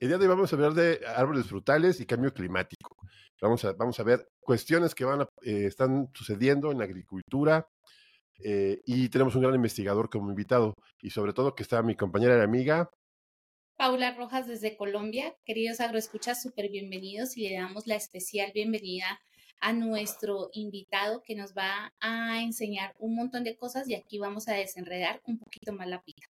El 0.00 0.06
día 0.08 0.18
de 0.18 0.26
hoy 0.26 0.28
vamos 0.28 0.52
a 0.52 0.54
hablar 0.54 0.74
de 0.74 1.00
árboles 1.04 1.46
frutales 1.46 2.00
y 2.00 2.06
cambio 2.06 2.32
climático. 2.32 2.96
Vamos 3.42 3.64
a, 3.64 3.72
vamos 3.72 3.98
a 3.98 4.04
ver 4.04 4.28
cuestiones 4.38 4.94
que 4.94 5.04
van 5.04 5.22
a, 5.22 5.28
eh, 5.42 5.66
están 5.66 6.08
sucediendo 6.14 6.70
en 6.70 6.78
la 6.78 6.84
agricultura 6.84 7.66
eh, 8.44 8.80
y 8.84 9.08
tenemos 9.08 9.34
un 9.34 9.42
gran 9.42 9.56
investigador 9.56 10.08
como 10.08 10.30
invitado 10.30 10.74
y 11.00 11.10
sobre 11.10 11.32
todo 11.32 11.56
que 11.56 11.64
está 11.64 11.82
mi 11.82 11.96
compañera 11.96 12.38
y 12.38 12.42
amiga. 12.42 12.88
Paula 13.76 14.14
Rojas 14.14 14.46
desde 14.46 14.76
Colombia. 14.76 15.34
Queridos 15.44 15.80
agroescuchas, 15.80 16.40
súper 16.40 16.70
bienvenidos 16.70 17.36
y 17.36 17.48
le 17.48 17.56
damos 17.56 17.88
la 17.88 17.96
especial 17.96 18.52
bienvenida 18.54 19.18
a 19.60 19.72
nuestro 19.72 20.50
invitado 20.52 21.24
que 21.24 21.34
nos 21.34 21.54
va 21.54 21.92
a 21.98 22.40
enseñar 22.40 22.94
un 23.00 23.16
montón 23.16 23.42
de 23.42 23.56
cosas 23.56 23.88
y 23.88 23.96
aquí 23.96 24.20
vamos 24.20 24.46
a 24.46 24.54
desenredar 24.54 25.20
un 25.24 25.40
poquito 25.40 25.72
más 25.72 25.88
la 25.88 26.00
pita. 26.02 26.28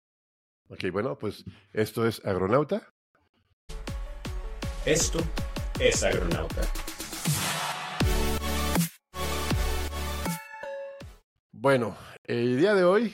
Ok, 0.68 0.92
bueno, 0.92 1.18
pues 1.18 1.46
esto 1.72 2.06
es 2.06 2.26
Agronauta. 2.26 2.93
Esto 4.86 5.20
es 5.80 6.04
Agronauta. 6.04 6.62
Bueno, 11.54 11.96
el 12.26 12.58
día 12.58 12.74
de 12.74 12.84
hoy 12.84 13.14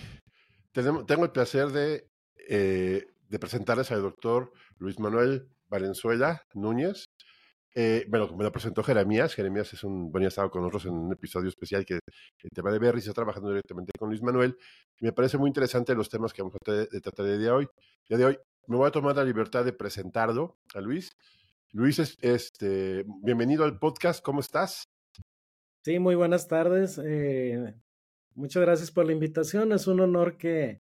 tengo 0.74 1.26
el 1.26 1.32
placer 1.32 1.68
de, 1.68 2.10
eh, 2.50 3.06
de 3.28 3.40
presentarles 3.40 3.92
al 3.92 4.02
doctor 4.02 4.52
Luis 4.80 5.00
Manuel 5.00 5.48
Valenzuela 5.68 6.42
Núñez. 6.56 7.06
Eh, 7.76 8.04
bueno, 8.10 8.36
me 8.36 8.44
lo 8.44 8.52
presentó 8.52 8.82
Jeremías. 8.82 9.36
Jeremías 9.36 9.72
es 9.72 9.84
un, 9.84 10.12
buen 10.12 10.24
estado 10.24 10.50
con 10.50 10.64
nosotros 10.64 10.86
en 10.86 10.94
un 10.94 11.14
episodio 11.14 11.50
especial 11.50 11.86
que 11.86 12.00
el 12.42 12.50
tema 12.50 12.72
de 12.72 12.80
Berry 12.80 12.98
está 12.98 13.14
trabajando 13.14 13.50
directamente 13.50 13.92
con 13.96 14.10
Luis 14.10 14.24
Manuel. 14.24 14.58
Me 15.02 15.14
parece 15.14 15.38
muy 15.38 15.50
interesante 15.50 15.94
los 15.94 16.10
temas 16.10 16.34
que 16.34 16.42
vamos 16.42 16.56
a 16.56 16.60
tratar 16.66 17.26
de, 17.26 17.34
el 17.34 17.40
día 17.40 17.50
de 17.50 17.52
hoy. 17.52 17.68
El 18.08 18.18
día 18.18 18.18
de 18.18 18.26
hoy 18.26 18.40
me 18.66 18.78
voy 18.78 18.88
a 18.88 18.92
tomar 18.92 19.16
la 19.16 19.24
libertad 19.24 19.64
de 19.64 19.74
presentarlo 19.74 20.58
a 20.74 20.82
Luis. 20.82 21.12
Luis, 21.72 22.18
este, 22.22 23.06
bienvenido 23.22 23.64
al 23.64 23.78
podcast. 23.78 24.24
¿Cómo 24.24 24.40
estás? 24.40 24.90
Sí, 25.84 26.00
muy 26.00 26.16
buenas 26.16 26.48
tardes. 26.48 27.00
Eh, 27.04 27.76
muchas 28.34 28.64
gracias 28.64 28.90
por 28.90 29.06
la 29.06 29.14
invitación. 29.14 29.72
Es 29.72 29.86
un 29.86 30.00
honor 30.00 30.36
que 30.36 30.82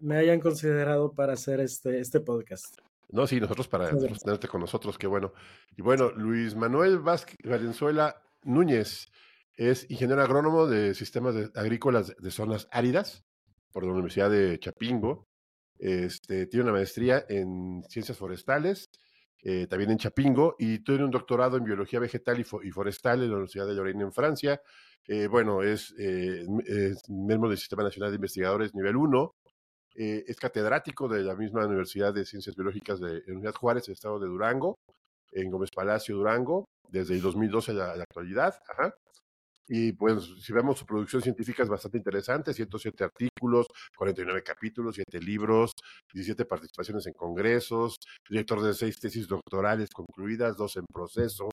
me 0.00 0.16
hayan 0.16 0.40
considerado 0.40 1.12
para 1.14 1.34
hacer 1.34 1.60
este, 1.60 2.00
este 2.00 2.20
podcast. 2.20 2.78
No, 3.10 3.26
sí, 3.26 3.40
nosotros 3.40 3.68
para 3.68 3.90
tenerte 3.90 4.48
con 4.48 4.62
nosotros, 4.62 4.96
qué 4.96 5.06
bueno. 5.06 5.34
Y 5.76 5.82
bueno, 5.82 6.10
Luis 6.12 6.56
Manuel 6.56 6.98
Vázquez 7.00 7.36
Valenzuela 7.44 8.22
Núñez 8.42 9.12
es 9.54 9.90
ingeniero 9.90 10.22
agrónomo 10.22 10.66
de 10.66 10.94
sistemas 10.94 11.34
agrícolas 11.54 12.16
de 12.16 12.30
zonas 12.30 12.68
áridas 12.70 13.22
por 13.70 13.84
la 13.84 13.92
Universidad 13.92 14.30
de 14.30 14.58
Chapingo. 14.58 15.28
Este, 15.78 16.46
tiene 16.46 16.64
una 16.64 16.72
maestría 16.72 17.22
en 17.28 17.82
ciencias 17.86 18.16
forestales, 18.16 18.88
eh, 19.42 19.66
también 19.68 19.90
en 19.90 19.98
Chapingo, 19.98 20.56
y 20.58 20.84
tiene 20.84 21.04
un 21.04 21.10
doctorado 21.10 21.56
en 21.56 21.64
biología 21.64 22.00
vegetal 22.00 22.40
y, 22.40 22.44
forestal 22.44 23.22
en 23.22 23.28
la 23.28 23.34
Universidad 23.34 23.66
de 23.66 23.74
Lorena 23.74 24.02
en 24.04 24.12
Francia. 24.12 24.60
Eh, 25.06 25.26
bueno, 25.26 25.62
es, 25.62 25.94
eh, 25.98 26.46
es 26.66 27.08
miembro 27.08 27.48
del 27.48 27.58
Sistema 27.58 27.82
Nacional 27.82 28.10
de 28.10 28.16
Investigadores 28.16 28.74
nivel 28.74 28.96
1 28.96 29.34
eh, 29.94 30.24
es 30.26 30.38
catedrático 30.38 31.06
de 31.06 31.22
la 31.22 31.34
misma 31.36 31.66
Universidad 31.66 32.14
de 32.14 32.24
Ciencias 32.24 32.56
Biológicas 32.56 32.98
de 32.98 33.08
la 33.08 33.20
Universidad 33.26 33.54
Juárez, 33.54 33.88
el 33.88 33.94
estado 33.94 34.18
de 34.18 34.26
Durango, 34.26 34.78
en 35.32 35.50
Gómez 35.50 35.70
Palacio, 35.70 36.16
Durango, 36.16 36.66
desde 36.88 37.14
el 37.14 37.20
2012 37.20 37.72
a 37.72 37.74
la, 37.74 38.02
actualidad. 38.02 38.54
Y 39.74 39.94
pues, 39.94 40.22
si 40.42 40.52
vemos 40.52 40.78
su 40.78 40.84
producción 40.84 41.22
científica 41.22 41.62
es 41.62 41.68
bastante 41.70 41.96
interesante, 41.96 42.52
107 42.52 43.04
artículos, 43.04 43.66
49 43.96 44.42
capítulos, 44.42 44.96
7 44.96 45.18
libros, 45.18 45.72
17 46.12 46.44
participaciones 46.44 47.06
en 47.06 47.14
congresos, 47.14 47.96
director 48.28 48.62
de 48.62 48.74
6 48.74 49.00
tesis 49.00 49.26
doctorales 49.26 49.88
concluidas, 49.88 50.58
2 50.58 50.76
en 50.76 50.84
proceso, 50.92 51.48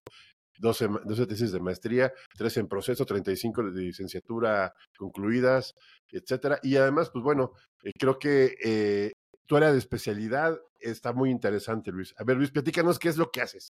12, 0.57 0.89
12, 1.05 1.27
tesis 1.27 1.53
de 1.53 1.61
maestría, 1.61 2.11
3 2.37 2.57
en 2.57 2.67
proceso, 2.67 3.05
35 3.05 3.71
de 3.71 3.83
licenciatura 3.83 4.73
concluidas, 4.97 5.73
etcétera. 6.11 6.59
Y 6.61 6.75
además, 6.75 7.11
pues 7.11 7.23
bueno, 7.23 7.53
eh, 7.85 7.91
creo 7.97 8.19
que 8.19 8.57
eh, 8.61 9.13
tu 9.45 9.55
área 9.55 9.71
de 9.71 9.77
especialidad 9.77 10.59
está 10.77 11.13
muy 11.13 11.29
interesante, 11.31 11.93
Luis. 11.93 12.13
A 12.17 12.25
ver, 12.25 12.35
Luis, 12.35 12.51
platícanos 12.51 12.99
qué 12.99 13.07
es 13.07 13.15
lo 13.15 13.31
que 13.31 13.39
haces. 13.39 13.69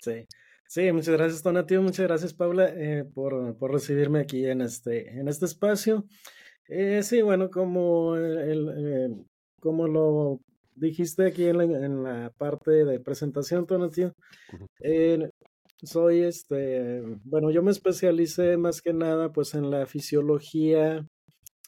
Sí, 0.00 0.24
sí, 0.68 0.92
muchas 0.92 1.16
gracias, 1.16 1.42
Donatio, 1.42 1.82
muchas 1.82 2.06
gracias, 2.06 2.32
Paula, 2.32 2.68
eh, 2.68 3.04
por, 3.12 3.56
por, 3.56 3.72
recibirme 3.72 4.20
aquí 4.20 4.46
en 4.46 4.60
este, 4.60 5.18
en 5.18 5.26
este 5.26 5.46
espacio. 5.46 6.04
sí, 7.02 7.22
bueno, 7.22 7.50
como, 7.50 8.14
el, 8.14 9.26
como 9.60 9.88
lo 9.88 10.40
dijiste 10.76 11.26
aquí 11.26 11.46
en 11.46 11.58
la, 11.58 11.64
en 11.64 12.02
la 12.04 12.32
parte 12.38 12.84
de 12.84 13.00
presentación, 13.00 13.66
Donatio, 13.66 14.14
soy 15.82 16.22
este, 16.22 17.02
bueno, 17.24 17.50
yo 17.50 17.62
me 17.62 17.70
especialicé 17.70 18.56
más 18.56 18.82
que 18.82 18.92
nada 18.92 19.32
pues 19.32 19.54
en 19.54 19.70
la 19.70 19.86
fisiología, 19.86 21.06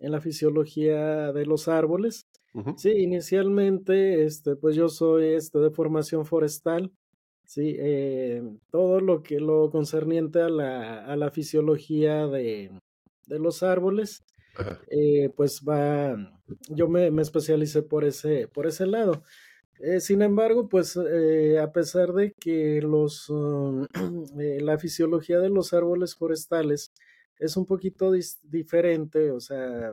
en 0.01 0.13
la 0.13 0.21
fisiología 0.21 1.33
de 1.33 1.47
los 1.47 1.69
árboles. 1.69 2.27
Sí, 2.77 2.91
inicialmente, 2.91 4.25
este, 4.25 4.57
pues 4.57 4.75
yo 4.75 4.89
soy 4.89 5.35
este 5.35 5.61
de 5.61 5.71
formación 5.71 6.27
forestal. 6.27 6.91
Sí, 7.51 7.75
eh, 7.81 8.45
todo 8.71 9.01
lo 9.01 9.25
que 9.25 9.41
lo 9.41 9.71
concerniente 9.71 10.41
a 10.41 10.49
la, 10.49 11.05
a 11.05 11.17
la 11.17 11.33
fisiología 11.33 12.29
de, 12.29 12.71
de 13.27 13.39
los 13.41 13.65
árboles, 13.65 14.23
eh, 14.89 15.31
pues 15.35 15.61
va, 15.69 16.17
yo 16.69 16.89
me, 16.89 17.11
me 17.11 17.23
especialicé 17.23 17.83
por 17.83 18.05
ese, 18.05 18.47
por 18.47 18.69
ese 18.69 18.87
lado. 18.87 19.25
Eh, 19.81 19.99
sin 19.99 20.23
embargo, 20.23 20.69
pues 20.69 20.97
a 20.97 21.73
pesar 21.73 22.13
de 22.13 22.35
que 22.39 22.81
los, 22.83 23.29
um, 23.29 23.85
la 24.37 24.79
fisiología 24.79 25.41
de 25.41 25.51
los 25.51 25.73
árboles 25.73 26.15
forestales 26.15 26.93
es 27.37 27.57
un 27.57 27.67
poquito 27.67 28.13
diferente, 28.45 29.33
o 29.33 29.41
sea, 29.41 29.93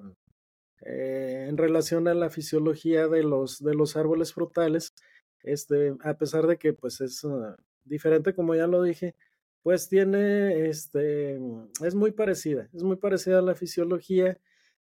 en 0.82 1.58
relación 1.58 2.08
a 2.08 2.14
la 2.14 2.30
fisiología 2.30 3.08
de 3.08 3.24
los, 3.24 3.64
de 3.64 3.74
los 3.74 3.98
árboles 3.98 4.32
frutales, 4.32 4.94
este, 5.44 5.96
a 6.04 6.18
pesar 6.18 6.48
de 6.48 6.58
que 6.58 6.74
pues 6.74 7.02
es 7.02 7.24
uh, 7.24 7.56
diferente, 7.84 8.34
como 8.34 8.56
ya 8.56 8.68
lo 8.68 8.84
dije, 8.84 9.16
pues 9.64 9.90
tiene, 9.90 10.70
este, 10.70 11.40
es 11.86 11.96
muy 11.96 12.12
parecida, 12.12 12.70
es 12.74 12.84
muy 12.84 12.98
parecida 12.98 13.40
a 13.40 13.42
la 13.42 13.56
fisiología 13.56 14.40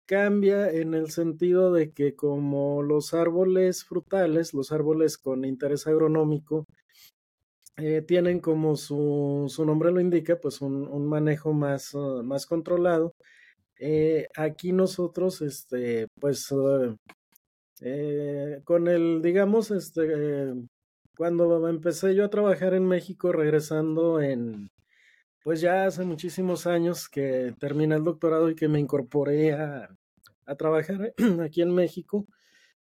cambia 0.06 0.70
en 0.70 0.94
el 0.94 1.12
sentido 1.12 1.72
de 1.74 1.92
que 1.94 2.16
como 2.16 2.82
los 2.84 3.14
árboles 3.14 3.84
frutales, 3.86 4.54
los 4.54 4.72
árboles 4.72 5.18
con 5.18 5.46
interés 5.46 5.88
agronómico, 5.88 6.66
eh, 7.78 8.02
tienen 8.02 8.40
como 8.40 8.76
su, 8.76 9.46
su, 9.50 9.66
nombre 9.66 9.92
lo 9.92 10.00
indica, 10.00 10.40
pues 10.40 10.62
un, 10.62 10.88
un 10.88 11.08
manejo 11.08 11.54
más, 11.54 11.94
uh, 11.96 12.24
más 12.24 12.46
controlado. 12.46 13.16
Eh, 13.80 14.28
aquí 14.38 14.72
nosotros, 14.74 15.42
este, 15.42 16.08
pues, 16.20 16.52
uh, 16.52 16.96
eh, 17.86 18.62
con 18.64 18.88
el, 18.88 19.22
digamos, 19.22 19.70
este, 19.70 20.54
cuando 21.18 21.68
empecé 21.68 22.16
yo 22.16 22.24
a 22.24 22.30
trabajar 22.30 22.74
en 22.74 22.88
México, 22.88 23.34
regresando 23.34 24.22
en, 24.22 24.72
pues 25.44 25.60
ya 25.60 25.86
hace 25.86 26.06
muchísimos 26.06 26.66
años 26.66 27.10
que 27.10 27.54
terminé 27.60 27.96
el 27.96 28.06
doctorado 28.06 28.50
y 28.50 28.56
que 28.56 28.70
me 28.70 28.80
incorporé 28.80 29.52
a, 29.52 29.90
trabajar 30.58 31.14
aquí 31.44 31.62
en 31.62 31.76
México. 31.76 32.26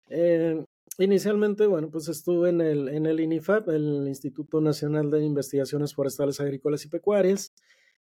Eh, 0.10 0.66
inicialmente, 0.98 1.66
bueno, 1.66 1.90
pues 1.90 2.10
estuve 2.10 2.50
en 2.50 2.60
el, 2.60 2.90
en 2.90 3.06
el 3.06 3.22
INIFAP, 3.22 3.70
el 3.70 4.06
Instituto 4.06 4.60
Nacional 4.60 5.10
de 5.10 5.24
Investigaciones 5.24 5.94
Forestales, 5.94 6.42
Agrícolas 6.42 6.84
y 6.84 6.90
Pecuarias, 6.90 7.54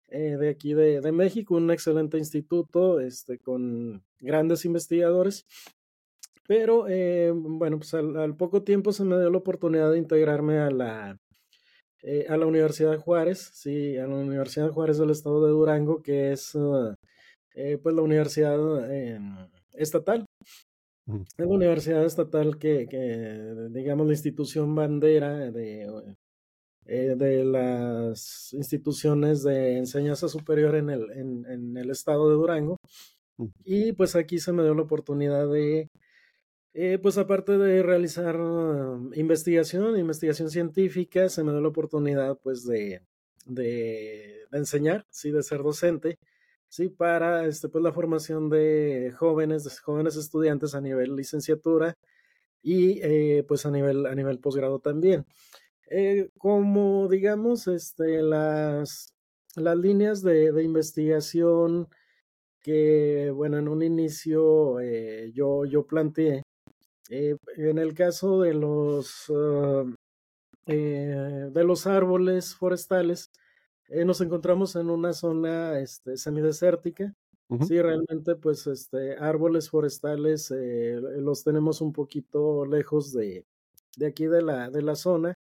eh, 0.09 0.35
de 0.37 0.49
aquí 0.49 0.73
de, 0.73 0.99
de, 0.99 1.11
México, 1.13 1.55
un 1.55 1.71
excelente 1.71 2.17
instituto 2.17 2.99
este, 2.99 3.39
con 3.39 4.03
grandes 4.19 4.65
investigadores. 4.65 5.45
Pero, 6.51 6.89
eh, 6.89 7.31
bueno, 7.33 7.77
pues 7.77 7.93
al, 7.93 8.17
al, 8.17 8.35
poco 8.35 8.61
tiempo 8.61 8.91
se 8.91 9.05
me 9.05 9.17
dio 9.17 9.29
la 9.29 9.37
oportunidad 9.37 9.89
de 9.89 9.97
integrarme 9.97 10.59
a 10.59 10.69
la, 10.69 11.17
eh, 12.03 12.25
a 12.27 12.35
la 12.35 12.45
Universidad 12.45 12.91
de 12.91 12.97
Juárez, 12.97 13.51
sí, 13.53 13.95
a 13.95 14.05
la 14.05 14.15
Universidad 14.15 14.65
de 14.65 14.73
Juárez 14.73 14.97
del 14.97 15.11
Estado 15.11 15.45
de 15.45 15.51
Durango, 15.53 16.01
que 16.01 16.33
es 16.33 16.53
uh, 16.53 16.93
eh, 17.55 17.77
pues 17.81 17.95
la 17.95 18.01
universidad 18.01 18.59
estatal. 19.75 20.25
Es 21.07 21.45
la 21.45 21.47
universidad 21.47 22.03
estatal 22.03 22.57
que, 22.59 22.85
que, 22.85 23.69
digamos, 23.69 24.05
la 24.07 24.13
institución 24.13 24.75
bandera 24.75 25.51
de, 25.51 25.87
de 26.83 27.45
las 27.45 28.51
instituciones 28.51 29.43
de 29.43 29.77
enseñanza 29.77 30.27
superior 30.27 30.75
en 30.75 30.89
el, 30.89 31.11
en, 31.11 31.45
en 31.45 31.77
el 31.77 31.91
estado 31.91 32.27
de 32.27 32.35
Durango. 32.35 32.75
Y 33.63 33.93
pues 33.93 34.17
aquí 34.17 34.37
se 34.37 34.51
me 34.51 34.63
dio 34.63 34.73
la 34.73 34.81
oportunidad 34.81 35.49
de 35.49 35.87
eh, 36.73 36.99
pues 37.01 37.17
aparte 37.17 37.57
de 37.57 37.83
realizar 37.83 38.39
uh, 38.39 39.11
investigación, 39.15 39.97
investigación 39.97 40.49
científica, 40.49 41.29
se 41.29 41.43
me 41.43 41.51
dio 41.51 41.61
la 41.61 41.67
oportunidad 41.67 42.37
pues 42.41 42.65
de, 42.65 43.01
enseñar, 44.51 45.05
sí, 45.09 45.31
de 45.31 45.43
ser 45.43 45.63
docente, 45.63 46.17
sí, 46.69 46.89
para 46.89 47.45
este, 47.45 47.69
pues, 47.69 47.83
la 47.83 47.91
formación 47.93 48.49
de 48.49 49.13
jóvenes, 49.17 49.63
de 49.65 49.71
jóvenes 49.71 50.15
estudiantes 50.15 50.75
a 50.75 50.81
nivel 50.81 51.15
licenciatura, 51.15 51.95
y 52.61 52.99
eh, 53.03 53.43
pues 53.47 53.65
a 53.65 53.71
nivel, 53.71 54.05
a 54.05 54.15
nivel 54.15 54.39
posgrado 54.39 54.79
también. 54.79 55.25
Eh, 55.89 56.29
como 56.37 57.07
digamos, 57.09 57.67
este, 57.67 58.21
las, 58.21 59.13
las 59.55 59.77
líneas 59.77 60.21
de, 60.23 60.51
de, 60.51 60.63
investigación 60.63 61.87
que, 62.61 63.31
bueno, 63.35 63.57
en 63.57 63.67
un 63.67 63.83
inicio 63.83 64.79
eh, 64.79 65.31
yo, 65.33 65.65
yo 65.65 65.85
planteé, 65.85 66.43
en 67.11 67.77
el 67.77 67.93
caso 67.93 68.41
de 68.41 68.53
los, 68.53 69.31
ah, 69.35 69.83
de 70.65 71.63
los 71.63 71.87
árboles 71.87 72.55
forestales, 72.55 73.31
nos 73.89 74.21
encontramos 74.21 74.75
en 74.75 74.89
una 74.89 75.13
zona 75.13 75.79
este, 75.79 76.17
semidesértica, 76.17 77.13
Sí, 77.67 77.81
realmente, 77.81 78.35
pues, 78.35 78.65
este, 78.67 79.17
árboles 79.17 79.69
forestales 79.69 80.51
eh, 80.51 81.01
los 81.17 81.43
tenemos 81.43 81.81
un 81.81 81.91
poquito 81.91 82.65
lejos 82.65 83.11
de, 83.11 83.45
de 83.97 84.05
aquí 84.05 84.25
de 84.25 84.41
la, 84.41 84.69
de 84.69 84.81
la 84.81 84.95
zona. 84.95 85.37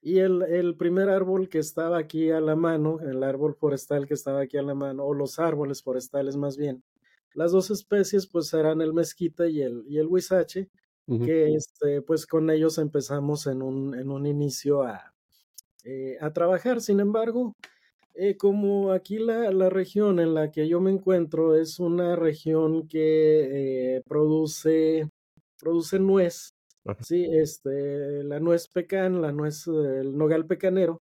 Y 0.00 0.18
el, 0.18 0.42
el, 0.42 0.76
primer 0.76 1.08
árbol 1.08 1.48
que 1.48 1.58
estaba 1.58 1.98
aquí 1.98 2.32
a 2.32 2.40
la 2.40 2.56
mano, 2.56 2.98
el 3.00 3.22
árbol 3.22 3.54
forestal 3.54 4.08
que 4.08 4.14
estaba 4.14 4.40
aquí 4.40 4.56
a 4.56 4.62
la 4.62 4.74
mano, 4.74 5.04
o 5.04 5.14
los 5.14 5.38
árboles 5.38 5.84
forestales 5.84 6.36
más 6.36 6.56
bien, 6.56 6.82
las 7.34 7.52
dos 7.52 7.70
especies 7.70 8.26
pues 8.26 8.52
eran 8.54 8.80
el 8.80 8.92
mezquita 8.92 9.46
y 9.46 9.62
el, 9.62 9.84
y 9.86 9.98
el 9.98 10.08
huizache, 10.08 10.68
que 11.06 11.54
este, 11.54 12.00
pues 12.02 12.26
con 12.26 12.50
ellos 12.50 12.78
empezamos 12.78 13.46
en 13.46 13.62
un, 13.62 13.94
en 13.98 14.10
un 14.10 14.26
inicio 14.26 14.82
a, 14.82 15.12
eh, 15.84 16.16
a 16.20 16.32
trabajar. 16.32 16.80
Sin 16.80 17.00
embargo, 17.00 17.54
eh, 18.14 18.36
como 18.36 18.92
aquí 18.92 19.18
la, 19.18 19.50
la, 19.50 19.70
región 19.70 20.20
en 20.20 20.34
la 20.34 20.50
que 20.50 20.68
yo 20.68 20.80
me 20.80 20.90
encuentro 20.90 21.56
es 21.56 21.80
una 21.80 22.14
región 22.14 22.86
que 22.86 23.96
eh, 23.96 24.02
produce, 24.06 25.08
produce 25.58 25.98
nuez, 25.98 26.54
sí, 27.00 27.26
este, 27.32 28.22
la 28.24 28.38
nuez 28.38 28.68
pecan, 28.68 29.22
la 29.22 29.32
nuez, 29.32 29.66
el 29.66 30.16
nogal 30.16 30.46
pecanero, 30.46 31.00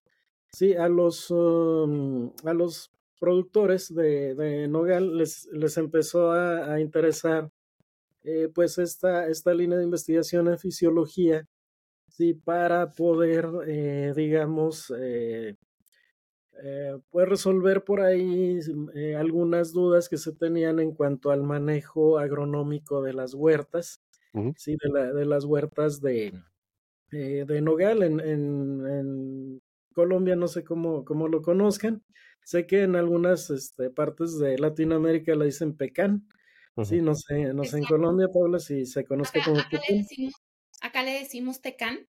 sí, 0.51 0.74
a 0.74 0.88
los, 0.88 1.30
um, 1.31 2.31
a 2.45 2.54
los 2.54 2.92
productores 3.19 3.94
de, 3.94 4.33
de, 4.36 4.68
nogal 4.68 5.18
les, 5.18 5.47
les 5.51 5.77
empezó 5.77 6.31
a, 6.31 6.74
a 6.74 6.80
interesar 6.80 7.51
eh, 8.23 8.50
pues 8.53 8.77
esta, 8.77 9.27
esta 9.27 9.53
línea 9.53 9.77
de 9.77 9.83
investigación 9.83 10.47
en 10.47 10.59
fisiología, 10.59 11.47
sí, 12.12 12.33
para 12.33 12.91
poder, 12.91 13.47
eh, 13.68 14.13
digamos, 14.15 14.94
eh, 14.97 15.56
eh, 16.63 17.00
puede 17.09 17.25
resolver 17.27 17.83
por 17.83 18.01
ahí 18.01 18.59
algunas 19.18 19.71
dudas 19.71 20.09
que 20.09 20.18
se 20.18 20.33
tenían 20.33 20.79
en 20.79 20.94
cuanto 20.94 21.31
al 21.31 21.44
manejo 21.44 22.19
agronómico 22.19 23.01
de 23.01 23.13
las 23.13 23.33
huertas, 23.33 24.01
sí, 24.57 24.77
de, 24.81 25.13
de, 25.13 25.25
las 25.25 25.45
huertas 25.45 26.01
de, 26.01 26.33
de 27.09 27.62
Nogal 27.62 28.03
en, 28.03 28.19
en, 28.19 29.62
Colombia, 29.94 30.38
no 30.38 30.47
sé 30.47 30.63
cómo, 30.63 31.03
cómo 31.03 31.27
lo 31.27 31.41
conozcan. 31.41 32.01
Sé 32.44 32.65
que 32.65 32.83
en 32.83 32.95
algunas 32.95 33.50
este, 33.50 33.89
partes 33.89 34.39
de 34.39 34.57
Latinoamérica 34.57 35.35
le 35.35 35.45
dicen 35.45 35.75
pecan. 35.75 36.27
Sí, 36.83 37.01
no 37.01 37.15
sé, 37.15 37.53
no 37.53 37.63
sé 37.63 37.79
en 37.79 37.83
Colombia, 37.83 38.27
Paula, 38.33 38.59
si 38.59 38.85
se 38.85 39.03
conozca 39.06 39.44
como 39.44 39.59
acá 39.59 39.79
Le 39.89 39.97
decimos, 39.97 40.33
acá 40.81 41.03
le 41.03 41.12
decimos 41.12 41.62
tecán 41.62 42.07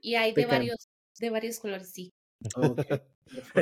y 0.00 0.16
hay 0.16 0.32
de 0.32 0.46
varios, 0.46 0.88
de 1.18 1.30
varios 1.30 1.58
colores, 1.58 1.90
sí. 1.92 2.12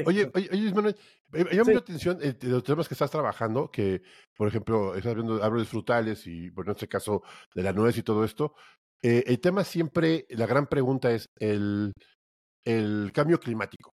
Oye, 0.07 0.31
oye, 0.35 0.49
oye, 0.51 0.73
Manuel, 0.73 0.97
me 1.31 1.45
llama 1.45 1.73
la 1.73 1.79
atención 1.81 2.19
eh, 2.23 2.33
de 2.33 2.49
los 2.49 2.65
temas 2.65 2.89
que 2.89 2.95
estás 2.95 3.11
trabajando, 3.11 3.71
que, 3.71 4.01
por 4.35 4.49
ejemplo, 4.49 4.95
estás 4.95 5.15
viendo 5.15 5.43
árboles 5.43 5.69
frutales 5.69 6.27
y, 6.27 6.49
bueno, 6.51 6.71
en 6.71 6.77
este 6.77 6.89
caso, 6.89 7.23
de 7.55 7.63
la 7.63 7.75
nuez 7.75 7.99
y 7.99 8.03
todo 8.03 8.25
esto. 8.25 8.55
Eh, 9.03 9.25
el 9.27 9.41
tema 9.41 9.65
siempre, 9.65 10.27
la 10.31 10.47
gran 10.47 10.69
pregunta 10.69 11.11
es 11.13 11.29
el, 11.37 11.93
el 12.65 13.11
cambio 13.13 13.39
climático, 13.41 13.91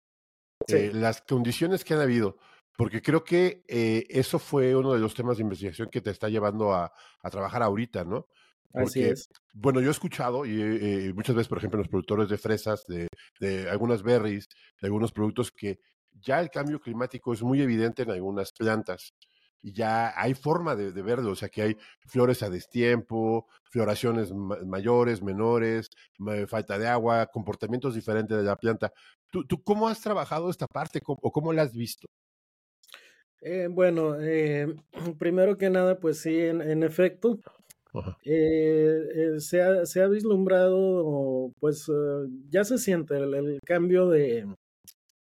eh, 0.67 0.91
las 0.93 1.21
condiciones 1.21 1.83
que 1.83 1.95
han 1.95 2.01
habido, 2.01 2.37
porque 2.77 3.01
creo 3.01 3.23
que 3.23 3.63
eso 3.67 4.39
fue 4.39 4.75
uno 4.75 4.93
de 4.93 4.99
los 4.99 5.13
temas 5.13 5.37
de 5.37 5.43
investigación 5.43 5.89
que 5.89 6.01
te 6.01 6.09
está 6.09 6.29
llevando 6.29 6.73
a, 6.73 6.91
a 7.21 7.29
trabajar 7.29 7.63
ahorita, 7.63 8.03
¿no? 8.03 8.27
Así 8.73 9.03
es. 9.03 9.29
Bueno, 9.53 9.81
yo 9.81 9.89
he 9.89 9.91
escuchado 9.91 10.45
y 10.45 10.59
eh, 10.59 11.13
muchas 11.13 11.35
veces, 11.35 11.47
por 11.47 11.59
ejemplo, 11.59 11.77
los 11.77 11.87
productores 11.87 12.27
de 12.27 12.37
fresas, 12.37 12.83
de, 12.87 13.07
de, 13.39 13.69
algunas 13.69 14.01
berries, 14.01 14.47
de 14.81 14.87
algunos 14.87 15.11
productos 15.11 15.51
que 15.51 15.79
ya 16.11 16.39
el 16.39 16.49
cambio 16.49 16.79
climático 16.79 17.33
es 17.33 17.43
muy 17.43 17.61
evidente 17.61 18.01
en 18.01 18.11
algunas 18.11 18.51
plantas 18.51 19.13
y 19.61 19.73
ya 19.73 20.19
hay 20.19 20.33
forma 20.33 20.75
de, 20.75 20.91
de 20.91 21.01
verlo, 21.01 21.31
o 21.31 21.35
sea 21.35 21.49
que 21.49 21.61
hay 21.61 21.77
flores 22.07 22.43
a 22.43 22.49
destiempo, 22.49 23.47
floraciones 23.63 24.33
mayores, 24.33 25.21
menores, 25.21 25.89
falta 26.47 26.77
de 26.77 26.87
agua, 26.87 27.27
comportamientos 27.27 27.95
diferentes 27.95 28.35
de 28.35 28.43
la 28.43 28.55
planta. 28.55 28.91
¿Tú, 29.29 29.45
tú 29.45 29.63
cómo 29.63 29.87
has 29.87 30.01
trabajado 30.01 30.49
esta 30.49 30.67
parte 30.67 30.99
o 31.05 31.31
cómo 31.31 31.53
la 31.53 31.61
has 31.61 31.73
visto? 31.73 32.07
Eh, 33.45 33.67
bueno, 33.69 34.15
eh, 34.21 34.73
primero 35.19 35.57
que 35.57 35.69
nada, 35.69 35.99
pues 35.99 36.21
sí, 36.21 36.39
en, 36.39 36.61
en 36.61 36.83
efecto, 36.83 37.39
eh, 38.23 39.35
eh, 39.35 39.39
se, 39.39 39.61
ha, 39.61 39.85
se, 39.85 40.01
ha, 40.01 40.07
vislumbrado, 40.07 41.51
pues 41.59 41.87
uh, 41.89 42.27
ya 42.49 42.63
se 42.63 42.77
siente 42.77 43.17
el, 43.17 43.33
el, 43.33 43.59
cambio 43.65 44.07
de 44.07 44.47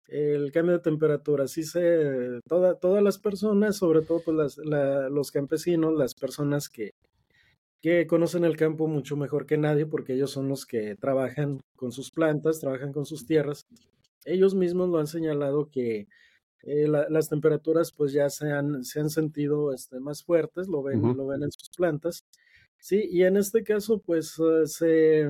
el 0.08 0.50
cambio 0.52 0.74
de 0.74 0.82
temperatura. 0.82 1.46
Sí 1.46 1.62
se, 1.62 2.40
toda, 2.48 2.74
todas 2.78 3.02
las 3.02 3.18
personas, 3.18 3.76
sobre 3.76 4.02
todo 4.02 4.20
pues 4.24 4.36
las, 4.36 4.58
la, 4.58 5.08
los 5.10 5.30
campesinos, 5.30 5.94
las 5.94 6.14
personas 6.14 6.68
que, 6.68 6.92
que 7.82 8.06
conocen 8.06 8.44
el 8.44 8.56
campo 8.56 8.88
mucho 8.88 9.16
mejor 9.16 9.46
que 9.46 9.58
nadie, 9.58 9.86
porque 9.86 10.14
ellos 10.14 10.30
son 10.30 10.48
los 10.48 10.66
que 10.66 10.96
trabajan 10.96 11.60
con 11.76 11.92
sus 11.92 12.10
plantas, 12.10 12.60
trabajan 12.60 12.92
con 12.92 13.04
sus 13.04 13.26
tierras. 13.26 13.66
Ellos 14.24 14.54
mismos 14.54 14.88
lo 14.88 14.98
han 14.98 15.06
señalado 15.06 15.68
que 15.70 16.08
eh, 16.62 16.88
la, 16.88 17.08
las 17.08 17.28
temperaturas 17.28 17.92
pues 17.92 18.12
ya 18.12 18.28
se 18.30 18.50
han, 18.52 18.84
se 18.84 19.00
han 19.00 19.10
sentido 19.10 19.72
este, 19.72 20.00
más 20.00 20.24
fuertes, 20.24 20.68
lo 20.68 20.82
ven, 20.82 21.00
lo 21.16 21.26
ven 21.26 21.42
en 21.42 21.52
sus 21.52 21.70
plantas. 21.76 22.24
Sí, 22.78 23.08
y 23.10 23.24
en 23.24 23.36
este 23.36 23.64
caso, 23.64 24.00
pues, 24.04 24.38
eh, 24.38 24.66
se, 24.66 25.28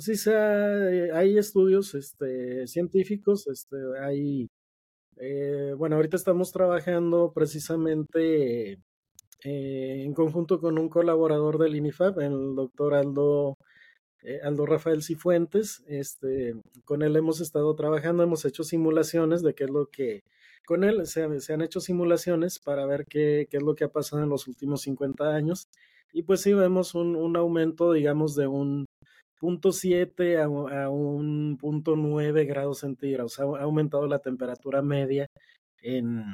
sí 0.00 0.16
se 0.16 0.32
eh, 0.34 1.12
hay 1.12 1.38
estudios 1.38 1.94
este, 1.94 2.66
científicos, 2.66 3.46
este, 3.46 3.76
hay, 4.00 4.48
eh, 5.16 5.74
bueno, 5.76 5.96
ahorita 5.96 6.16
estamos 6.16 6.52
trabajando 6.52 7.32
precisamente 7.34 8.72
eh, 9.44 10.02
en 10.04 10.12
conjunto 10.14 10.60
con 10.60 10.78
un 10.78 10.88
colaborador 10.88 11.58
del 11.58 11.76
INIFAP, 11.76 12.18
el 12.18 12.54
doctor 12.56 12.94
Aldo, 12.94 13.56
eh, 14.22 14.40
Aldo 14.42 14.66
Rafael 14.66 15.02
Cifuentes, 15.02 15.84
este, 15.86 16.54
con 16.84 17.02
él 17.02 17.16
hemos 17.16 17.40
estado 17.40 17.74
trabajando, 17.74 18.22
hemos 18.22 18.44
hecho 18.44 18.64
simulaciones 18.64 19.42
de 19.42 19.54
qué 19.54 19.64
es 19.64 19.70
lo 19.70 19.86
que, 19.86 20.22
con 20.66 20.84
él 20.84 21.06
se, 21.06 21.22
han 21.22 21.62
hecho 21.62 21.80
simulaciones 21.80 22.58
para 22.58 22.86
ver 22.86 23.06
qué, 23.06 23.48
es 23.50 23.62
lo 23.62 23.74
que 23.74 23.84
ha 23.84 23.88
pasado 23.88 24.22
en 24.22 24.28
los 24.28 24.48
últimos 24.48 24.82
50 24.82 25.34
años 25.34 25.68
y 26.12 26.22
pues 26.22 26.40
sí 26.42 26.52
vemos 26.52 26.94
un, 26.94 27.16
un 27.16 27.36
aumento, 27.36 27.92
digamos, 27.92 28.34
de 28.34 28.46
un 28.46 28.86
punto 29.38 29.72
siete 29.72 30.38
a, 30.38 30.44
a, 30.44 30.90
un 30.90 31.56
punto 31.60 31.96
nueve 31.96 32.44
grados 32.44 32.80
centígrados. 32.80 33.38
Ha, 33.38 33.44
ha, 33.44 33.62
aumentado 33.62 34.06
la 34.06 34.18
temperatura 34.18 34.82
media 34.82 35.26
en, 35.80 36.24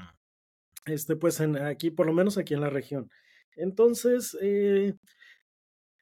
este, 0.86 1.16
pues 1.16 1.40
en, 1.40 1.56
aquí, 1.56 1.90
por 1.90 2.06
lo 2.06 2.12
menos 2.12 2.38
aquí 2.38 2.54
en 2.54 2.60
la 2.60 2.70
región. 2.70 3.10
Entonces, 3.56 4.36
eh, 4.40 4.94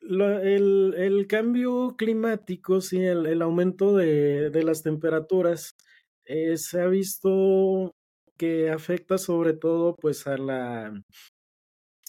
lo, 0.02 0.38
el, 0.40 0.94
el, 0.96 1.26
cambio 1.26 1.94
climático, 1.96 2.80
sí, 2.80 2.98
el, 3.00 3.26
el 3.26 3.42
aumento 3.42 3.96
de, 3.96 4.50
de, 4.50 4.62
las 4.64 4.82
temperaturas, 4.82 5.76
eh, 6.24 6.56
se 6.56 6.80
ha 6.80 6.86
visto 6.86 7.94
que 8.36 8.70
afecta 8.70 9.18
sobre 9.18 9.52
todo 9.52 9.96
pues 9.96 10.26
a 10.26 10.36
la 10.36 10.92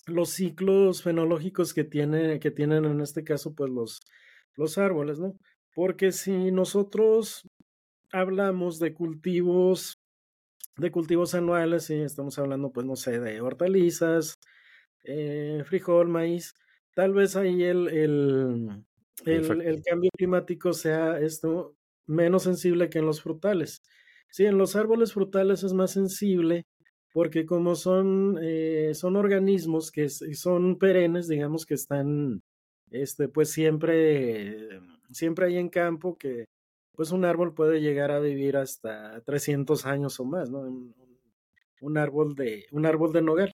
los 0.07 0.29
ciclos 0.29 1.01
fenológicos 1.03 1.73
que, 1.73 1.83
tiene, 1.83 2.39
que 2.39 2.51
tienen 2.51 2.85
en 2.85 3.01
este 3.01 3.23
caso 3.23 3.53
pues 3.53 3.71
los, 3.71 4.01
los 4.55 4.77
árboles, 4.77 5.19
¿no? 5.19 5.37
Porque 5.73 6.11
si 6.11 6.51
nosotros 6.51 7.47
hablamos 8.11 8.79
de 8.79 8.93
cultivos, 8.93 9.97
de 10.77 10.91
cultivos 10.91 11.35
anuales, 11.35 11.89
y 11.89 12.01
estamos 12.01 12.37
hablando 12.37 12.71
pues 12.71 12.85
no 12.85 12.95
sé, 12.95 13.19
de 13.19 13.41
hortalizas, 13.41 14.35
eh, 15.03 15.63
frijol, 15.65 16.09
maíz, 16.09 16.53
tal 16.93 17.13
vez 17.13 17.35
ahí 17.35 17.63
el, 17.63 17.87
el, 17.89 18.83
el, 19.25 19.61
el, 19.61 19.81
cambio 19.83 20.09
climático 20.15 20.73
sea 20.73 21.19
esto 21.19 21.75
menos 22.05 22.43
sensible 22.43 22.89
que 22.89 22.99
en 22.99 23.05
los 23.05 23.21
frutales. 23.21 23.81
Sí, 24.29 24.45
en 24.45 24.57
los 24.57 24.75
árboles 24.75 25.13
frutales 25.13 25.63
es 25.63 25.73
más 25.73 25.91
sensible 25.91 26.65
porque 27.13 27.45
como 27.45 27.75
son, 27.75 28.39
eh, 28.41 28.91
son 28.95 29.15
organismos 29.15 29.91
que 29.91 30.09
son 30.09 30.79
perennes, 30.79 31.27
digamos 31.27 31.65
que 31.65 31.75
están, 31.75 32.41
este, 32.91 33.29
pues 33.29 33.51
siempre, 33.51 34.69
siempre 35.11 35.45
hay 35.47 35.57
en 35.57 35.69
campo 35.69 36.17
que, 36.17 36.45
pues 36.93 37.11
un 37.11 37.25
árbol 37.25 37.53
puede 37.53 37.81
llegar 37.81 38.11
a 38.11 38.19
vivir 38.19 38.57
hasta 38.57 39.21
300 39.21 39.85
años 39.85 40.19
o 40.19 40.25
más, 40.25 40.49
¿no? 40.49 40.61
Un, 41.81 41.97
árbol 41.97 42.35
de, 42.35 42.65
un 42.71 42.85
árbol 42.85 43.13
de 43.13 43.21
nogal. 43.21 43.53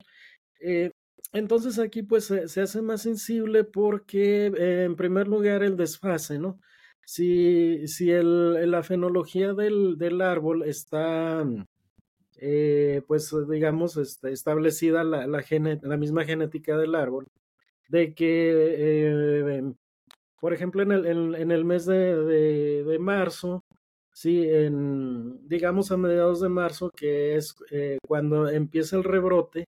Eh, 0.62 0.91
entonces 1.33 1.77
aquí 1.79 2.03
pues 2.03 2.25
se, 2.25 2.62
hace 2.62 2.81
más 2.81 3.03
sensible 3.03 3.63
porque 3.63 4.48
eh, 4.48 4.83
en 4.86 4.95
primer 4.95 5.27
lugar 5.27 5.63
el 5.63 5.77
desfase, 5.77 6.39
¿no? 6.39 6.59
Si, 7.05 7.88
si 7.88 8.12
el, 8.12 8.69
la 8.71 8.83
fenología 8.83 9.53
del, 9.53 9.98
del 9.98 10.21
árbol 10.21 10.63
está, 10.63 11.43
eh, 12.38 13.01
pues 13.07 13.33
digamos, 13.50 13.98
este, 13.98 14.31
establecida 14.31 15.03
la, 15.03 15.27
la, 15.27 15.43
la, 15.81 15.98
misma 15.98 16.25
genética 16.25 16.77
del 16.77 16.95
árbol, 16.95 17.27
de 17.89 18.13
que, 18.13 18.53
eh, 18.77 19.74
por 20.39 20.53
ejemplo, 20.53 20.83
en 20.83 20.91
el, 20.91 21.36
en, 21.36 21.51
el 21.51 21.65
mes 21.65 21.86
de, 21.86 22.83
de, 22.83 23.00
marzo, 23.00 23.65
sí, 24.13 24.43
en, 24.48 25.48
digamos 25.48 25.91
a 25.91 25.98
mediados 25.98 26.41
de 26.41 26.50
marzo, 26.50 26.91
que 26.91 27.36
es 27.36 27.55
cuando 28.07 28.50
empieza 28.50 28.98
el 28.98 29.03
rebrote, 29.03 29.65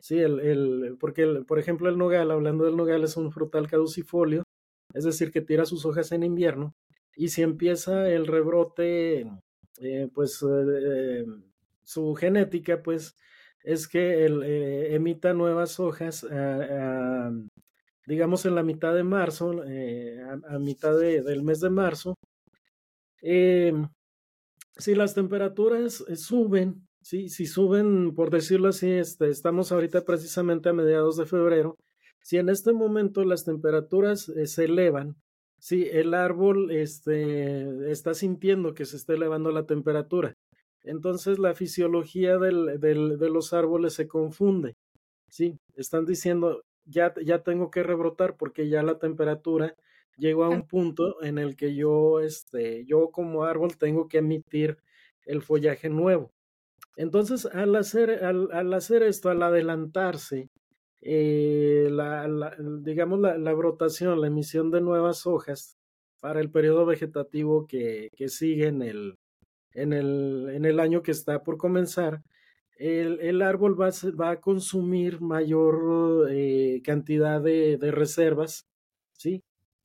Sí, 0.00 0.18
el, 0.18 0.40
el, 0.40 0.96
porque, 1.00 1.22
el, 1.22 1.46
por 1.46 1.58
ejemplo, 1.58 1.88
el 1.88 1.98
nogal, 1.98 2.30
hablando 2.30 2.64
del 2.64 2.76
nogal, 2.76 3.04
es 3.04 3.16
un 3.16 3.32
frutal 3.32 3.68
caducifolio, 3.68 4.42
es 4.94 5.04
decir, 5.04 5.30
que 5.30 5.40
tira 5.40 5.64
sus 5.64 5.86
hojas 5.86 6.12
en 6.12 6.22
invierno, 6.22 6.74
y 7.16 7.28
si 7.28 7.42
empieza 7.42 8.08
el 8.10 8.26
rebrote, 8.26 9.26
eh, 9.80 10.08
pues 10.14 10.44
eh, 10.48 11.24
su 11.82 12.14
genética, 12.14 12.82
pues, 12.82 13.16
es 13.64 13.88
que 13.88 14.26
eh, 14.26 14.94
emita 14.94 15.32
nuevas 15.32 15.80
hojas, 15.80 16.26
digamos, 18.06 18.46
en 18.46 18.54
la 18.54 18.62
mitad 18.62 18.94
de 18.94 19.02
marzo, 19.02 19.62
a, 19.62 20.58
mitad 20.58 20.96
del 20.98 21.42
mes 21.42 21.60
de 21.60 21.70
marzo. 21.70 22.14
si 24.78 24.94
las 24.94 25.14
temperaturas 25.14 26.04
suben, 26.16 26.85
Sí, 27.08 27.28
si 27.28 27.46
suben, 27.46 28.16
por 28.16 28.30
decirlo 28.30 28.66
así, 28.66 28.90
este, 28.90 29.28
estamos 29.30 29.70
ahorita 29.70 30.04
precisamente 30.04 30.70
a 30.70 30.72
mediados 30.72 31.16
de 31.16 31.24
febrero. 31.24 31.76
Si 32.20 32.36
en 32.36 32.48
este 32.48 32.72
momento 32.72 33.22
las 33.22 33.44
temperaturas 33.44 34.28
eh, 34.28 34.48
se 34.48 34.64
elevan, 34.64 35.14
si 35.60 35.84
el 35.84 36.14
árbol 36.14 36.72
este, 36.72 37.92
está 37.92 38.12
sintiendo 38.12 38.74
que 38.74 38.86
se 38.86 38.96
está 38.96 39.12
elevando 39.14 39.52
la 39.52 39.66
temperatura, 39.66 40.34
entonces 40.82 41.38
la 41.38 41.54
fisiología 41.54 42.38
del, 42.38 42.80
del, 42.80 43.20
de 43.20 43.30
los 43.30 43.52
árboles 43.52 43.92
se 43.92 44.08
confunde. 44.08 44.74
Sí, 45.30 45.60
están 45.76 46.06
diciendo, 46.06 46.64
ya, 46.86 47.14
ya 47.24 47.44
tengo 47.44 47.70
que 47.70 47.84
rebrotar 47.84 48.36
porque 48.36 48.68
ya 48.68 48.82
la 48.82 48.98
temperatura 48.98 49.76
llegó 50.16 50.42
a 50.42 50.48
un 50.48 50.66
punto 50.66 51.22
en 51.22 51.38
el 51.38 51.54
que 51.54 51.76
yo, 51.76 52.18
este, 52.18 52.84
yo 52.84 53.10
como 53.12 53.44
árbol 53.44 53.78
tengo 53.78 54.08
que 54.08 54.18
emitir 54.18 54.78
el 55.24 55.42
follaje 55.42 55.88
nuevo. 55.88 56.32
Entonces, 56.96 57.46
al 57.46 57.76
hacer, 57.76 58.24
al, 58.24 58.72
hacer 58.74 59.02
esto, 59.02 59.28
al 59.28 59.42
adelantarse, 59.42 60.48
eh, 61.02 61.88
la, 61.90 62.56
digamos, 62.80 63.20
la, 63.20 63.52
brotación, 63.52 64.20
la 64.20 64.28
emisión 64.28 64.70
de 64.70 64.80
nuevas 64.80 65.26
hojas 65.26 65.76
para 66.20 66.40
el 66.40 66.50
periodo 66.50 66.86
vegetativo 66.86 67.66
que, 67.66 68.08
que 68.16 68.28
sigue 68.28 68.68
en 68.68 68.82
el, 68.82 69.18
en, 69.72 69.92
el, 69.92 70.48
en 70.52 70.64
el 70.64 70.80
año 70.80 71.02
que 71.02 71.12
está 71.12 71.42
por 71.44 71.58
comenzar, 71.58 72.22
el, 72.78 73.20
el 73.20 73.42
árbol 73.42 73.80
va 73.80 73.90
va 74.20 74.30
a 74.30 74.40
consumir 74.40 75.20
mayor 75.20 76.28
eh, 76.30 76.82
cantidad 76.84 77.40
de, 77.40 77.78
de, 77.78 77.90
reservas, 77.90 78.66
¿sí? 79.12 79.42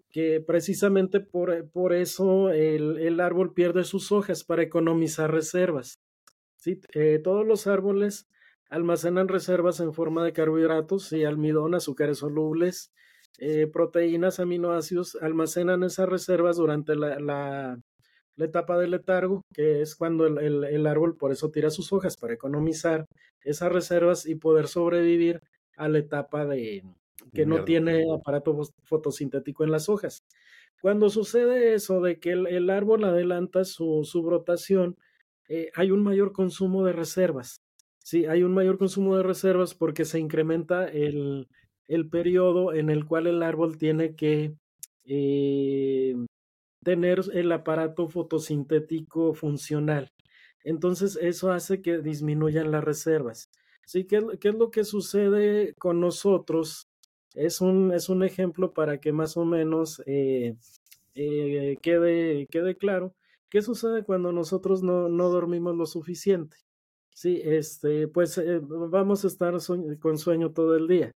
Que 0.09 0.41
precisamente 0.41 1.21
por, 1.21 1.69
por 1.69 1.93
eso 1.93 2.49
el, 2.49 2.97
el 2.99 3.19
árbol 3.21 3.53
pierde 3.53 3.83
sus 3.85 4.11
hojas 4.11 4.43
para 4.43 4.63
economizar 4.63 5.31
reservas. 5.31 6.00
Sí, 6.61 6.79
eh, 6.93 7.19
todos 7.23 7.43
los 7.43 7.65
árboles 7.65 8.29
almacenan 8.69 9.27
reservas 9.27 9.79
en 9.79 9.93
forma 9.93 10.23
de 10.23 10.31
carbohidratos 10.31 11.11
y 11.11 11.23
almidón, 11.23 11.73
azúcares 11.73 12.19
solubles, 12.19 12.93
eh, 13.39 13.65
proteínas, 13.65 14.39
aminoácidos, 14.39 15.17
almacenan 15.19 15.81
esas 15.81 16.07
reservas 16.07 16.57
durante 16.57 16.95
la, 16.95 17.19
la, 17.19 17.79
etapa 18.37 18.77
del 18.77 18.91
letargo, 18.91 19.41
que 19.51 19.81
es 19.81 19.95
cuando 19.95 20.27
el, 20.27 20.63
el, 20.63 20.85
árbol 20.85 21.17
por 21.17 21.31
eso 21.31 21.49
tira 21.49 21.71
sus 21.71 21.91
hojas, 21.93 22.15
para 22.15 22.35
economizar 22.35 23.07
esas 23.43 23.71
reservas 23.71 24.27
y 24.27 24.35
poder 24.35 24.67
sobrevivir 24.67 25.41
a 25.77 25.89
la 25.89 25.97
etapa 25.97 26.45
de 26.45 26.83
que 27.33 27.47
no 27.47 27.63
tiene 27.63 28.03
aparato 28.13 28.55
fotosintético 28.83 29.63
en 29.63 29.71
las 29.71 29.89
hojas. 29.89 30.23
Cuando 30.79 31.09
sucede 31.09 31.73
eso 31.73 32.01
de 32.01 32.19
que 32.19 32.33
el, 32.33 32.69
árbol 32.69 33.03
adelanta 33.03 33.63
su, 33.63 34.03
su 34.03 34.21
brotación, 34.21 34.95
eh, 35.51 35.71
hay 35.75 35.91
un 35.91 36.01
mayor 36.01 36.31
consumo 36.31 36.85
de 36.85 36.93
reservas. 36.93 37.61
Sí, 37.99 38.25
hay 38.25 38.43
un 38.43 38.53
mayor 38.53 38.77
consumo 38.77 39.17
de 39.17 39.23
reservas 39.23 39.75
porque 39.75 40.05
se 40.05 40.19
incrementa 40.19 40.87
el, 40.87 41.47
el 41.87 42.09
periodo 42.09 42.73
en 42.73 42.89
el 42.89 43.05
cual 43.05 43.27
el 43.27 43.43
árbol 43.43 43.77
tiene 43.77 44.15
que 44.15 44.55
eh, 45.03 46.15
tener 46.83 47.21
el 47.33 47.51
aparato 47.51 48.07
fotosintético 48.07 49.33
funcional. 49.33 50.09
Entonces, 50.63 51.17
eso 51.21 51.51
hace 51.51 51.81
que 51.81 51.99
disminuyan 51.99 52.71
las 52.71 52.83
reservas. 52.83 53.49
Sí, 53.85 54.05
¿qué, 54.05 54.23
qué 54.39 54.49
es 54.49 54.55
lo 54.55 54.71
que 54.71 54.85
sucede 54.85 55.73
con 55.77 55.99
nosotros? 55.99 56.87
Es 57.33 57.61
un, 57.61 57.91
es 57.93 58.09
un 58.09 58.23
ejemplo 58.23 58.73
para 58.73 58.99
que 58.99 59.11
más 59.11 59.35
o 59.37 59.45
menos 59.45 60.01
eh, 60.05 60.55
quede, 61.13 62.47
quede 62.47 62.75
claro. 62.77 63.13
¿Qué 63.51 63.61
sucede 63.61 64.03
cuando 64.05 64.31
nosotros 64.31 64.81
no, 64.81 65.09
no 65.09 65.29
dormimos 65.29 65.75
lo 65.75 65.85
suficiente? 65.85 66.55
Sí, 67.13 67.41
este, 67.43 68.07
pues 68.07 68.37
eh, 68.37 68.61
vamos 68.63 69.25
a 69.25 69.27
estar 69.27 69.53
con 69.99 70.17
sueño 70.17 70.51
todo 70.53 70.75
el 70.77 70.87
día. 70.87 71.11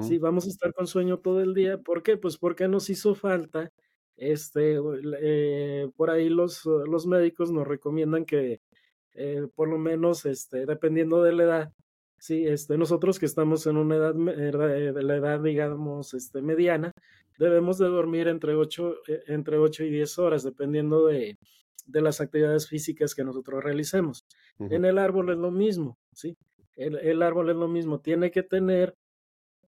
Sí, 0.00 0.18
vamos 0.18 0.46
a 0.46 0.50
estar 0.50 0.72
con 0.72 0.86
sueño 0.86 1.18
todo 1.18 1.40
el 1.40 1.52
día. 1.52 1.78
¿Por 1.78 2.02
qué? 2.02 2.16
Pues 2.16 2.38
porque 2.38 2.68
nos 2.68 2.90
hizo 2.90 3.14
falta, 3.14 3.70
este, 4.16 4.78
eh, 5.20 5.90
por 5.96 6.10
ahí 6.10 6.28
los, 6.28 6.64
los 6.66 7.06
médicos 7.06 7.50
nos 7.50 7.66
recomiendan 7.66 8.24
que 8.24 8.60
eh, 9.14 9.48
por 9.54 9.68
lo 9.68 9.78
menos, 9.78 10.26
este, 10.26 10.66
dependiendo 10.66 11.22
de 11.22 11.32
la 11.32 11.42
edad, 11.44 11.72
sí, 12.18 12.46
este, 12.46 12.78
nosotros 12.78 13.18
que 13.18 13.26
estamos 13.26 13.66
en 13.66 13.76
una 13.76 13.96
edad, 13.96 14.14
de 14.14 15.02
la 15.02 15.16
edad, 15.16 15.40
digamos, 15.40 16.14
este, 16.14 16.42
mediana, 16.42 16.92
debemos 17.38 17.78
de 17.78 17.86
dormir 17.88 18.28
entre 18.28 18.54
8, 18.54 18.96
entre 19.26 19.58
8 19.58 19.84
y 19.84 19.90
10 19.90 20.18
horas, 20.18 20.44
dependiendo 20.44 21.06
de, 21.06 21.36
de 21.90 22.02
las 22.02 22.20
actividades 22.20 22.68
físicas 22.68 23.14
que 23.14 23.24
nosotros 23.24 23.62
realicemos. 23.62 24.24
En 24.58 24.84
el 24.84 24.98
árbol 24.98 25.30
es 25.30 25.38
lo 25.38 25.50
mismo, 25.50 25.98
¿sí? 26.12 26.36
El, 26.76 27.22
árbol 27.22 27.50
es 27.50 27.56
lo 27.56 27.68
mismo, 27.68 28.00
tiene 28.00 28.30
que 28.30 28.42
tener 28.42 28.94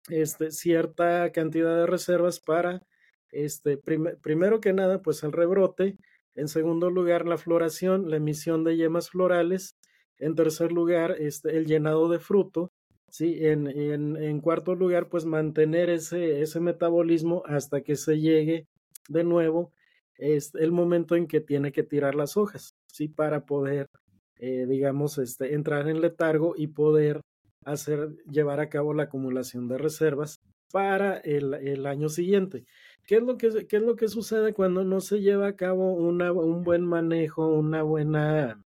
este, 0.10 0.52
cierta 0.52 1.32
cantidad 1.32 1.76
de 1.76 1.86
reservas 1.86 2.40
para, 2.40 2.84
este, 3.32 3.78
primero 3.78 4.62
que 4.62 4.74
nada, 4.74 5.02
pues 5.02 5.24
el 5.24 5.32
rebrote, 5.32 5.98
en 6.36 6.48
segundo 6.48 6.90
lugar, 6.90 7.26
la 7.26 7.38
floración, 7.38 8.10
la 8.10 8.18
emisión 8.18 8.64
de 8.64 8.78
yemas 8.78 9.10
florales, 9.10 9.78
en 10.18 10.36
tercer 10.36 10.72
lugar, 10.72 11.16
este, 11.20 11.58
el 11.58 11.66
llenado 11.66 12.08
de 12.10 12.20
fruto, 12.20 12.72
¿sí? 13.10 13.46
En, 13.46 13.68
en, 13.68 14.16
en 14.16 14.40
cuarto 14.40 14.76
lugar, 14.76 15.10
pues 15.10 15.26
mantener 15.26 15.90
ese, 15.90 16.42
ese 16.42 16.60
metabolismo 16.60 17.44
hasta 17.46 17.82
que 17.82 17.96
se 17.96 18.20
llegue 18.20 18.68
de 19.10 19.24
nuevo 19.24 19.74
es 20.22 20.54
el 20.54 20.72
momento 20.72 21.16
en 21.16 21.28
que 21.28 21.42
tiene 21.42 21.72
que 21.72 21.84
tirar 21.84 22.14
las 22.14 22.38
hojas, 22.38 22.76
¿sí? 22.86 23.08
Para 23.08 23.46
poder, 23.46 23.88
eh, 24.38 24.68
digamos, 24.70 25.18
este, 25.18 25.56
entrar 25.56 25.90
en 25.90 26.00
letargo 26.00 26.54
y 26.56 26.68
poder 26.68 27.22
hacer, 27.66 28.16
llevar 28.32 28.60
a 28.60 28.70
cabo 28.70 28.94
la 28.94 29.04
acumulación 29.04 29.68
de 29.68 29.80
reservas 29.80 30.40
para 30.72 31.18
el, 31.18 31.56
el 31.56 31.88
año 31.88 32.08
siguiente. 32.08 32.66
¿Qué 33.08 33.16
es, 33.16 33.24
lo 33.24 33.36
que, 33.38 33.66
¿Qué 33.68 33.78
es 33.78 33.82
lo 33.82 33.96
que 33.96 34.08
sucede 34.08 34.54
cuando 34.54 34.84
no 34.84 35.02
se 35.02 35.22
lleva 35.22 35.48
a 35.48 35.56
cabo 35.56 35.94
una, 35.94 36.32
un 36.32 36.64
buen 36.64 36.86
manejo, 36.86 37.48
una 37.48 37.82
buena 37.82 38.64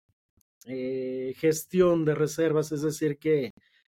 eh, 0.67 1.35
gestión 1.37 2.07
de 2.07 2.15
reservas? 2.15 2.73
Es 2.73 2.81
decir, 2.81 3.19
que, 3.19 3.53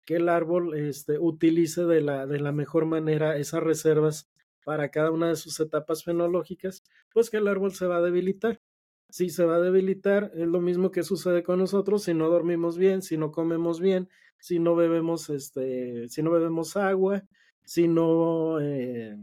que 0.06 0.16
el 0.16 0.28
árbol 0.28 0.76
este, 0.76 1.20
utilice 1.20 1.84
de 1.84 2.02
la, 2.02 2.26
de 2.26 2.40
la 2.40 2.52
mejor 2.52 2.86
manera 2.86 3.38
esas 3.38 3.62
reservas 3.62 4.28
para 4.64 4.90
cada 4.90 5.12
una 5.12 5.30
de 5.30 5.36
sus 5.36 5.60
etapas 5.60 6.04
fenológicas, 6.04 6.84
pues 7.14 7.30
que 7.30 7.38
el 7.38 7.48
árbol 7.48 7.74
se 7.74 7.86
va 7.86 7.98
a 7.98 8.02
debilitar. 8.02 8.62
Si 9.10 9.30
se 9.30 9.46
va 9.46 9.58
a 9.58 9.62
debilitar, 9.62 10.32
es 10.36 10.48
lo 10.48 10.60
mismo 10.60 10.92
que 10.92 11.04
sucede 11.04 11.44
con 11.44 11.60
nosotros 11.60 12.04
si 12.04 12.14
no 12.14 12.30
dormimos 12.30 12.78
bien, 12.78 13.02
si 13.02 13.18
no 13.18 13.32
comemos 13.32 13.80
bien, 13.80 14.10
si 14.40 14.60
no 14.60 14.76
bebemos, 14.76 15.30
este, 15.30 16.10
si 16.10 16.24
no 16.24 16.32
bebemos 16.32 16.76
agua, 16.78 17.24
si 17.64 17.88
no, 17.88 18.60
eh, 18.60 19.18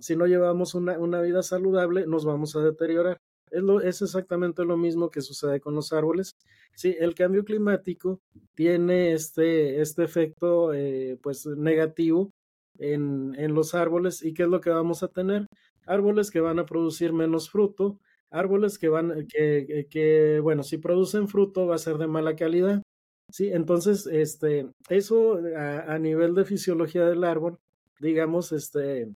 si 0.00 0.16
no 0.16 0.26
llevamos 0.26 0.74
una, 0.74 0.98
una, 0.98 1.20
vida 1.20 1.42
saludable, 1.42 2.06
nos 2.06 2.24
vamos 2.24 2.56
a 2.56 2.60
deteriorar. 2.60 3.20
Es, 3.50 3.62
es 3.84 4.02
exactamente 4.02 4.64
lo 4.64 4.76
mismo 4.76 5.10
que 5.10 5.20
sucede 5.20 5.60
con 5.60 5.74
los 5.74 5.92
árboles. 5.92 6.36
Sí, 6.74 6.96
el 6.98 7.14
cambio 7.14 7.44
climático 7.44 8.20
tiene 8.54 9.12
este, 9.12 9.80
este 9.80 10.04
efecto 10.04 10.72
eh, 10.72 11.18
pues 11.22 11.46
negativo 11.46 12.32
en, 12.78 13.34
en 13.38 13.54
los 13.54 13.74
árboles 13.74 14.22
y 14.24 14.34
qué 14.34 14.44
es 14.44 14.48
lo 14.48 14.60
que 14.60 14.70
vamos 14.70 15.02
a 15.02 15.08
tener. 15.08 15.46
Árboles 15.86 16.30
que 16.30 16.40
van 16.40 16.58
a 16.58 16.66
producir 16.66 17.12
menos 17.12 17.50
fruto, 17.50 17.98
árboles 18.30 18.78
que 18.78 18.88
van, 18.88 19.26
que, 19.28 19.86
que, 19.90 20.40
bueno, 20.40 20.62
si 20.62 20.78
producen 20.78 21.28
fruto 21.28 21.66
va 21.66 21.76
a 21.76 21.78
ser 21.78 21.98
de 21.98 22.06
mala 22.06 22.34
calidad. 22.36 22.82
Sí, 23.30 23.50
entonces, 23.52 24.06
este, 24.06 24.68
eso 24.88 25.40
a, 25.56 25.98
nivel 25.98 26.34
de 26.34 26.44
fisiología 26.44 27.06
del 27.06 27.24
árbol, 27.24 27.58
digamos, 28.00 28.52
este, 28.52 29.08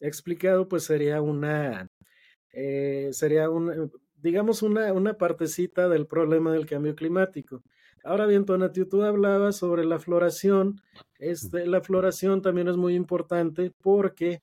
explicado, 0.00 0.68
pues 0.68 0.84
sería 0.84 1.20
una, 1.20 1.88
eh, 2.52 3.10
sería 3.12 3.50
un, 3.50 3.92
digamos, 4.16 4.62
una, 4.62 4.92
una 4.92 5.14
partecita 5.18 5.88
del 5.88 6.06
problema 6.06 6.52
del 6.52 6.66
cambio 6.66 6.94
climático. 6.94 7.62
Ahora 8.04 8.26
bien, 8.26 8.44
Tonatio, 8.44 8.88
tú 8.88 9.02
hablabas 9.02 9.56
sobre 9.56 9.84
la 9.84 9.98
floración. 9.98 10.80
Este, 11.18 11.66
la 11.66 11.80
floración 11.80 12.42
también 12.42 12.68
es 12.68 12.76
muy 12.76 12.94
importante 12.94 13.72
porque 13.82 14.42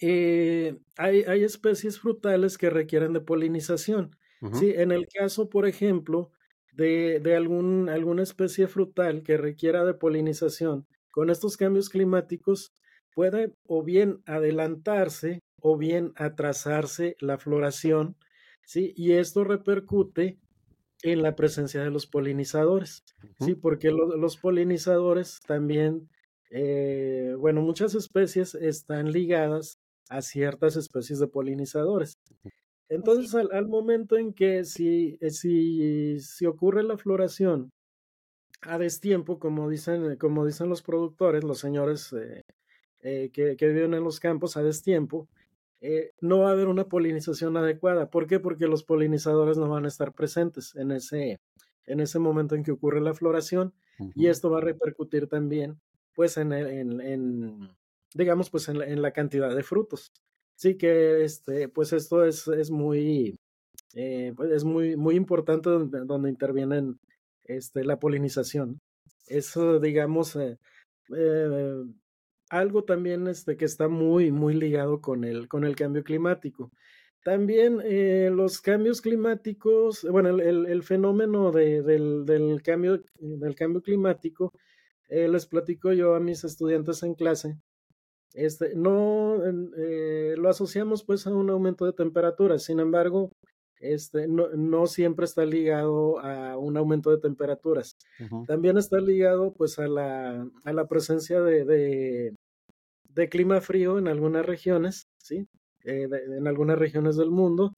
eh, 0.00 0.78
hay, 0.96 1.22
hay, 1.22 1.44
especies 1.44 1.98
frutales 2.00 2.56
que 2.56 2.70
requieren 2.70 3.12
de 3.12 3.20
polinización. 3.20 4.16
Sí, 4.54 4.72
en 4.74 4.90
el 4.90 5.06
caso, 5.06 5.50
por 5.50 5.66
ejemplo, 5.66 6.30
de, 6.72 7.20
de 7.20 7.36
algún, 7.36 7.90
alguna 7.90 8.22
especie 8.22 8.68
frutal 8.68 9.22
que 9.22 9.36
requiera 9.36 9.84
de 9.84 9.92
polinización, 9.92 10.86
con 11.10 11.28
estos 11.28 11.58
cambios 11.58 11.90
climáticos 11.90 12.72
puede 13.14 13.52
o 13.66 13.82
bien 13.82 14.22
adelantarse 14.24 15.40
o 15.60 15.76
bien 15.76 16.12
atrasarse 16.16 17.16
la 17.20 17.36
floración, 17.36 18.16
¿sí? 18.64 18.94
Y 18.96 19.12
esto 19.12 19.44
repercute 19.44 20.38
en 21.02 21.22
la 21.22 21.34
presencia 21.34 21.82
de 21.82 21.90
los 21.90 22.06
polinizadores, 22.06 23.04
¿sí? 23.40 23.54
Porque 23.54 23.90
los 23.90 24.36
polinizadores 24.36 25.40
también, 25.46 26.08
eh, 26.50 27.34
bueno, 27.38 27.62
muchas 27.62 27.94
especies 27.94 28.54
están 28.54 29.10
ligadas 29.12 29.78
a 30.08 30.22
ciertas 30.22 30.76
especies 30.76 31.18
de 31.18 31.28
polinizadores. 31.28 32.18
Entonces, 32.88 33.34
al, 33.34 33.68
momento 33.68 34.16
en 34.18 34.34
que 34.34 34.64
si, 34.64 35.16
eh, 35.20 35.30
si, 35.30 36.18
si, 36.20 36.46
ocurre 36.46 36.82
la 36.82 36.98
floración 36.98 37.70
a 38.62 38.78
destiempo, 38.78 39.38
como 39.38 39.70
dicen, 39.70 40.16
como 40.16 40.44
dicen 40.44 40.68
los 40.68 40.82
productores, 40.82 41.44
los 41.44 41.60
señores 41.60 42.12
eh, 43.02 43.30
que, 43.32 43.56
que, 43.56 43.68
viven 43.68 43.94
en 43.94 44.04
los 44.04 44.20
campos 44.20 44.56
a 44.56 44.62
destiempo, 44.62 45.28
eh, 45.80 46.12
no 46.20 46.40
va 46.40 46.50
a 46.50 46.52
haber 46.52 46.68
una 46.68 46.84
polinización 46.84 47.56
adecuada. 47.56 48.10
¿Por 48.10 48.26
qué? 48.26 48.38
Porque 48.38 48.66
los 48.66 48.84
polinizadores 48.84 49.56
no 49.56 49.68
van 49.68 49.86
a 49.86 49.88
estar 49.88 50.12
presentes 50.12 50.74
en 50.76 50.90
ese, 50.90 51.40
en 51.86 52.00
ese 52.00 52.18
momento 52.18 52.54
en 52.54 52.62
que 52.62 52.72
ocurre 52.72 53.00
la 53.00 53.14
floración 53.14 53.72
y 54.14 54.28
esto 54.28 54.50
va 54.50 54.58
a 54.58 54.62
repercutir 54.62 55.26
también, 55.26 55.78
pues, 56.14 56.38
en, 56.38 56.52
en, 56.52 57.70
digamos, 58.14 58.48
pues, 58.50 58.68
en 58.68 59.02
la, 59.02 59.12
cantidad 59.12 59.54
de 59.54 59.62
frutos. 59.62 60.10
Sí 60.56 60.76
que, 60.76 61.22
este, 61.24 61.68
pues, 61.68 61.92
esto 61.92 62.24
es, 62.24 62.48
es 62.48 62.70
muy, 62.70 63.36
eh, 63.94 64.32
pues, 64.36 64.50
es 64.52 64.64
muy, 64.64 64.96
muy 64.96 65.16
importante 65.16 65.68
donde, 65.68 66.00
donde 66.06 66.30
intervienen 66.30 66.98
este, 67.44 67.84
la 67.84 67.98
polinización. 67.98 68.78
Eso, 69.26 69.80
digamos, 69.80 70.36
eh, 70.36 70.56
algo 72.50 72.84
también 72.84 73.26
este, 73.28 73.56
que 73.56 73.64
está 73.64 73.88
muy, 73.88 74.30
muy 74.30 74.54
ligado 74.54 75.00
con 75.00 75.24
el, 75.24 75.48
con 75.48 75.64
el 75.64 75.76
cambio 75.76 76.04
climático. 76.04 76.70
También 77.22 77.80
eh, 77.84 78.30
los 78.32 78.60
cambios 78.60 79.00
climáticos, 79.00 80.06
bueno, 80.10 80.30
el, 80.30 80.66
el 80.66 80.82
fenómeno 80.82 81.52
de, 81.52 81.82
del, 81.82 82.24
del, 82.26 82.62
cambio, 82.62 83.02
del 83.18 83.54
cambio 83.54 83.82
climático, 83.82 84.52
eh, 85.08 85.28
les 85.28 85.46
platico 85.46 85.92
yo 85.92 86.14
a 86.14 86.20
mis 86.20 86.44
estudiantes 86.44 87.02
en 87.02 87.14
clase, 87.14 87.58
este, 88.34 88.74
no 88.76 89.42
eh, 89.76 90.34
lo 90.36 90.48
asociamos 90.48 91.04
pues 91.04 91.26
a 91.26 91.34
un 91.34 91.50
aumento 91.50 91.84
de 91.84 91.92
temperatura, 91.92 92.58
sin 92.58 92.80
embargo, 92.80 93.32
este, 93.80 94.28
no, 94.28 94.48
no, 94.50 94.86
siempre 94.86 95.24
está 95.24 95.44
ligado 95.44 96.20
a 96.20 96.56
un 96.58 96.76
aumento 96.76 97.10
de 97.10 97.18
temperaturas. 97.18 97.96
También 98.46 98.76
está 98.76 99.00
ligado 99.00 99.54
pues 99.54 99.78
a 99.78 99.88
la, 99.88 100.46
a 100.64 100.72
la 100.72 100.86
presencia 100.86 101.40
de, 101.40 101.64
de, 101.64 102.34
de, 103.20 103.28
clima 103.28 103.60
frío 103.60 103.98
en 103.98 104.08
algunas 104.08 104.46
regiones, 104.46 105.08
¿sí? 105.18 105.46
Eh, 105.84 106.08
en 106.38 106.46
algunas 106.46 106.78
regiones 106.78 107.16
del 107.16 107.30
mundo. 107.30 107.74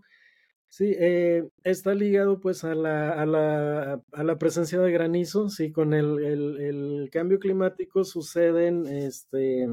Sí, 0.69 0.95
eh, 0.99 1.45
está 1.65 1.95
ligado 1.95 2.41
pues 2.41 2.65
a 2.65 2.75
la, 2.75 3.11
a, 3.13 3.27
la, 3.27 4.03
a 4.13 4.25
la, 4.25 4.39
presencia 4.39 4.81
de 4.81 4.91
granizo, 4.91 5.49
sí, 5.51 5.71
con 5.71 5.93
el, 5.93 6.25
el, 6.25 7.11
cambio 7.13 7.39
climático 7.39 8.05
suceden, 8.05 8.87
este, 8.87 9.65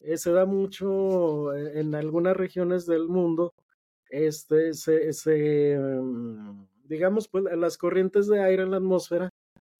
eh, 0.00 0.16
se 0.18 0.32
da 0.32 0.44
mucho 0.44 1.54
en 1.54 1.94
algunas 1.94 2.36
regiones 2.36 2.84
del 2.86 3.08
mundo 3.08 3.54
este, 4.12 4.74
se, 4.74 5.78
mm, 5.78 6.66
digamos, 6.84 7.28
pues 7.28 7.44
las 7.56 7.78
corrientes 7.78 8.26
de 8.28 8.42
aire 8.42 8.62
en 8.62 8.70
la 8.72 8.76
atmósfera, 8.76 9.30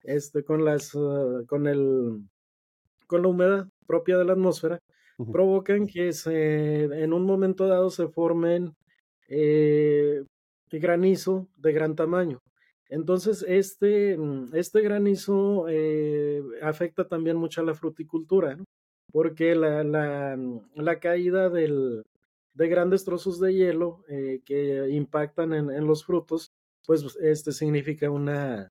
este, 0.03 0.43
con 0.43 0.65
las, 0.65 0.95
ah, 0.97 1.43
con 1.47 1.67
el, 1.69 2.23
con 3.07 3.23
la 3.23 3.29
humedad 3.29 3.69
propia 3.87 4.19
de 4.19 4.25
la 4.25 4.33
atmósfera, 4.33 4.81
provocan 5.33 5.87
que 5.87 6.13
se, 6.13 6.85
en 6.85 7.13
un 7.13 7.25
momento 7.25 7.67
dado 7.69 7.91
se 7.91 8.09
formen 8.09 8.75
eh, 9.29 10.23
granizo 10.71 11.49
de 11.57 11.73
gran 11.73 11.95
tamaño. 11.97 12.41
Entonces, 12.89 13.45
este, 13.49 14.17
mm, 14.19 14.55
este 14.55 14.83
granizo 14.83 15.67
eh, 15.69 16.43
afecta 16.63 17.09
también 17.09 17.37
mucho 17.37 17.61
a 17.61 17.65
la 17.65 17.75
fruticultura, 17.75 18.59
porque 19.13 19.55
la, 19.55 19.85
la, 19.85 20.39
la 20.75 21.01
caída 21.01 21.49
del, 21.51 22.03
de 22.55 22.69
grandes 22.69 23.05
trozos 23.05 23.41
de 23.41 23.55
hielo 23.55 24.05
eh, 24.09 24.41
que 24.45 24.89
impactan 24.91 25.53
en, 25.53 25.87
los 25.87 26.05
frutos, 26.05 26.53
pues 26.87 27.17
este 27.21 27.53
significa 27.53 28.11
una 28.11 28.69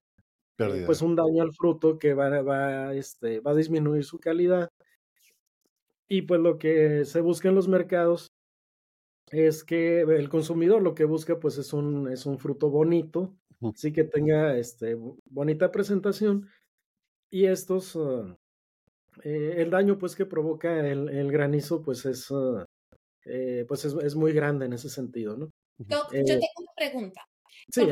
pues 0.86 1.02
un 1.02 1.16
daño 1.16 1.42
al 1.42 1.52
fruto 1.52 1.98
que 1.98 2.14
va, 2.14 2.42
va, 2.42 2.94
este, 2.94 3.40
va 3.40 3.50
a 3.50 3.56
disminuir 3.56 4.04
su 4.04 4.20
calidad. 4.20 4.68
Y 6.12 6.20
pues 6.20 6.42
lo 6.42 6.58
que 6.58 7.06
se 7.06 7.22
busca 7.22 7.48
en 7.48 7.54
los 7.54 7.68
mercados 7.68 8.26
es 9.30 9.64
que 9.64 10.02
el 10.02 10.28
consumidor 10.28 10.82
lo 10.82 10.94
que 10.94 11.06
busca 11.06 11.40
pues 11.40 11.56
es 11.56 11.72
un, 11.72 12.06
es 12.12 12.26
un 12.26 12.38
fruto 12.38 12.68
bonito, 12.68 13.34
sí 13.74 13.94
que 13.94 14.04
tenga 14.04 14.58
este, 14.58 14.94
bonita 15.30 15.72
presentación 15.72 16.50
y 17.30 17.46
estos, 17.46 17.96
ah, 17.96 18.36
eh, 19.24 19.54
el 19.56 19.70
daño 19.70 19.98
pues 19.98 20.14
que 20.14 20.26
provoca 20.26 20.86
el, 20.86 21.08
el 21.08 21.32
granizo 21.32 21.80
pues 21.80 22.04
es, 22.04 22.30
eh, 23.24 23.64
pues 23.66 23.86
es, 23.86 24.14
muy 24.14 24.34
grande 24.34 24.66
en 24.66 24.74
ese 24.74 24.90
sentido, 24.90 25.34
¿no? 25.38 25.48
Yo, 25.78 26.02
eh, 26.12 26.24
tengo 26.26 26.44
una 26.58 26.72
pregunta. 26.76 27.22
Sí, 27.70 27.86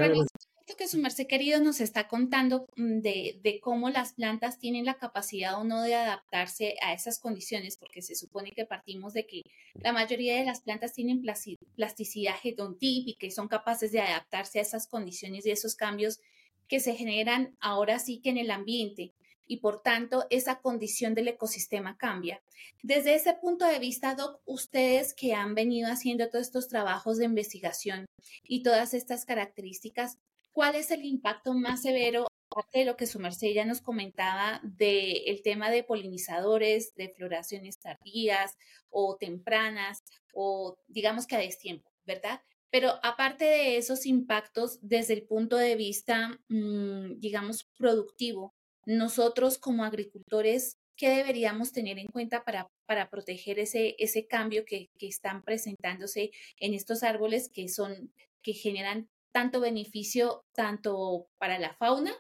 que 0.77 0.89
su 0.89 0.99
merced 0.99 1.27
querido 1.27 1.61
nos 1.61 1.81
está 1.81 2.09
contando 2.09 2.67
mm, 2.77 3.01
de, 3.01 3.41
de, 3.43 3.61
cómo 3.61 3.91
las 3.91 4.13
plantas 4.15 4.59
tienen 4.59 4.85
la 4.85 4.99
capacidad 4.99 5.59
o 5.61 5.65
no 5.65 5.83
de 5.83 5.95
adaptarse 5.95 6.77
a 6.83 6.93
esas 6.93 7.19
condiciones, 7.19 7.77
porque 7.77 8.03
se 8.03 8.15
supone 8.15 8.53
que 8.53 8.67
partimos 8.67 9.13
de 9.13 9.27
que 9.27 9.43
la 9.75 9.93
mayoría 9.93 10.37
de 10.37 10.45
las 10.45 10.61
plantas 10.61 10.93
tienen 10.93 11.23
plasticidad 11.23 12.37
genotípica 12.41 13.27
y 13.27 13.31
son 13.31 13.49
capaces 13.49 13.93
de 13.93 14.01
adaptarse 14.01 14.59
a 14.59 14.63
esas 14.63 14.87
condiciones 14.87 15.47
y 15.47 15.51
esos 15.51 15.75
cambios 15.75 16.21
que 16.69 16.81
se 16.81 16.95
generan 16.95 17.57
ahora 17.61 17.99
sí 17.99 18.21
que 18.23 18.31
en 18.31 18.39
el 18.39 18.51
ambiente 18.51 19.13
y 19.51 19.57
por 19.57 19.83
tanto 19.83 20.27
esa 20.31 20.61
condición 20.61 21.13
del 21.15 21.27
ecosistema 21.27 21.97
cambia. 21.97 22.41
Desde 22.85 23.17
ese 23.17 23.35
punto 23.35 23.65
de 23.65 23.81
vista, 23.81 24.15
Doc, 24.15 24.41
ustedes 24.45 25.13
que 25.13 25.35
han 25.35 25.57
venido 25.57 25.91
haciendo 25.91 26.29
todos 26.31 26.47
estos 26.47 26.69
trabajos 26.69 27.19
de 27.19 27.25
investigación 27.25 28.07
y 28.45 28.63
todas 28.63 28.95
estas 28.95 29.25
características, 29.25 30.19
¿cuál 30.53 30.75
es 30.75 30.91
el 30.91 31.05
impacto 31.05 31.55
más 31.55 31.83
severo 31.83 32.27
aparte 32.51 32.81
de 32.81 32.85
lo 32.85 32.97
que 32.97 33.07
su 33.07 33.19
merced 33.19 33.53
ya 33.55 33.65
nos 33.65 33.81
comentaba 33.81 34.61
del 34.65 35.41
tema 35.43 35.71
de 35.71 35.85
polinizadores, 35.85 36.95
de 36.97 37.11
floraciones 37.11 37.79
tardías 37.79 38.57
o 38.89 39.17
tempranas, 39.17 40.03
o 40.35 40.77
digamos 40.89 41.27
que 41.27 41.37
a 41.37 41.39
destiempo, 41.39 41.91
¿verdad? 42.05 42.41
Pero 42.71 42.99
aparte 43.03 43.45
de 43.45 43.77
esos 43.77 44.07
impactos 44.07 44.79
desde 44.81 45.15
el 45.15 45.23
punto 45.23 45.57
de 45.57 45.77
vista, 45.77 46.41
mm, 46.49 47.19
digamos, 47.19 47.65
productivo, 47.77 48.55
nosotros 48.85 49.59
como 49.59 49.85
agricultores, 49.85 50.77
¿qué 50.97 51.11
deberíamos 51.11 51.73
tener 51.73 51.99
en 51.99 52.07
cuenta 52.09 52.45
para, 52.45 52.69
para 52.87 53.11
proteger 53.11 53.59
ese, 53.59 53.97
ese 53.99 54.27
cambio 54.27 54.65
que, 54.65 54.91
que, 54.99 55.09
están 55.09 55.43
presentándose 55.43 56.31
en 56.59 56.75
estos 56.75 57.03
árboles 57.03 57.51
que 57.53 57.69
son, 57.69 58.13
que 58.43 58.53
generan 58.53 59.09
tanto 59.33 59.61
beneficio 59.61 60.45
tanto 60.55 61.29
para 61.39 61.59
la 61.59 61.75
fauna 61.75 62.13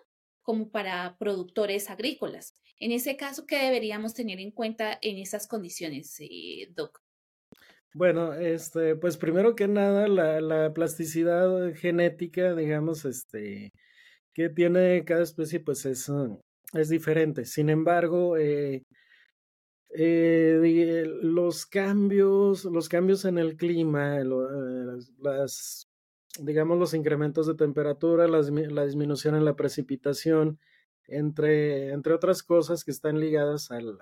como 0.43 0.71
para 0.71 1.17
productores 1.19 1.91
agrícolas? 1.91 2.55
En 2.79 2.93
ese 2.93 3.17
caso, 3.17 3.47
¿qué 3.47 3.59
deberíamos 3.59 4.15
tener 4.15 4.41
en 4.41 4.51
cuenta 4.53 4.99
en 5.03 5.19
esas 5.19 5.47
condiciones, 5.47 6.17
eh, 6.21 6.69
Doc? 6.75 7.01
Bueno, 7.93 8.35
este, 8.35 8.95
pues 8.97 9.17
primero 9.17 9.55
que 9.55 9.67
nada, 9.67 10.07
la, 10.07 10.41
la 10.41 10.73
plasticidad 10.73 11.75
genética, 11.75 12.55
digamos, 12.55 13.05
este, 13.05 13.73
que 14.33 14.49
tiene 14.49 15.05
cada 15.05 15.23
especie, 15.23 15.61
pues 15.61 15.85
es, 15.87 16.11
es 16.73 16.89
diferente. 16.89 17.45
Sin 17.45 17.69
embargo, 17.69 18.37
eh, 18.37 18.85
eh, 19.93 21.05
los 21.23 21.67
cambios, 21.67 22.65
los 22.65 22.89
cambios 22.89 23.25
en 23.25 23.39
el 23.39 23.57
clima, 23.57 24.21
las, 25.19 25.90
digamos, 26.41 26.79
los 26.79 26.95
incrementos 26.95 27.47
de 27.47 27.55
temperatura, 27.55 28.27
la 28.29 28.85
disminución 28.85 29.35
en 29.35 29.45
la 29.45 29.57
precipitación, 29.57 30.59
entre, 31.07 31.91
entre 31.91 32.15
otras 32.15 32.43
cosas 32.43 32.85
que 32.85 32.91
están 32.91 33.21
ligadas 33.21 33.71
al, 33.71 33.99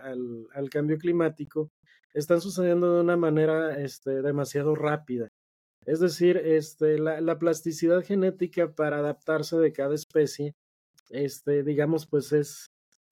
al, 0.52 0.70
cambio 0.70 0.98
climático, 0.98 1.70
están 2.14 2.40
sucediendo 2.40 2.94
de 2.94 3.00
una 3.00 3.16
manera 3.16 3.78
este, 3.80 4.22
demasiado 4.22 4.74
rápida. 4.74 5.28
Es 5.86 6.00
decir, 6.00 6.36
este, 6.36 6.98
la, 6.98 7.20
la, 7.20 7.38
plasticidad 7.38 8.02
genética 8.02 8.72
para 8.72 8.98
adaptarse 8.98 9.56
de 9.56 9.72
cada 9.72 9.94
especie, 9.94 10.54
este, 11.08 11.62
digamos, 11.62 12.06
pues 12.06 12.32
es, 12.32 12.70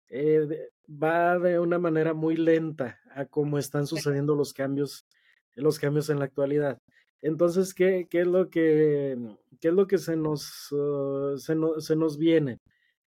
eh, 0.09 0.71
va 0.89 1.39
de 1.39 1.59
una 1.59 1.79
manera 1.79 2.15
muy 2.15 2.37
lenta 2.37 3.01
a 3.15 3.27
cómo 3.27 3.59
están 3.59 3.87
sucediendo 3.87 4.37
los 4.37 4.53
cambios, 4.53 5.05
los 5.57 5.79
cambios 5.79 6.11
en 6.11 6.21
la 6.21 6.27
actualidad. 6.27 6.81
Entonces, 7.23 7.75
¿qué, 7.75 8.07
qué 8.11 8.21
es 8.23 8.27
lo 8.27 8.49
que, 8.51 9.17
qué 9.61 9.69
es 9.69 9.75
lo 9.75 9.87
que 9.87 9.99
se 9.99 10.17
nos, 10.17 10.73
uh, 10.73 11.37
se, 11.39 11.55
se, 11.79 11.97
nos 11.97 12.19
viene? 12.19 12.61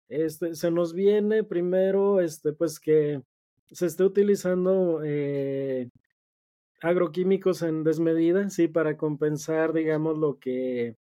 Este, 0.10 0.56
se 0.56 0.72
nos 0.72 0.94
viene 0.94 1.44
primero, 1.44 2.22
este, 2.22 2.54
pues 2.54 2.80
que 2.80 3.22
se 3.72 3.88
esté 3.88 4.04
utilizando 4.04 5.02
eh, 5.04 5.90
agroquímicos 6.82 7.62
en 7.64 7.84
desmedida, 7.84 8.50
sí, 8.50 8.68
para 8.68 8.98
compensar, 8.98 9.74
digamos, 9.74 10.18
lo 10.18 10.40
que, 10.40 10.98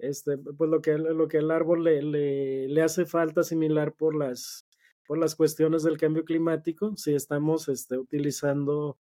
este, 0.00 0.38
pues 0.38 0.70
lo 0.70 0.80
que, 0.80 0.96
lo 0.98 1.28
que 1.28 1.38
el 1.38 1.50
árbol 1.50 1.84
le, 1.84 2.02
le, 2.02 2.68
le 2.68 2.82
hace 2.82 3.04
falta 3.04 3.42
similar 3.42 3.92
por 3.92 4.14
las, 4.16 4.66
por 5.06 5.18
las 5.18 5.34
cuestiones 5.34 5.82
del 5.82 5.98
cambio 5.98 6.24
climático, 6.24 6.96
si 6.96 7.14
estamos 7.14 7.68
este, 7.68 7.98
utilizando 7.98 8.98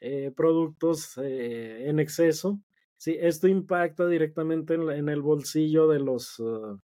eh, 0.00 0.32
productos 0.34 1.18
eh, 1.18 1.88
en 1.88 2.00
exceso, 2.00 2.60
Sí, 3.00 3.16
esto 3.18 3.48
impacta 3.48 4.06
directamente 4.06 4.74
en, 4.74 5.08
el 5.08 5.22
bolsillo 5.22 5.88
de 5.88 6.00
los, 6.00 6.38
uh, 6.38 6.78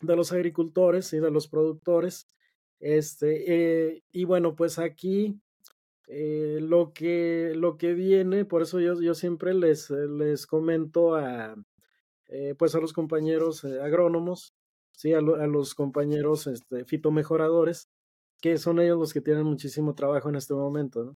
de 0.00 0.16
los 0.16 0.32
agricultores 0.32 1.12
y 1.12 1.18
de 1.18 1.30
los 1.30 1.48
productores. 1.48 2.26
Este, 2.80 3.90
eh, 3.90 4.02
y 4.10 4.24
bueno, 4.24 4.56
pues 4.56 4.78
aquí 4.78 5.38
eh, 6.06 6.60
lo, 6.62 6.94
que, 6.94 7.52
lo 7.54 7.76
que 7.76 7.92
viene, 7.92 8.46
por 8.46 8.62
eso 8.62 8.80
yo, 8.80 8.98
yo 9.02 9.12
siempre 9.12 9.52
les, 9.52 9.90
les 9.90 10.46
comento 10.46 11.14
a, 11.14 11.54
eh, 12.28 12.54
pues 12.58 12.74
a 12.74 12.80
los 12.80 12.94
compañeros 12.94 13.66
agrónomos, 13.66 14.54
¿sí? 14.92 15.12
a, 15.12 15.18
a, 15.18 15.20
los 15.20 15.74
compañeros 15.74 16.46
este, 16.46 16.86
fitomejoradores, 16.86 17.90
que 18.40 18.56
son 18.56 18.80
ellos 18.80 18.98
los 18.98 19.12
que 19.12 19.20
tienen 19.20 19.44
muchísimo 19.44 19.94
trabajo 19.94 20.30
en 20.30 20.36
este 20.36 20.54
momento. 20.54 21.04
¿no? 21.04 21.16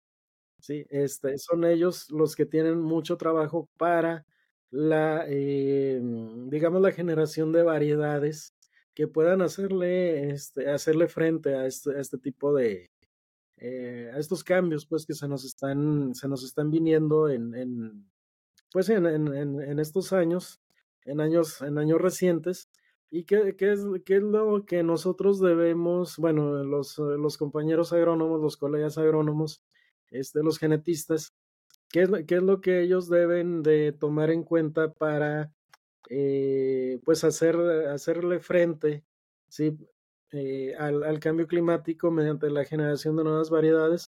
Sí, 0.61 0.85
este, 0.91 1.37
son 1.39 1.65
ellos 1.65 2.11
los 2.11 2.35
que 2.35 2.45
tienen 2.45 2.79
mucho 2.79 3.17
trabajo 3.17 3.67
para 3.77 4.25
la, 4.69 5.25
eh, 5.27 5.99
digamos, 6.49 6.81
la 6.81 6.91
generación 6.91 7.51
de 7.51 7.63
variedades 7.63 8.53
que 8.93 9.07
puedan 9.07 9.41
hacerle, 9.41 10.29
este, 10.31 10.69
hacerle 10.69 11.07
frente 11.07 11.55
a 11.55 11.65
este, 11.65 11.99
este 11.99 12.19
tipo 12.19 12.53
de, 12.53 12.91
eh, 13.57 14.11
a 14.13 14.19
estos 14.19 14.43
cambios, 14.43 14.85
pues, 14.85 15.05
que 15.07 15.15
se 15.15 15.27
nos 15.27 15.45
están, 15.45 16.13
se 16.15 16.27
nos 16.27 16.43
están 16.43 16.71
viniendo 16.71 17.29
en, 17.29 17.55
en 17.55 18.11
pues, 18.71 18.89
en, 18.89 19.05
en, 19.07 19.33
en, 19.61 19.79
estos 19.79 20.13
años, 20.13 20.61
en 21.05 21.21
años, 21.21 21.61
en 21.61 21.77
años 21.79 22.01
recientes. 22.01 22.69
¿Y 23.09 23.25
qué, 23.25 23.55
qué, 23.57 23.73
es, 23.73 23.81
qué 24.05 24.17
es 24.17 24.23
lo 24.23 24.65
que 24.65 24.83
nosotros 24.83 25.39
debemos, 25.41 26.17
bueno, 26.17 26.63
los, 26.63 26.97
los 26.99 27.37
compañeros 27.37 27.93
agrónomos, 27.93 28.41
los 28.41 28.57
colegas 28.57 28.97
agrónomos, 28.97 29.63
este, 30.11 30.43
los 30.43 30.59
genetistas, 30.59 31.33
¿qué 31.89 32.03
es, 32.03 32.09
qué 32.27 32.35
es 32.35 32.43
lo 32.43 32.61
que 32.61 32.81
ellos 32.81 33.09
deben 33.09 33.63
de 33.63 33.91
tomar 33.91 34.29
en 34.29 34.43
cuenta 34.43 34.93
para 34.93 35.51
eh, 36.09 36.99
pues 37.03 37.23
hacer, 37.23 37.57
hacerle 37.87 38.39
frente 38.39 39.03
¿sí? 39.47 39.77
Eh, 40.31 40.75
al, 40.77 41.03
al, 41.03 41.19
cambio 41.19 41.47
climático 41.47 42.09
mediante 42.11 42.49
la 42.49 42.65
generación 42.65 43.15
de 43.15 43.23
nuevas 43.23 43.49
variedades? 43.49 44.09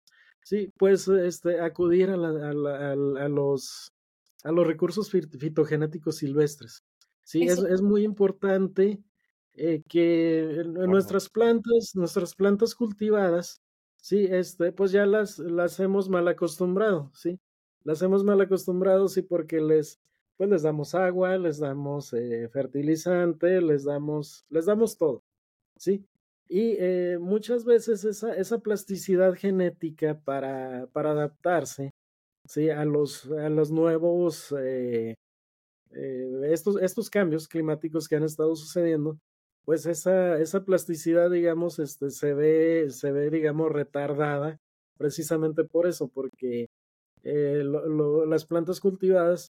Sí, 0.44 0.72
pues 0.78 1.08
este, 1.08 1.60
acudir 1.60 2.10
a, 2.12 2.18
la, 2.18 2.30
a, 2.30 2.92
a, 2.92 3.30
los, 3.30 3.92
a 4.44 4.52
los 4.52 4.68
recursos 4.68 5.10
fitogenéticos 5.10 6.18
silvestres. 6.18 6.84
Sí, 7.24 7.44
es, 7.44 7.58
es, 7.58 7.82
muy 7.82 8.04
importante 8.04 9.02
eh, 9.54 9.82
que 9.90 10.64
nuestras 10.66 11.30
plantas, 11.30 11.92
nuestras 11.96 12.36
plantas 12.36 12.76
cultivadas, 12.76 13.60
sí, 14.06 14.28
este, 14.30 14.72
pues 14.72 14.91
ya 14.91 15.08
las, 15.08 15.39
las 15.39 15.80
hemos 15.80 16.10
mal 16.10 16.28
acostumbrado, 16.28 17.10
sí. 17.15 17.39
Las 17.84 18.04
hemos 18.04 18.24
mal 18.24 18.39
acostumbrado, 18.39 19.08
sí, 19.08 19.24
porque 19.24 19.60
les, 19.60 20.00
pues 20.38 20.48
les 20.48 20.62
damos 20.62 20.94
agua, 20.94 21.38
les 21.39 21.58
damos 21.58 22.13
eh, 22.13 22.48
fertilizante, 22.50 23.62
les 23.62 23.84
damos, 23.84 24.46
les 24.50 24.68
damos 24.68 24.98
todo, 25.00 25.24
sí. 25.78 26.06
Y 26.48 26.76
eh, 26.78 27.18
muchas 27.20 27.65
veces 27.65 28.04
esa, 28.06 28.36
esa 28.36 28.60
plasticidad 28.60 29.34
genética 29.34 30.20
para, 30.20 30.86
para 30.94 31.12
adaptarse, 31.12 31.91
sí, 32.48 32.70
a 32.70 32.86
los, 32.86 33.26
a 33.32 33.50
los 33.50 33.72
nuevos, 33.72 34.54
eh, 34.60 35.15
estos, 36.44 36.80
estos 36.80 37.10
cambios 37.10 37.48
climáticos 37.48 38.08
que 38.08 38.18
han 38.18 38.24
estado 38.24 38.56
sucediendo, 38.56 39.18
pues 39.65 39.86
esa, 39.88 40.39
esa 40.39 40.63
plasticidad, 40.63 41.32
digamos, 41.32 41.80
este, 41.80 42.12
se 42.12 42.34
ve, 42.34 42.88
se 42.91 43.12
ve, 43.12 43.30
digamos, 43.32 43.71
retardada 43.71 44.60
precisamente 44.97 45.63
por 45.63 45.88
eso, 45.88 46.08
porque 46.08 46.69
eh, 47.23 47.63
las 48.28 48.45
plantas 48.45 48.80
cultivadas, 48.80 49.51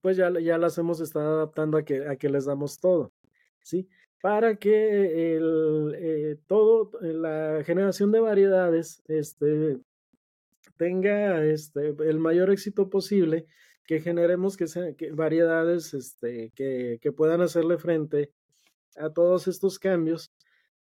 pues 0.00 0.16
ya, 0.16 0.30
ya 0.40 0.58
las 0.58 0.78
hemos 0.78 1.00
estado 1.00 1.34
adaptando 1.34 1.76
a 1.78 1.84
que, 1.84 2.06
a 2.08 2.16
que 2.16 2.30
les 2.30 2.46
damos 2.46 2.80
todo, 2.80 3.12
¿sí? 3.62 3.88
Para 4.22 4.56
que 4.56 5.36
el, 5.36 5.94
eh, 5.96 6.36
todo, 6.46 6.90
la 7.02 7.62
generación 7.64 8.12
de 8.12 8.20
variedades, 8.20 9.02
este, 9.08 9.78
tenga 10.78 11.44
este, 11.44 11.94
el 12.08 12.18
mayor 12.18 12.50
éxito 12.50 12.88
posible, 12.88 13.46
que 13.84 14.00
generemos 14.00 14.56
que, 14.56 14.66
variedades 15.12 15.92
este, 15.94 16.50
que, 16.54 16.98
que 17.02 17.12
puedan 17.12 17.42
hacerle 17.42 17.76
frente 17.76 18.32
a 18.96 19.10
todos 19.10 19.48
estos 19.48 19.78
cambios, 19.78 20.30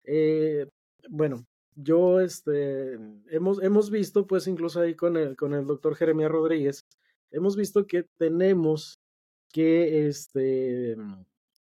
eh, 0.05 0.69
bueno, 1.09 1.47
yo 1.75 2.21
este, 2.21 2.99
hemos, 3.29 3.63
hemos 3.63 3.91
visto, 3.91 4.27
pues 4.27 4.47
incluso 4.47 4.81
ahí 4.81 4.95
con 4.95 5.17
el, 5.17 5.37
con 5.37 5.55
el 5.55 5.67
doctor 5.67 5.97
Jeremías 5.97 6.31
Rodríguez, 6.31 6.87
hemos 7.31 7.57
visto 7.57 7.87
que 7.87 8.05
tenemos 8.17 9.01
que, 9.53 10.07
este, 10.07 10.97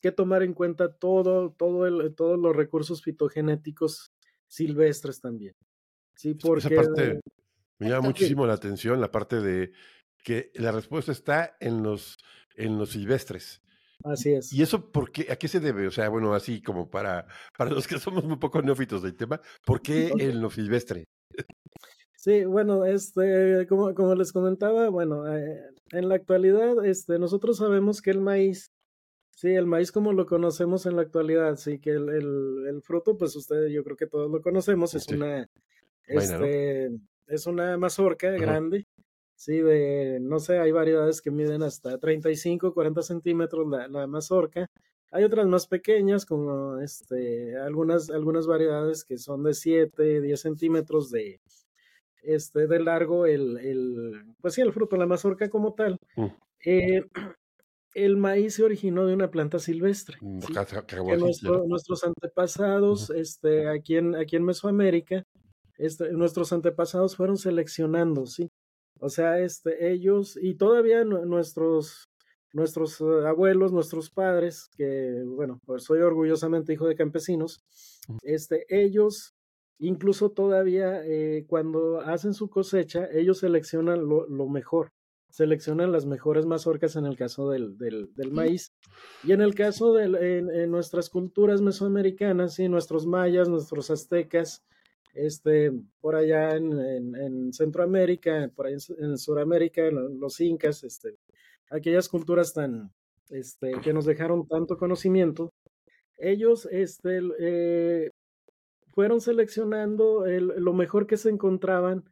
que 0.02 0.12
tomar 0.12 0.44
en 0.44 0.54
cuenta 0.54 0.94
todo, 0.94 1.52
todo 1.52 1.88
el, 1.88 2.14
todos 2.16 2.38
los 2.40 2.56
recursos 2.56 3.02
fitogenéticos 3.02 4.12
silvestres 4.48 5.20
también. 5.20 5.56
Sí, 6.16 6.36
porque... 6.36 6.68
Esa 6.68 6.76
parte 6.76 7.22
me 7.80 7.90
llama 7.90 8.08
muchísimo 8.08 8.46
la 8.46 8.54
atención, 8.54 9.02
la 9.02 9.12
parte 9.12 9.42
de 9.42 9.72
que 10.24 10.52
la 10.56 10.72
respuesta 10.72 11.12
está 11.12 11.58
en 11.60 11.82
los, 11.84 12.18
en 12.56 12.78
los 12.78 12.92
silvestres. 12.92 13.63
Así 14.04 14.34
es. 14.34 14.52
¿Y 14.52 14.62
eso 14.62 14.92
por 14.92 15.12
qué, 15.12 15.32
a 15.32 15.36
qué 15.36 15.48
se 15.48 15.60
debe? 15.60 15.88
O 15.88 15.92
sea, 15.92 16.10
bueno, 16.10 16.34
así 16.34 16.62
como 16.62 16.90
para, 16.90 17.28
para 17.58 17.72
los 17.72 17.88
que 17.88 18.00
somos 18.00 18.24
un 18.24 18.40
poco 18.40 18.62
neófitos 18.62 19.02
del 19.04 19.16
tema, 19.16 19.42
¿por 19.66 19.82
qué 19.82 20.12
el 20.20 20.42
no 20.42 20.50
silvestre? 20.50 21.06
Sí, 22.24 22.46
bueno, 22.46 22.86
este, 22.86 23.68
como, 23.68 23.94
como 23.94 24.16
les 24.16 24.32
comentaba, 24.32 24.88
bueno, 24.88 25.28
eh, 25.36 25.60
en 25.92 26.08
la 26.08 26.16
actualidad, 26.16 26.86
este, 26.86 27.20
nosotros 27.20 27.58
sabemos 27.58 28.02
que 28.02 28.12
el 28.12 28.22
maíz, 28.22 28.72
sí, 29.36 29.50
el 29.50 29.66
maíz 29.66 29.92
como 29.92 30.14
lo 30.14 30.26
conocemos 30.26 30.86
en 30.86 30.96
la 30.96 31.02
actualidad, 31.02 31.58
sí, 31.58 31.80
que 31.80 31.90
el, 31.90 32.08
el, 32.10 32.82
fruto, 32.82 33.18
pues 33.18 33.36
ustedes, 33.36 33.74
yo 33.74 33.84
creo 33.84 33.98
que 33.98 34.08
todos 34.08 34.32
lo 34.32 34.42
conocemos, 34.42 34.96
es 34.96 35.06
una, 35.10 35.50
este, 36.08 36.92
es 37.28 37.46
una 37.46 37.78
mazorca 37.78 38.32
grande, 38.32 38.88
Sí, 39.36 39.58
de, 39.58 40.20
no 40.22 40.40
sé, 40.40 40.60
hay 40.60 40.72
variedades 40.72 41.22
que 41.22 41.32
miden 41.32 41.64
hasta 41.64 41.98
35, 41.98 42.74
40 42.74 43.02
centímetros 43.02 43.68
la, 43.68 43.88
la 43.88 44.08
mazorca. 44.08 44.68
Hay 45.12 45.24
otras 45.24 45.46
más 45.48 45.68
pequeñas, 45.68 46.26
como 46.26 46.80
este, 46.80 47.58
algunas, 47.58 48.10
algunas 48.10 48.48
variedades 48.48 49.04
que 49.04 49.18
son 49.18 49.44
de 49.44 49.54
7, 49.54 50.22
10 50.22 50.42
centímetros 50.42 51.12
de, 51.12 51.40
este, 52.24 52.68
de 52.68 52.80
largo, 52.80 53.26
el, 53.26 53.58
el, 53.58 54.24
pues 54.42 54.56
sí, 54.56 54.62
el 54.62 54.74
fruto, 54.74 54.96
la 54.98 55.06
mazorca 55.06 55.50
como 55.50 55.74
tal. 55.74 55.98
Mm. 56.16 56.26
Eh, 56.66 57.06
el 57.94 58.18
maíz 58.18 58.56
se 58.56 58.64
originó 58.64 59.06
de 59.06 59.14
una 59.14 59.30
planta 59.30 59.60
silvestre. 59.60 60.18
Mm, 60.22 60.40
que 60.40 61.18
nuestros 61.68 62.04
antepasados, 62.04 63.10
este, 63.12 63.68
aquí 63.70 63.98
en, 63.98 64.16
aquí 64.16 64.36
en 64.36 64.46
Mesoamérica, 64.46 65.24
este, 65.78 66.12
nuestros 66.12 66.54
antepasados 66.54 67.16
fueron 67.16 67.38
seleccionando, 67.38 68.26
¿sí? 68.26 68.50
O 69.00 69.10
sea, 69.10 69.40
este, 69.40 69.92
ellos 69.92 70.38
y 70.42 70.56
todavía 70.56 71.04
nuestros, 71.04 72.10
nuestros 72.54 73.02
eh, 73.02 73.28
abuelos, 73.28 73.74
nuestros 73.74 74.10
padres, 74.10 74.70
que 74.78 75.24
bueno, 75.26 75.60
pues 75.66 75.84
soy 75.84 76.00
orgullosamente 76.00 76.74
hijo 76.74 76.88
de 76.88 76.96
campesinos, 76.96 77.64
este, 78.22 78.66
ellos 78.70 79.34
incluso 79.80 80.30
todavía 80.32 81.06
eh, 81.06 81.46
cuando 81.48 82.00
hacen 82.02 82.34
su 82.34 82.50
cosecha, 82.50 83.08
ellos 83.12 83.40
seleccionan 83.40 84.08
lo, 84.08 84.28
lo, 84.28 84.48
mejor. 84.48 84.92
seleccionan 85.30 85.92
las 85.92 86.06
mejores 86.06 86.46
mazorcas 86.46 86.96
en 86.96 87.06
el 87.06 87.18
caso 87.18 87.50
del, 87.50 87.78
del, 87.78 88.32
maíz. 88.32 88.72
Y 89.24 89.32
en 89.32 89.42
el 89.42 89.56
caso 89.56 89.94
de 89.94 90.06
en, 90.06 90.72
nuestras 90.72 91.10
culturas 91.10 91.62
mesoamericanas, 91.62 92.60
y 92.60 92.70
nuestros 92.70 93.06
mayas, 93.08 93.50
nuestros 93.50 93.90
aztecas, 93.90 94.64
este, 95.14 95.72
por 96.02 96.16
allá 96.16 96.56
en, 96.56 97.16
en, 97.16 97.54
Centroamérica, 97.54 98.50
por 98.56 98.68
allá 98.68 98.78
en, 98.98 99.18
Sudamérica, 99.18 99.90
los 99.92 100.40
incas, 100.42 100.84
este, 100.84 101.16
aquellas 101.70 102.10
culturas 102.10 102.54
tan, 102.54 102.92
este, 103.30 103.72
que 103.84 103.94
nos 103.94 104.06
dejaron 104.06 104.48
tanto 104.48 104.78
conocimiento, 104.78 105.52
ellos 106.18 106.68
este, 106.72 107.22
eh, 107.40 108.10
fueron 108.92 109.22
seleccionando 109.22 110.26
lo 110.26 110.74
mejor 110.74 111.08
que 111.08 111.18
se 111.18 111.30
encontraban 111.30 112.04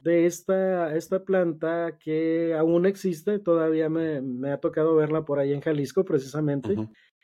de 0.00 0.24
esta, 0.24 0.96
esta 0.96 1.24
planta 1.24 1.98
que 1.98 2.54
aún 2.54 2.86
existe, 2.86 3.38
todavía 3.38 3.90
me, 3.90 4.22
me, 4.22 4.50
ha 4.50 4.58
tocado 4.58 4.96
verla 4.96 5.24
por 5.24 5.38
ahí 5.38 5.52
en 5.52 5.60
Jalisco 5.60 6.04
precisamente, 6.04 6.74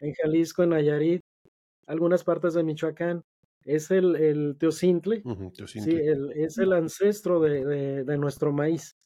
en 0.00 0.12
Jalisco, 0.12 0.62
en 0.62 0.70
Nayarit, 0.70 1.22
algunas 1.86 2.22
partes 2.22 2.52
de 2.52 2.62
Michoacán, 2.62 3.22
es 3.66 3.90
el, 3.90 4.14
el 4.16 4.56
teocintle, 4.58 5.22
Sí, 5.66 5.90
el, 5.90 6.32
es 6.32 6.56
el 6.56 6.72
ancestro 6.72 7.40
de, 7.40 8.04
de, 8.04 8.16
nuestro 8.16 8.52
maíz. 8.52 8.96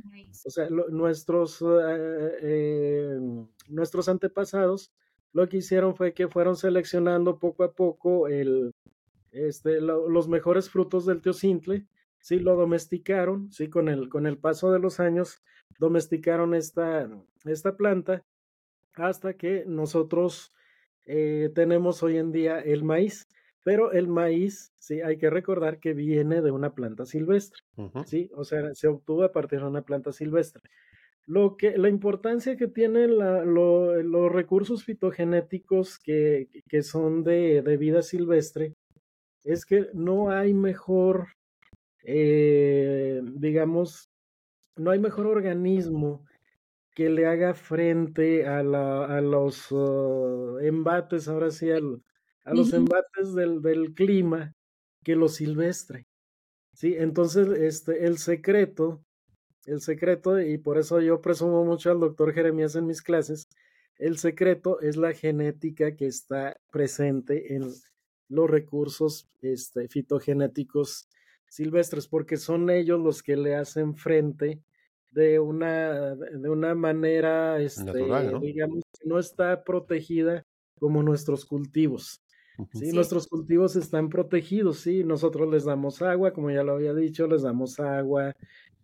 O 0.45 0.51
sea, 0.51 0.69
nuestros, 0.69 1.63
eh, 1.63 2.39
eh, 2.43 3.19
nuestros 3.69 4.09
antepasados 4.09 4.93
lo 5.33 5.49
que 5.49 5.59
hicieron 5.59 5.97
fue 5.97 6.13
que 6.13 6.29
fueron 6.29 6.57
seleccionando 6.57 7.39
poco 7.39 7.65
a 7.65 7.73
poco 7.73 8.29
el, 8.29 8.75
este, 9.33 9.81
los 9.81 10.29
mejores 10.29 10.69
frutos 10.69 11.07
del 11.07 11.23
teocintle, 11.23 11.87
sí, 12.19 12.39
lo 12.39 12.57
domesticaron, 12.57 13.51
sí, 13.51 13.69
con 13.69 13.89
el, 13.89 14.09
con 14.09 14.27
el 14.27 14.39
paso 14.39 14.73
de 14.73 14.81
los 14.81 15.01
años, 15.01 15.43
domesticaron 15.79 16.55
esta, 16.55 17.09
esta 17.45 17.77
planta 17.77 18.25
hasta 18.95 19.35
que 19.35 19.65
nosotros 19.67 20.53
eh, 21.07 21.51
tenemos 21.55 22.03
hoy 22.03 22.19
en 22.19 22.33
día 22.33 22.61
el 22.61 22.85
maíz. 22.85 23.27
Pero 23.63 23.93
el 23.93 24.09
maíz, 24.09 24.73
sí, 24.79 25.01
hay 25.03 25.19
que 25.19 25.29
recordar 25.29 25.81
que 25.81 25.93
viene 25.93 26.41
de 26.41 26.51
una 26.51 26.75
planta 26.75 27.05
silvestre, 27.05 27.63
sí, 28.07 28.31
o 28.35 28.45
sea, 28.45 28.75
se 28.75 28.89
obtuvo 28.89 29.25
a 29.25 29.33
partir 29.33 29.61
de 29.61 29.67
una 29.67 29.83
planta 29.83 30.13
silvestre. 30.13 30.63
Lo 31.27 31.57
que, 31.57 31.77
la 31.77 31.89
importancia 31.89 32.57
que 32.57 32.67
tienen 32.67 33.19
los 33.19 34.33
recursos 34.33 34.85
fitogenéticos 34.85 35.99
que, 35.99 36.49
que 36.69 36.83
son 36.83 37.23
de, 37.23 37.63
de, 37.63 37.77
vida 37.77 38.03
silvestre 38.03 38.75
es 39.45 39.65
que 39.67 39.89
no 39.93 40.31
hay 40.31 40.55
mejor, 40.55 41.29
eh, 42.03 43.21
digamos, 43.35 44.11
no 44.77 44.91
hay 44.91 44.99
mejor 44.99 45.27
organismo 45.27 46.25
que 46.95 47.11
le 47.11 47.27
haga 47.27 47.55
frente 47.55 48.47
a, 48.47 48.63
la, 48.63 49.05
a 49.05 49.21
los 49.21 49.71
uh, 49.71 50.59
embates, 50.61 51.29
ahora 51.29 51.51
sí, 51.51 51.71
al, 51.71 52.03
a 52.45 52.55
los 52.55 52.73
embates 52.73 53.35
del, 53.35 53.63
del, 53.63 53.95
clima 53.95 54.55
que 55.05 55.17
lo 55.17 55.29
silvestre. 55.29 56.07
Sí, 56.73 56.95
entonces 56.97 57.49
este, 57.49 58.07
el 58.07 58.19
secreto, 58.19 59.05
el 59.67 59.81
secreto, 59.81 60.41
y 60.41 60.59
por 60.59 60.79
eso 60.79 61.01
yo 61.01 61.21
presumo 61.21 61.65
mucho 61.65 61.91
al 61.91 62.01
doctor 62.01 62.33
Jeremías 62.33 62.77
en 62.77 62.87
mis 62.87 63.03
clases, 63.03 63.49
el 63.97 64.19
secreto 64.19 64.81
es 64.81 64.97
la 64.97 65.13
genética 65.13 65.95
que 65.95 66.07
está 66.07 66.57
presente 66.71 67.55
en 67.55 67.71
los 68.29 68.49
recursos 68.49 69.29
este, 69.43 69.89
fitogenéticos 69.89 71.09
silvestres, 71.49 72.09
porque 72.09 72.37
son 72.37 72.71
ellos 72.71 72.99
los 72.99 73.23
que 73.23 73.37
le 73.37 73.57
hacen 73.57 73.95
frente 73.97 74.63
de 75.11 75.39
una, 75.39 76.15
de 76.15 76.49
una 76.49 76.75
manera, 76.75 77.61
este, 77.61 77.93
digamos, 78.41 78.85
que 78.99 79.09
no 79.09 79.19
está 79.19 79.65
protegida 79.65 80.47
como 80.79 81.03
nuestros 81.03 81.45
cultivos. 81.45 82.23
Sí, 82.73 82.93
nuestros 82.93 83.27
cultivos 83.27 83.77
están 83.77 84.09
protegidos, 84.09 84.81
sí, 84.81 85.05
nosotros 85.05 85.51
les 85.51 85.65
damos 85.65 86.03
agua, 86.03 86.33
como 86.33 86.51
ya 86.51 86.63
lo 86.63 86.73
había 86.73 86.95
dicho, 86.95 87.27
les 87.27 87.43
damos 87.43 87.79
agua, 87.81 88.35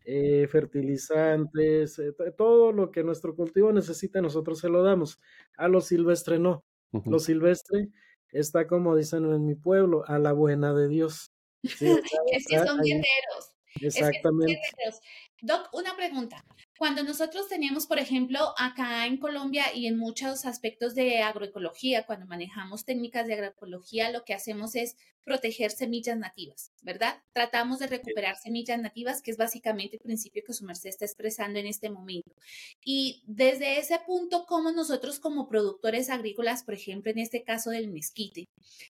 eh, 0.04 0.46
fertilizantes, 0.48 1.98
eh, 1.98 2.12
todo 2.36 2.72
lo 2.72 2.90
que 2.90 3.02
nuestro 3.02 3.34
cultivo 3.34 3.72
necesita, 3.72 4.20
nosotros 4.20 4.60
se 4.60 4.68
lo 4.68 4.82
damos. 4.82 5.20
A 5.56 5.68
lo 5.68 5.80
silvestre 5.80 6.38
no. 6.38 6.64
Lo 7.04 7.18
silvestre 7.18 7.88
está, 8.30 8.66
como 8.66 8.96
dicen 8.96 9.24
en 9.26 9.44
mi 9.44 9.54
pueblo, 9.54 10.04
a 10.06 10.18
la 10.18 10.32
buena 10.32 10.72
de 10.72 10.88
Dios. 10.88 11.32
es 11.62 12.46
que 12.48 12.58
son 12.58 12.80
guerreros. 12.80 13.52
Exactamente. 13.80 14.60
Doc, 15.42 15.68
una 15.72 15.96
pregunta. 15.96 16.44
Cuando 16.78 17.02
nosotros 17.02 17.48
tenemos, 17.48 17.86
por 17.86 17.98
ejemplo, 17.98 18.54
acá 18.58 19.06
en 19.06 19.16
Colombia 19.18 19.74
y 19.74 19.86
en 19.86 19.96
muchos 19.96 20.44
aspectos 20.44 20.94
de 20.94 21.22
agroecología, 21.22 22.04
cuando 22.04 22.26
manejamos 22.26 22.84
técnicas 22.84 23.26
de 23.26 23.34
agroecología, 23.34 24.10
lo 24.10 24.24
que 24.24 24.34
hacemos 24.34 24.74
es 24.74 24.96
proteger 25.26 25.72
semillas 25.72 26.16
nativas, 26.16 26.70
¿verdad? 26.82 27.20
Tratamos 27.32 27.80
de 27.80 27.88
recuperar 27.88 28.36
semillas 28.36 28.78
nativas, 28.78 29.22
que 29.22 29.32
es 29.32 29.36
básicamente 29.36 29.96
el 29.96 30.02
principio 30.02 30.44
que 30.46 30.52
su 30.52 30.64
merced 30.64 30.88
está 30.88 31.04
expresando 31.04 31.58
en 31.58 31.66
este 31.66 31.90
momento. 31.90 32.30
Y 32.84 33.24
desde 33.26 33.80
ese 33.80 33.98
punto, 34.06 34.46
¿cómo 34.46 34.70
nosotros 34.70 35.18
como 35.18 35.48
productores 35.48 36.10
agrícolas, 36.10 36.62
por 36.62 36.74
ejemplo, 36.74 37.10
en 37.10 37.18
este 37.18 37.42
caso 37.42 37.70
del 37.70 37.88
mezquite, 37.88 38.44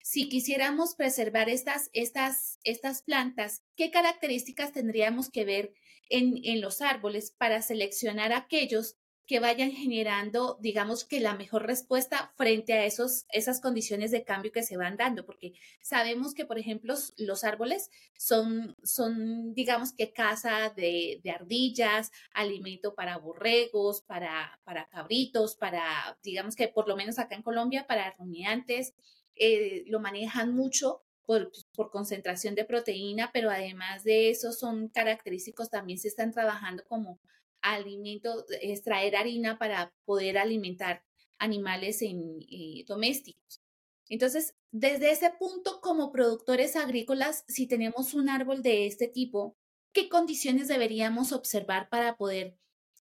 si 0.01 0.27
quisiéramos 0.27 0.95
preservar 0.95 1.49
estas, 1.49 1.91
estas, 1.93 2.57
estas 2.63 3.03
plantas, 3.03 3.61
¿qué 3.75 3.91
características 3.91 4.71
tendríamos 4.71 5.29
que 5.29 5.45
ver 5.45 5.73
en, 6.09 6.39
en 6.43 6.61
los 6.61 6.81
árboles 6.81 7.31
para 7.31 7.61
seleccionar 7.61 8.33
aquellos 8.33 8.97
que 9.25 9.39
vayan 9.39 9.71
generando, 9.71 10.57
digamos 10.59 11.05
que 11.05 11.21
la 11.21 11.35
mejor 11.35 11.65
respuesta 11.65 12.33
frente 12.35 12.73
a 12.73 12.85
esos, 12.85 13.25
esas 13.29 13.61
condiciones 13.61 14.11
de 14.11 14.25
cambio 14.25 14.51
que 14.51 14.63
se 14.63 14.75
van 14.75 14.97
dando, 14.97 15.25
porque 15.25 15.53
sabemos 15.81 16.33
que, 16.33 16.45
por 16.45 16.59
ejemplo, 16.59 16.93
los 17.17 17.43
árboles 17.45 17.89
son, 18.17 18.75
son 18.83 19.53
digamos 19.53 19.93
que 19.93 20.11
casa 20.11 20.73
de, 20.75 21.21
de 21.23 21.31
ardillas, 21.31 22.11
alimento 22.33 22.95
para 22.95 23.17
borregos, 23.17 24.01
para, 24.01 24.59
para 24.65 24.89
cabritos, 24.89 25.55
para, 25.55 26.17
digamos 26.21 26.55
que 26.55 26.67
por 26.67 26.89
lo 26.89 26.97
menos 26.97 27.17
acá 27.17 27.35
en 27.35 27.43
Colombia, 27.43 27.87
para 27.87 28.11
rumiantes, 28.11 28.93
eh, 29.35 29.83
lo 29.87 29.99
manejan 30.01 30.53
mucho 30.53 31.01
por, 31.25 31.51
por, 31.75 31.89
concentración 31.91 32.55
de 32.55 32.65
proteína, 32.65 33.31
pero 33.33 33.49
además 33.49 34.03
de 34.03 34.29
eso 34.29 34.51
son 34.51 34.89
característicos, 34.89 35.69
también 35.69 35.99
se 35.99 36.07
están 36.07 36.31
trabajando 36.31 36.83
como 36.87 37.19
alimento, 37.61 38.45
extraer 38.61 39.15
harina 39.15 39.57
para 39.57 39.93
poder 40.05 40.37
alimentar 40.37 41.03
animales 41.39 42.01
en, 42.01 42.39
eh, 42.49 42.83
domésticos. 42.87 43.61
Entonces, 44.09 44.55
desde 44.71 45.11
ese 45.11 45.31
punto, 45.39 45.79
como 45.81 46.11
productores 46.11 46.75
agrícolas, 46.75 47.43
si 47.47 47.67
tenemos 47.67 48.13
un 48.13 48.29
árbol 48.29 48.61
de 48.61 48.85
este 48.85 49.07
tipo, 49.07 49.57
¿qué 49.93 50.09
condiciones 50.09 50.67
deberíamos 50.67 51.31
observar 51.31 51.89
para 51.89 52.17
poder 52.17 52.57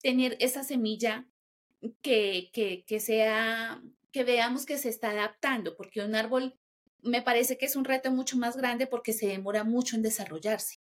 tener 0.01 0.37
esa 0.39 0.63
semilla 0.63 1.27
que, 2.01 2.51
que 2.85 2.99
sea, 2.99 3.81
que 4.11 4.23
veamos 4.23 4.65
que 4.65 4.77
se 4.77 4.89
está 4.89 5.09
adaptando? 5.11 5.75
Porque 5.75 6.01
un 6.01 6.15
árbol 6.15 6.57
me 7.03 7.21
parece 7.21 7.57
que 7.57 7.65
es 7.65 7.75
un 7.75 7.85
reto 7.85 8.11
mucho 8.11 8.37
más 8.37 8.57
grande 8.57 8.87
porque 8.87 9.13
se 9.13 9.27
demora 9.27 9.63
mucho 9.63 9.95
en 9.95 10.01
desarrollarse. 10.01 10.79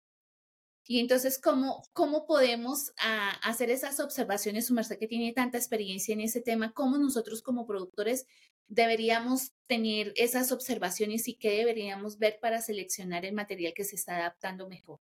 Y 0.84 0.98
entonces, 0.98 1.38
¿cómo, 1.38 1.84
cómo 1.92 2.26
podemos 2.26 2.92
ah, 2.98 3.38
hacer 3.42 3.70
esas 3.70 4.00
observaciones, 4.00 4.66
su 4.66 4.74
merced 4.74 4.98
que 4.98 5.06
tiene 5.06 5.32
tanta 5.32 5.56
experiencia 5.56 6.12
en 6.12 6.20
ese 6.20 6.40
tema, 6.40 6.72
cómo 6.72 6.98
nosotros 6.98 7.40
como 7.40 7.66
productores 7.66 8.26
deberíamos 8.66 9.52
tener 9.66 10.12
esas 10.16 10.50
observaciones 10.50 11.28
y 11.28 11.34
qué 11.34 11.58
deberíamos 11.58 12.18
ver 12.18 12.38
para 12.40 12.60
seleccionar 12.60 13.24
el 13.24 13.34
material 13.34 13.74
que 13.74 13.84
se 13.84 13.96
está 13.96 14.16
adaptando 14.16 14.68
mejor? 14.68 14.98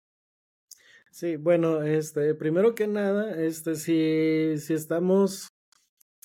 Sí, 1.11 1.37
bueno, 1.37 1.83
este, 1.83 2.35
primero 2.35 2.75
que 2.75 2.87
nada, 2.87 3.41
este, 3.41 3.77
si, 3.77 4.59
si 4.59 4.75
estamos 4.75 5.49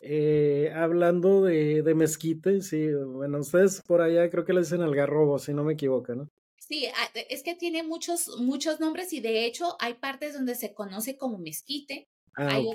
eh, 0.05 0.71
hablando 0.75 1.43
de, 1.43 1.81
de 1.81 1.95
mezquite, 1.95 2.61
sí, 2.61 2.91
bueno, 2.93 3.39
ustedes 3.39 3.81
por 3.81 4.01
allá 4.01 4.29
creo 4.29 4.43
que 4.43 4.53
le 4.53 4.61
dicen 4.61 4.81
algarrobo, 4.81 5.39
si 5.39 5.53
no 5.53 5.63
me 5.63 5.73
equivoco, 5.73 6.13
¿no? 6.13 6.29
Sí, 6.67 6.87
ah, 6.87 7.09
es 7.29 7.43
que 7.43 7.55
tiene 7.55 7.83
muchos, 7.83 8.39
muchos 8.39 8.79
nombres 8.79 9.13
y 9.13 9.21
de 9.21 9.45
hecho 9.45 9.77
hay 9.79 9.93
partes 9.95 10.33
donde 10.33 10.55
se 10.55 10.73
conoce 10.73 11.17
como 11.17 11.37
mezquite, 11.37 12.09
ah, 12.35 12.55
hay 12.55 12.67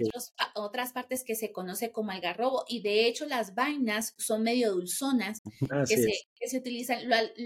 otras 0.54 0.92
partes 0.92 1.22
que 1.22 1.34
se 1.34 1.52
conoce 1.52 1.92
como 1.92 2.12
algarrobo 2.12 2.64
y 2.66 2.80
de 2.80 3.06
hecho 3.06 3.26
las 3.26 3.54
vainas 3.54 4.14
son 4.16 4.42
medio 4.42 4.72
dulzonas 4.72 5.40
que 5.86 5.96
se, 5.96 6.12
que 6.34 6.48
se, 6.48 6.58
utilizan, 6.58 7.00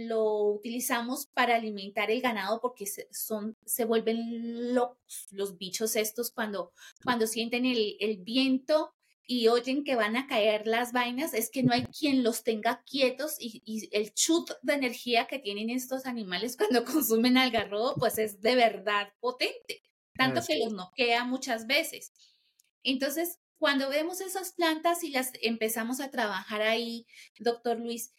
lo, 0.08 0.44
utilizamos 0.50 1.26
para 1.26 1.56
alimentar 1.56 2.10
el 2.10 2.20
ganado 2.20 2.60
porque 2.60 2.86
se, 2.86 3.08
son, 3.10 3.56
se 3.64 3.84
vuelven 3.84 4.74
locos 4.74 5.28
los 5.30 5.58
bichos 5.58 5.96
estos 5.96 6.30
cuando, 6.30 6.72
cuando 7.04 7.26
sienten 7.26 7.66
el, 7.66 7.96
el 7.98 8.18
viento 8.18 8.94
y 9.26 9.48
oyen 9.48 9.84
que 9.84 9.96
van 9.96 10.16
a 10.16 10.26
caer 10.26 10.66
las 10.66 10.92
vainas, 10.92 11.34
es 11.34 11.50
que 11.50 11.62
no 11.62 11.72
hay 11.72 11.84
quien 11.84 12.22
los 12.22 12.42
tenga 12.42 12.82
quietos 12.84 13.36
y, 13.38 13.88
el 13.92 14.12
chut 14.14 14.50
de 14.62 14.74
energía 14.74 15.26
que 15.26 15.38
tienen 15.38 15.70
estos 15.70 16.06
animales 16.06 16.56
cuando 16.58 16.84
consumen 16.84 17.36
algarrobo, 17.38 17.94
pues 17.96 18.18
es 18.18 18.40
de 18.40 18.54
verdad 18.54 19.12
potente, 19.20 19.82
tanto 20.14 20.42
que 20.46 20.58
los 20.58 20.72
noquea 20.72 21.24
muchas 21.24 21.66
veces. 21.66 22.12
Entonces, 22.82 23.38
cuando 23.58 23.88
vemos 23.88 24.20
esas 24.20 24.52
plantas 24.52 25.04
y 25.04 25.10
las 25.10 25.30
empezamos 25.40 26.00
a 26.00 26.10
trabajar 26.10 26.62
ahí, 26.62 27.06
doctor 27.38 27.78
Luis, 27.78 28.12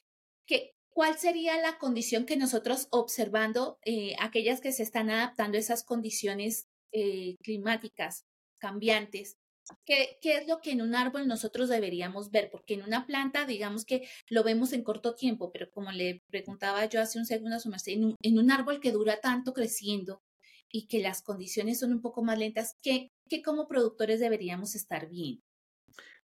¿qué, 0.45 0.73
¿cuál 0.89 1.17
sería 1.17 1.59
la 1.59 1.77
condición 1.77 2.25
que 2.25 2.37
nosotros 2.37 2.87
observando, 2.91 3.77
eh, 3.83 4.15
aquellas 4.19 4.61
que 4.61 4.71
se 4.71 4.83
están 4.83 5.09
adaptando 5.09 5.57
a 5.57 5.61
esas 5.61 5.83
condiciones 5.83 6.69
eh, 6.93 7.35
climáticas 7.41 8.25
cambiantes, 8.59 9.37
¿Qué, 9.85 10.17
¿Qué, 10.21 10.37
es 10.37 10.47
lo 10.47 10.59
que 10.59 10.71
en 10.71 10.81
un 10.81 10.95
árbol 10.95 11.27
nosotros 11.27 11.69
deberíamos 11.69 12.31
ver? 12.31 12.49
Porque 12.51 12.73
en 12.73 12.83
una 12.83 13.05
planta, 13.05 13.45
digamos 13.45 13.85
que 13.85 14.07
lo 14.29 14.43
vemos 14.43 14.73
en 14.73 14.83
corto 14.83 15.15
tiempo, 15.15 15.51
pero 15.51 15.69
como 15.71 15.91
le 15.91 16.21
preguntaba 16.29 16.85
yo 16.85 17.01
hace 17.01 17.19
un 17.19 17.25
segundo 17.25 17.55
a 17.55 17.59
su 17.59 17.71
en 17.87 18.05
un, 18.05 18.15
en 18.21 18.37
un 18.39 18.51
árbol 18.51 18.79
que 18.79 18.91
dura 18.91 19.19
tanto 19.21 19.53
creciendo 19.53 20.21
y 20.69 20.87
que 20.87 20.99
las 20.99 21.21
condiciones 21.21 21.79
son 21.79 21.93
un 21.93 22.01
poco 22.01 22.23
más 22.23 22.37
lentas, 22.37 22.77
¿qué, 22.81 23.11
qué 23.29 23.41
como 23.41 23.67
productores 23.67 24.19
deberíamos 24.19 24.75
estar 24.75 25.07
bien? 25.07 25.41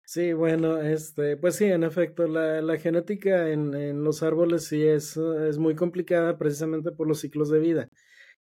Sí, 0.03 0.33
bueno, 0.33 0.81
este, 0.81 1.37
pues 1.37 1.55
sí, 1.55 1.65
en 1.65 1.83
efecto, 1.83 2.25
la, 2.27 2.63
la 2.63 2.77
genética 2.79 3.49
en, 3.49 3.75
en, 3.75 4.03
los 4.03 4.23
árboles 4.23 4.65
sí 4.65 4.81
es, 4.83 5.15
es 5.17 5.59
muy 5.59 5.75
complicada 5.75 6.35
precisamente 6.39 6.91
por 6.91 7.07
los 7.07 7.19
ciclos 7.19 7.49
de 7.49 7.59
vida. 7.59 7.89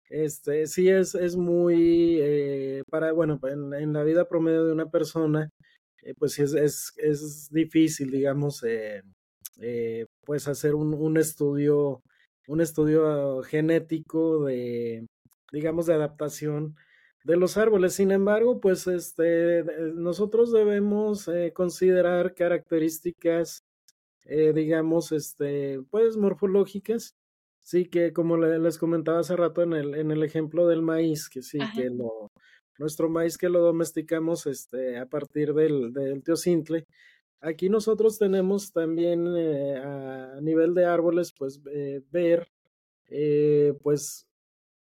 Este, 0.10 0.68
sí 0.68 0.90
es, 0.90 1.16
es 1.16 1.36
muy, 1.36 2.20
eh, 2.22 2.84
para, 2.90 3.12
bueno, 3.14 3.40
en, 3.44 3.94
la 3.94 4.04
vida 4.04 4.28
promedio 4.28 4.66
de 4.66 4.74
una 4.74 4.90
persona, 4.92 5.50
eh, 6.04 6.14
pues 6.18 6.38
es, 6.40 6.54
es, 6.54 6.94
es, 6.98 7.50
difícil, 7.52 8.12
digamos, 8.12 8.64
eh, 8.64 9.02
pues 10.26 10.48
hacer 10.48 10.76
un, 10.76 10.94
un, 10.94 11.18
estudio, 11.18 12.02
un 12.48 12.62
estudio 12.62 13.42
genético 13.44 14.46
de, 14.46 15.08
digamos, 15.52 15.86
de 15.88 15.94
adaptación 15.96 16.76
de 17.24 17.38
los 17.38 17.58
árboles. 17.58 17.94
Sin 17.94 18.12
embargo, 18.12 18.60
pues 18.60 18.88
este, 18.88 19.64
nosotros 19.96 20.52
debemos 20.52 21.30
considerar 21.54 22.34
características, 22.36 23.64
digamos, 24.26 25.12
este, 25.12 25.82
pues 25.92 26.18
morfológicas 26.18 27.16
Sí, 27.64 27.86
que 27.86 28.12
como 28.12 28.36
les 28.38 28.78
comentaba 28.78 29.20
hace 29.20 29.38
rato 29.38 29.64
en 29.64 29.72
el, 29.74 29.96
en 29.96 30.12
el 30.12 30.22
ejemplo 30.24 30.68
del 30.68 30.82
maíz, 30.82 31.30
que 31.30 31.42
sí, 31.42 31.60
que 31.74 31.90
lo, 31.90 32.30
nuestro 32.78 33.10
maíz 33.10 33.38
que 33.38 33.48
lo 33.48 33.62
domesticamos 33.62 34.46
este, 34.48 34.98
a 34.98 35.06
partir 35.06 35.54
del, 35.54 35.94
del 35.94 36.22
teocintle, 36.24 36.86
aquí 37.40 37.70
nosotros 37.70 38.18
tenemos 38.20 38.74
también 38.74 39.28
eh, 39.38 39.78
a 39.78 40.42
nivel 40.42 40.74
de 40.74 40.84
árboles, 40.86 41.32
pues 41.32 41.62
eh, 41.72 42.02
ver, 42.12 42.50
eh, 43.08 43.74
pues, 43.82 44.28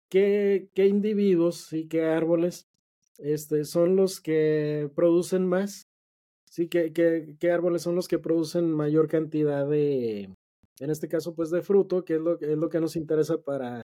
qué, 0.08 0.70
qué 0.72 0.86
individuos 0.86 1.72
y 1.72 1.88
qué 1.88 2.04
árboles 2.04 2.68
este, 3.18 3.64
son 3.64 3.96
los 3.96 4.20
que 4.20 4.88
producen 4.94 5.46
más, 5.46 5.88
sí, 6.44 6.68
qué, 6.68 6.92
qué, 6.92 7.36
qué 7.40 7.50
árboles 7.50 7.82
son 7.82 7.96
los 7.96 8.06
que 8.06 8.20
producen 8.20 8.70
mayor 8.70 9.08
cantidad 9.08 9.66
de, 9.66 10.30
en 10.80 10.90
este 10.90 11.08
caso 11.08 11.34
pues 11.34 11.50
de 11.50 11.62
fruto, 11.62 12.04
que 12.04 12.14
es 12.14 12.20
lo, 12.20 12.38
es 12.40 12.56
lo 12.56 12.68
que 12.68 12.80
nos 12.80 12.96
interesa 12.96 13.38
para, 13.38 13.82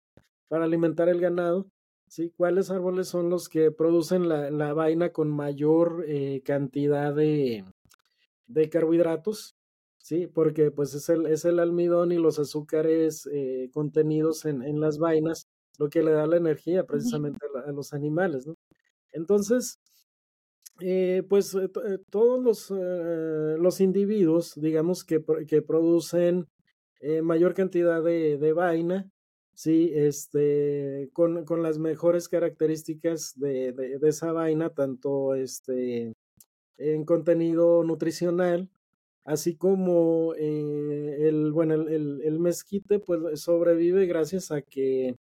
para 0.48 0.64
alimentar 0.64 1.08
el 1.08 1.20
ganado. 1.20 1.66
¿sí? 2.08 2.30
¿Cuáles 2.36 2.70
árboles 2.70 3.08
son 3.08 3.30
los 3.30 3.48
que 3.48 3.70
producen 3.70 4.28
la, 4.28 4.50
la 4.50 4.74
vaina 4.74 5.10
con 5.12 5.30
mayor 5.30 6.04
eh, 6.06 6.42
cantidad 6.44 7.14
de, 7.14 7.64
de 8.46 8.68
carbohidratos? 8.68 9.54
Sí, 9.98 10.26
porque 10.26 10.70
pues 10.70 10.94
es 10.94 11.08
el, 11.08 11.26
es 11.26 11.44
el 11.44 11.60
almidón 11.60 12.10
y 12.12 12.16
los 12.16 12.38
azúcares 12.38 13.28
eh, 13.32 13.70
contenidos 13.72 14.44
en, 14.44 14.62
en, 14.62 14.80
las 14.80 14.98
vainas 14.98 15.46
lo 15.78 15.88
que 15.88 16.02
le 16.02 16.10
da 16.10 16.26
la 16.26 16.36
energía 16.36 16.84
precisamente 16.84 17.38
a, 17.54 17.70
a 17.70 17.72
los 17.72 17.92
animales, 17.92 18.46
¿no? 18.46 18.56
Entonces, 19.12 19.78
eh, 20.80 21.22
pues 21.28 21.56
todos 22.10 22.42
los, 22.42 22.70
los 22.70 23.80
individuos, 23.80 24.54
digamos, 24.56 25.04
que, 25.04 25.22
que 25.46 25.62
producen 25.62 26.48
eh, 27.02 27.20
mayor 27.20 27.52
cantidad 27.52 28.00
de, 28.00 28.38
de, 28.38 28.52
vaina, 28.52 29.10
sí, 29.54 29.90
este, 29.92 31.10
con, 31.12 31.44
con 31.44 31.60
las 31.60 31.78
mejores 31.78 32.28
características 32.28 33.32
de, 33.40 33.72
de, 33.72 34.08
esa 34.08 34.30
vaina, 34.30 34.70
tanto 34.70 35.34
este, 35.34 36.12
en 36.78 37.04
contenido 37.04 37.82
nutricional, 37.82 38.70
así 39.24 39.56
como 39.56 40.34
eh, 40.38 41.28
el, 41.28 41.50
bueno, 41.50 41.74
el, 41.74 42.22
el, 42.22 42.38
mezquite, 42.38 43.00
pues 43.00 43.40
sobrevive 43.40 44.06
gracias 44.06 44.52
a 44.52 44.62
que 44.62 45.16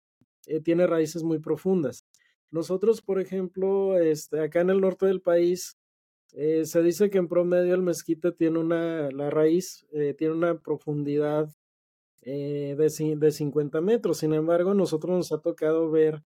eh, 0.47 0.59
tiene 0.61 0.87
raíces 0.87 1.21
muy 1.21 1.37
profundas. 1.37 2.05
Nosotros, 2.49 3.03
por 3.03 3.21
ejemplo, 3.21 3.99
este, 3.99 4.39
acá 4.39 4.61
en 4.61 4.71
el 4.71 4.81
norte 4.81 5.05
del 5.05 5.21
país, 5.21 5.77
se 6.29 6.83
dice 6.83 7.09
que 7.09 7.17
en 7.19 7.27
promedio 7.27 7.73
el 7.73 7.81
mezquite 7.81 8.31
tiene 8.31 8.59
una, 8.59 9.09
la 9.11 9.29
raíz 9.29 9.87
tiene 10.17 10.33
una 10.33 10.59
profundidad 10.59 11.49
eh, 12.29 12.75
de, 12.77 13.15
de 13.15 13.31
50 13.31 13.79
metros. 13.79 14.17
Sin 14.17 14.33
embargo, 14.33 14.71
a 14.71 14.75
nosotros 14.75 15.15
nos 15.15 15.31
ha 15.31 15.37
tocado 15.37 15.89
ver 15.89 16.21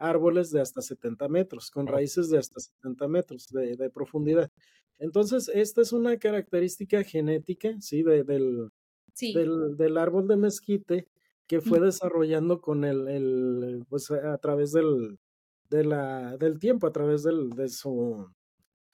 árboles 0.00 0.50
de 0.50 0.60
hasta 0.60 0.82
70 0.82 1.28
metros, 1.28 1.70
con 1.70 1.86
raíces 1.86 2.28
de 2.28 2.38
hasta 2.38 2.58
70 2.58 3.06
metros 3.06 3.46
de, 3.50 3.76
de 3.76 3.88
profundidad. 3.88 4.50
Entonces, 4.98 5.48
esta 5.54 5.80
es 5.80 5.92
una 5.92 6.18
característica 6.18 7.04
genética, 7.04 7.80
¿sí? 7.80 8.02
De, 8.02 8.24
del, 8.24 8.70
sí. 9.12 9.32
Del, 9.32 9.76
del, 9.76 9.96
árbol 9.96 10.26
de 10.26 10.36
mezquite 10.36 11.08
que 11.46 11.60
fue 11.60 11.78
desarrollando 11.78 12.60
con 12.60 12.84
el, 12.84 13.06
el 13.06 13.84
pues 13.88 14.10
a 14.10 14.36
través 14.38 14.72
del, 14.72 15.20
de 15.70 15.84
la, 15.84 16.36
del 16.36 16.58
tiempo, 16.58 16.88
a 16.88 16.92
través 16.92 17.22
del, 17.22 17.50
de 17.50 17.68
su 17.68 18.26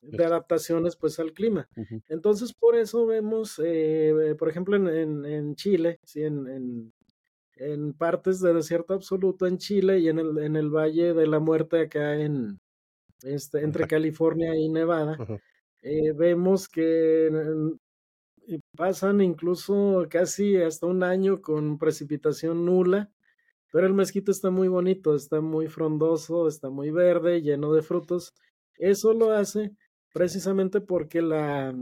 de 0.03 0.25
adaptaciones 0.25 0.97
pues 0.97 1.19
al 1.19 1.33
clima. 1.33 1.69
Uh 1.77 1.83
-huh. 1.83 2.03
Entonces 2.09 2.53
por 2.53 2.75
eso 2.77 3.07
vemos, 3.07 3.61
eh, 3.65 4.35
por 4.39 4.49
ejemplo, 4.49 4.77
en, 4.77 4.89
en, 4.89 5.25
en 5.27 5.55
Chile, 5.57 5.99
¿sí? 6.05 6.23
en, 6.23 6.47
en, 6.49 6.93
en, 7.57 7.93
partes 7.93 8.41
de 8.41 8.55
desierto 8.55 8.95
absoluto 8.95 9.47
en 9.47 9.59
Chile 9.59 9.99
y 9.99 10.09
en 10.09 10.19
el, 10.19 10.39
en 10.39 10.57
el 10.57 10.71
Valle 10.71 11.13
de 11.15 11.27
la 11.27 11.39
Muerte 11.41 11.81
acá 11.81 12.15
en 12.21 12.59
este, 13.23 13.61
entre 13.63 13.87
California 13.87 14.55
y 14.57 14.69
Nevada, 14.69 15.17
uh 15.19 15.25
-huh. 15.25 15.41
eh, 15.83 16.13
vemos 16.13 16.69
que 16.69 17.31
pasan 18.77 19.21
incluso 19.21 20.07
casi 20.09 20.57
hasta 20.57 20.87
un 20.87 21.03
año 21.03 21.41
con 21.41 21.79
precipitación 21.79 22.65
nula, 22.65 23.11
pero 23.73 23.87
el 23.87 23.95
mezquite 23.95 24.31
está 24.33 24.51
muy 24.51 24.69
bonito, 24.69 25.15
está 25.15 25.41
muy 25.41 25.69
frondoso, 25.69 26.49
está 26.49 26.71
muy 26.71 26.91
verde, 26.91 27.43
lleno 27.43 27.73
de 27.73 27.83
frutos. 27.83 28.35
Eso 28.79 29.13
lo 29.13 29.33
hace 29.33 29.73
precisamente 30.13 30.81
porque 30.81 31.23
la, 31.23 31.75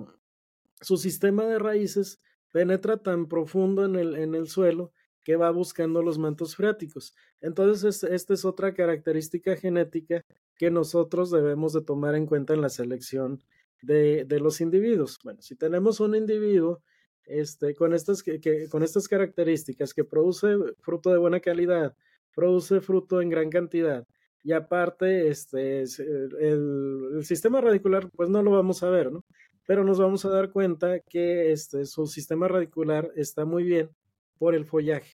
su 0.81 0.97
sistema 0.97 1.45
de 1.45 1.59
raíces 1.59 2.21
penetra 2.53 2.97
tan 2.97 3.29
profundo 3.29 3.85
en 3.85 3.97
el, 3.97 4.17
en 4.17 4.35
el 4.35 4.49
suelo 4.49 4.93
que 5.23 5.37
va 5.37 5.51
buscando 5.51 6.03
los 6.03 6.19
mantos 6.19 6.57
freáticos. 6.57 7.15
Entonces, 7.41 8.03
esta 8.03 8.35
es 8.35 8.45
otra 8.45 8.73
característica 8.73 9.57
genética 9.57 10.23
que 10.57 10.71
nosotros 10.71 11.31
debemos 11.31 11.73
de 11.73 11.83
tomar 11.83 12.15
en 12.15 12.27
cuenta 12.27 12.55
en 12.55 12.63
la 12.63 12.71
selección 12.71 13.43
de, 13.83 14.25
de 14.25 14.41
los 14.41 14.61
individuos. 14.61 15.19
Bueno, 15.23 15.43
si 15.43 15.55
tenemos 15.55 16.01
un 16.01 16.15
individuo 16.15 16.83
este, 17.25 17.75
con, 17.75 17.93
estas, 17.93 18.23
que, 18.23 18.69
con 18.71 18.83
estas 18.83 19.07
características 19.07 19.93
que 19.93 20.05
produce 20.05 20.57
fruto 20.81 21.11
de 21.11 21.19
buena 21.19 21.41
calidad, 21.41 21.95
produce 22.35 22.81
fruto 22.81 23.21
en 23.21 23.29
gran 23.29 23.51
cantidad, 23.51 24.07
y 24.49 24.53
aparte, 24.55 25.29
este, 25.29 25.83
el, 25.83 27.11
el, 27.17 27.23
sistema 27.23 27.61
radicular, 27.61 28.09
pues 28.09 28.31
no 28.31 28.43
lo 28.43 28.51
vamos 28.51 28.83
a 28.83 28.89
ver, 28.89 29.13
¿no? 29.13 29.23
Pero 29.67 29.85
nos 29.85 29.99
vamos 29.99 30.25
a 30.25 30.31
dar 30.31 30.53
cuenta 30.53 31.01
que 31.01 31.53
este, 31.53 31.85
su 31.85 32.07
sistema 32.07 32.49
radicular 32.49 33.13
está 33.15 33.45
muy 33.45 33.63
bien 33.63 33.91
por 34.39 34.55
el 34.55 34.65
follaje. 34.65 35.13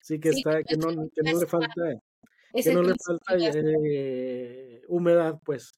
Sí, 0.00 0.18
que 0.18 0.32
sí, 0.32 0.38
está, 0.38 0.62
que 0.62 0.78
no, 0.78 0.88
que 1.14 1.30
no 1.30 1.38
le 1.38 1.46
falta, 1.46 2.00
que 2.54 2.72
no 2.72 2.82
le 2.82 2.94
falta 2.94 3.36
eh, 3.84 4.80
humedad, 4.88 5.38
pues, 5.44 5.72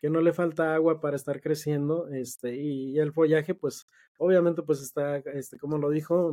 que 0.00 0.10
no 0.10 0.20
le 0.20 0.32
falta 0.32 0.74
agua 0.74 1.00
para 1.00 1.14
estar 1.14 1.40
creciendo, 1.40 2.08
este, 2.08 2.56
y, 2.56 2.90
y 2.90 2.98
el 2.98 3.12
follaje, 3.12 3.54
pues, 3.54 3.86
obviamente, 4.18 4.62
pues 4.62 4.82
está, 4.82 5.18
este, 5.18 5.58
como 5.58 5.78
lo 5.78 5.90
dijo, 5.90 6.32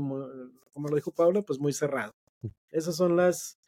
como 0.73 0.88
lo 0.88 0.95
dijo 0.95 1.11
Paula, 1.11 1.43
pues 1.43 1.59
muy 1.59 1.71
cerrado. 1.71 2.15
Esas 2.71 2.95
son 2.95 3.15
las, 3.15 3.59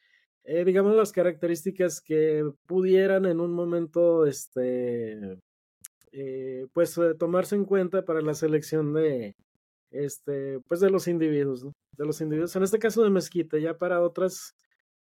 eh, 0.49 0.63
digamos, 0.63 0.95
las 0.95 1.11
características 1.11 1.99
que 1.99 2.49
pudieran 2.67 3.25
en 3.25 3.41
un 3.41 3.51
momento, 3.51 4.25
este, 4.25 5.37
eh, 6.13 6.67
pues, 6.73 6.97
eh, 6.97 7.15
tomarse 7.19 7.55
en 7.55 7.65
cuenta 7.65 8.05
para 8.05 8.21
la 8.21 8.33
selección 8.33 8.93
de, 8.93 9.35
este, 9.91 10.61
pues, 10.61 10.79
de 10.79 10.89
los 10.89 11.09
individuos, 11.09 11.65
¿no? 11.65 11.73
De 11.97 12.05
los 12.05 12.21
individuos, 12.21 12.55
en 12.55 12.63
este 12.63 12.79
caso 12.79 13.03
de 13.03 13.09
mezquite, 13.09 13.61
ya 13.61 13.77
para 13.77 14.01
otras, 14.01 14.55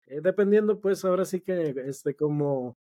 eh, 0.07 0.21
dependiendo, 0.23 0.81
pues, 0.81 1.05
ahora 1.05 1.27
sí 1.27 1.43
que, 1.43 1.75
este, 1.89 2.15
como 2.15 2.79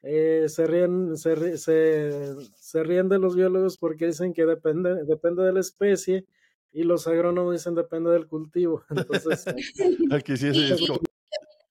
se 0.00 0.66
ríen, 0.66 1.16
se, 1.16 1.58
se, 1.58 2.36
se 2.54 2.82
ríen 2.84 3.08
de 3.08 3.18
los 3.18 3.34
biólogos 3.34 3.78
porque 3.78 4.06
dicen 4.06 4.32
que 4.32 4.46
depende, 4.46 5.04
depende 5.04 5.42
de 5.42 5.52
la 5.52 5.58
especie 5.58 6.24
y 6.72 6.84
los 6.84 7.08
agrónomos 7.08 7.54
dicen 7.54 7.74
depende 7.74 8.10
del 8.12 8.28
cultivo. 8.28 8.84
Entonces, 8.90 9.44
aquí 10.12 10.36
sí 10.36 10.48
es, 10.48 10.56
es 10.56 10.86
como 10.86 11.00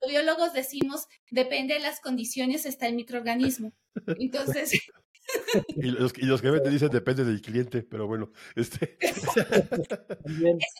biólogos 0.07 0.53
decimos, 0.53 1.07
depende 1.31 1.75
de 1.75 1.79
las 1.79 1.99
condiciones 1.99 2.65
está 2.65 2.87
el 2.87 2.95
microorganismo. 2.95 3.73
Entonces, 4.19 4.73
Y 5.75 5.91
los, 5.91 6.13
y 6.17 6.25
los 6.25 6.41
que 6.41 6.51
te 6.51 6.69
dicen 6.69 6.89
depende 6.89 7.23
del 7.23 7.41
cliente, 7.41 7.83
pero 7.83 8.07
bueno, 8.07 8.31
este. 8.55 8.97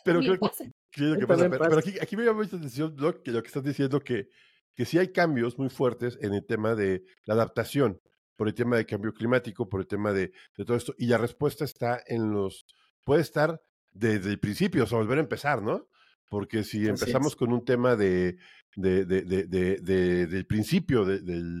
pero 0.04 0.20
creo 0.20 0.34
que, 0.34 1.26
pasa. 1.26 1.48
Pero, 1.48 1.78
aquí, 1.78 1.94
aquí, 2.00 2.16
me 2.16 2.24
llama 2.24 2.42
mucha 2.42 2.56
atención 2.56 2.94
lo 2.96 3.22
que, 3.22 3.30
lo 3.30 3.42
que 3.42 3.48
estás 3.48 3.64
diciendo, 3.64 4.00
que, 4.00 4.28
que 4.74 4.84
sí 4.84 4.98
hay 4.98 5.12
cambios 5.12 5.58
muy 5.58 5.68
fuertes 5.68 6.18
en 6.20 6.34
el 6.34 6.44
tema 6.44 6.74
de 6.74 7.04
la 7.24 7.34
adaptación, 7.34 8.00
por 8.36 8.48
el 8.48 8.54
tema 8.54 8.76
de 8.76 8.86
cambio 8.86 9.12
climático, 9.12 9.68
por 9.68 9.80
el 9.80 9.86
tema 9.86 10.12
de, 10.12 10.32
de 10.56 10.64
todo 10.64 10.76
esto, 10.76 10.94
y 10.98 11.06
la 11.06 11.18
respuesta 11.18 11.64
está 11.64 12.02
en 12.06 12.30
los. 12.30 12.66
puede 13.04 13.22
estar 13.22 13.60
desde 13.92 14.30
el 14.30 14.38
principio, 14.38 14.84
o 14.84 14.86
sea, 14.86 14.98
volver 14.98 15.18
a 15.18 15.22
empezar, 15.22 15.62
¿no? 15.62 15.88
Porque 16.28 16.64
si 16.64 16.86
empezamos 16.86 17.36
con 17.36 17.52
un 17.52 17.64
tema 17.64 17.94
de, 17.96 18.36
de, 18.74 19.04
de, 19.04 19.22
de 19.22 20.26
del 20.26 20.46
principio 20.46 21.04
del, 21.04 21.60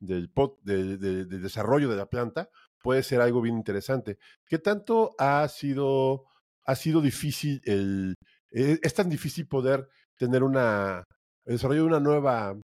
del, 0.00 0.30
pot, 0.30 0.60
del, 0.62 1.28
desarrollo 1.42 1.88
de 1.88 1.96
la 1.96 2.06
planta, 2.06 2.48
puede 2.82 3.02
ser 3.02 3.20
algo 3.20 3.40
bien 3.40 3.56
interesante. 3.56 4.18
¿Qué 4.46 4.58
tanto 4.58 5.14
ha 5.18 5.46
sido, 5.48 6.24
ha 6.64 6.74
sido 6.74 7.00
difícil 7.00 7.60
el, 7.64 8.14
e, 8.50 8.78
es 8.82 8.94
tan 8.94 9.08
difícil 9.08 9.46
poder 9.46 9.88
tener 10.16 10.42
una, 10.42 11.04
el 11.44 11.54
desarrollo 11.54 11.82
de 11.82 11.86
una 11.88 12.00
nueva, 12.00 12.58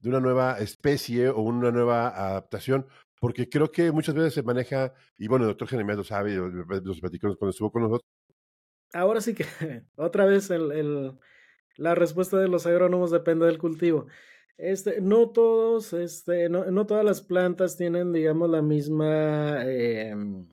de 0.00 0.08
una 0.08 0.20
nueva 0.20 0.58
especie 0.58 1.28
o 1.28 1.40
una 1.40 1.70
nueva 1.70 2.08
adaptación? 2.08 2.86
Porque 3.20 3.48
creo 3.48 3.70
que 3.72 3.90
muchas 3.90 4.14
veces 4.14 4.34
se 4.34 4.42
maneja, 4.42 4.94
y 5.16 5.26
bueno, 5.26 5.44
el 5.44 5.50
doctor 5.50 5.68
Jeremías 5.68 5.98
lo 5.98 6.04
sabe, 6.04 6.36
los 6.36 7.00
platicamos 7.00 7.36
cuando 7.36 7.50
estuvo 7.50 7.72
con 7.72 7.82
nosotros. 7.82 8.17
Ahora 8.92 9.20
sí 9.20 9.34
que, 9.34 9.44
otra 9.96 10.24
vez, 10.24 10.50
el, 10.50 10.72
el, 10.72 11.18
la 11.76 11.94
respuesta 11.94 12.38
de 12.38 12.48
los 12.48 12.66
agrónomos 12.66 13.10
depende 13.10 13.46
del 13.46 13.58
cultivo. 13.58 14.06
Este, 14.58 15.00
no 15.00 15.30
todos, 15.30 15.92
este, 15.92 16.48
no, 16.48 16.64
no 16.66 16.84
todas 16.86 17.04
las 17.04 17.22
plantas 17.22 17.76
tienen, 17.76 18.12
digamos, 18.12 18.50
la 18.50 18.60
misma 18.60 19.64
em, 19.64 20.48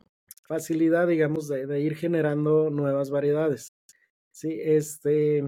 facilidad, 0.48 1.08
digamos, 1.08 1.48
de, 1.48 1.80
ir 1.80 1.96
generando 1.96 2.70
nuevas 2.70 3.10
variedades. 3.10 3.70
Sí, 4.32 4.60
este, 4.62 5.40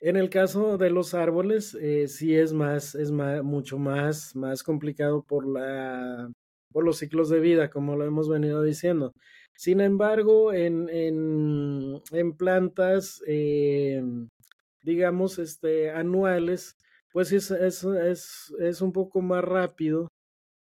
en 0.00 0.16
el 0.16 0.30
caso 0.30 0.78
de 0.78 0.90
los 0.90 1.12
árboles, 1.14 1.74
eh, 1.74 2.08
sí 2.08 2.34
es 2.34 2.52
más, 2.54 2.94
es 2.94 3.10
más, 3.12 3.42
mucho 3.42 3.78
más, 3.78 4.34
más 4.34 4.62
complicado 4.62 5.22
por 5.22 5.46
la, 5.46 6.30
por 6.72 6.84
los 6.84 6.98
ciclos 6.98 7.28
de 7.28 7.40
vida, 7.40 7.70
como 7.70 7.96
lo 7.96 8.04
hemos 8.04 8.28
venido 8.28 8.62
diciendo. 8.62 9.12
Sin 9.54 9.80
embargo, 9.80 10.52
en, 10.52 10.88
en, 10.88 12.00
en 12.12 12.36
plantas, 12.36 13.22
em, 13.26 14.28
digamos, 14.82 15.38
este, 15.38 15.90
anuales, 15.90 16.76
pues 17.12 17.32
es, 17.32 17.50
es, 17.50 17.84
es, 17.84 18.54
es 18.60 18.80
un 18.82 18.92
poco 18.92 19.20
más 19.20 19.44
rápido 19.44 20.08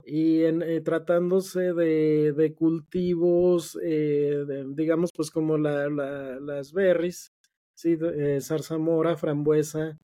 y 0.05 0.43
eh, 0.43 0.81
tratándose 0.83 1.73
de, 1.75 2.33
de 2.33 2.55
cultivos, 2.55 3.79
eh, 3.83 4.45
digamos, 4.75 5.11
pues 5.15 5.31
como 5.31 5.59
la, 5.59 5.89
la, 5.89 6.41
las 6.41 6.73
berries, 6.73 7.33
¿sí? 7.75 7.97
Eh, 8.03 8.41
zarzamora, 8.41 9.17
frambuesa, 9.17 9.99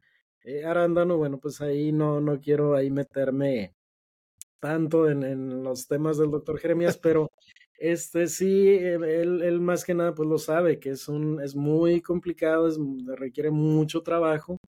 arándano, 0.64 1.18
bueno, 1.18 1.38
pues 1.40 1.60
ahí 1.60 1.92
no, 1.92 2.20
no 2.20 2.40
quiero 2.40 2.74
ahí 2.74 2.90
meterme 2.90 3.74
tanto 4.60 5.08
en, 5.08 5.22
en 5.22 5.62
los 5.62 5.86
temas 5.88 6.18
del 6.18 6.30
doctor 6.30 6.58
Jeremías, 6.58 6.98
pero 6.98 7.30
este 7.78 8.26
sí, 8.26 8.68
él, 8.68 9.42
él, 9.42 9.60
más 9.60 9.84
que 9.84 9.94
nada 9.94 10.14
pues 10.14 10.28
lo 10.28 10.38
sabe, 10.38 10.78
que 10.80 10.90
es, 10.90 11.08
un, 11.08 11.40
es 11.42 11.54
muy 11.54 12.00
complicado, 12.00 12.68
es, 12.68 12.78
requiere 13.16 13.50
mucho 13.50 14.02
trabajo 14.02 14.58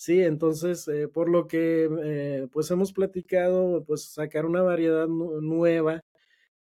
Sí, 0.00 0.22
entonces, 0.22 0.88
eh, 0.88 1.08
por 1.08 1.28
lo 1.28 1.46
que 1.46 1.86
eh, 2.04 2.48
pues 2.50 2.70
hemos 2.70 2.90
platicado, 2.90 3.84
pues 3.84 4.06
sacar 4.14 4.46
una 4.46 4.62
variedad 4.62 5.06
nueva 5.08 6.00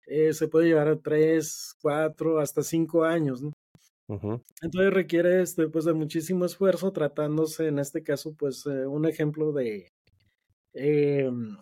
eh, 0.08 0.34
se 0.34 0.48
puede 0.48 0.70
llevar 0.70 0.88
a 0.88 1.00
tres, 1.00 1.76
cuatro, 1.80 2.40
hasta 2.40 2.64
cinco 2.64 3.04
años, 3.04 3.44
¿no? 3.44 3.54
Entonces 4.64 4.92
requiere 4.92 5.42
este, 5.44 5.68
pues 5.70 5.86
de 5.86 5.94
muchísimo 5.94 6.46
esfuerzo, 6.46 6.92
tratándose 6.92 7.68
en 7.68 7.78
este 7.78 8.02
caso, 8.02 8.34
pues 8.36 8.66
un 8.66 9.06
ejemplo 9.08 9.52
de, 9.54 9.92
em, 10.74 11.58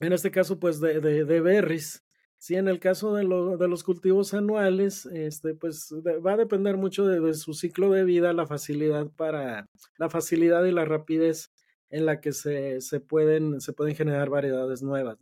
en 0.00 0.12
este 0.12 0.30
caso, 0.30 0.58
pues 0.58 0.80
de, 0.80 1.00
de, 1.00 1.24
de 1.24 1.40
berries, 1.40 2.02
Sí, 2.40 2.54
en 2.54 2.68
el 2.68 2.80
caso 2.80 3.12
de, 3.14 3.24
de, 3.58 3.68
los 3.68 3.84
cultivos 3.84 4.32
anuales, 4.32 5.04
este, 5.04 5.54
pues 5.54 5.92
va 6.26 6.32
a 6.32 6.36
depender 6.38 6.78
mucho 6.78 7.04
de, 7.06 7.34
su 7.34 7.52
ciclo 7.52 7.90
de 7.90 8.02
vida, 8.04 8.32
la 8.32 8.46
facilidad 8.46 9.08
para, 9.14 9.68
la 9.98 10.08
facilidad 10.08 10.64
y 10.64 10.72
la 10.72 10.86
rapidez 10.86 11.52
en 11.90 12.06
la 12.06 12.22
que 12.22 12.32
se, 12.32 12.80
se 12.80 12.98
pueden, 13.00 13.60
se 13.60 13.74
pueden 13.74 13.94
generar 13.94 14.30
variedades 14.30 14.82
nuevas. 14.82 15.18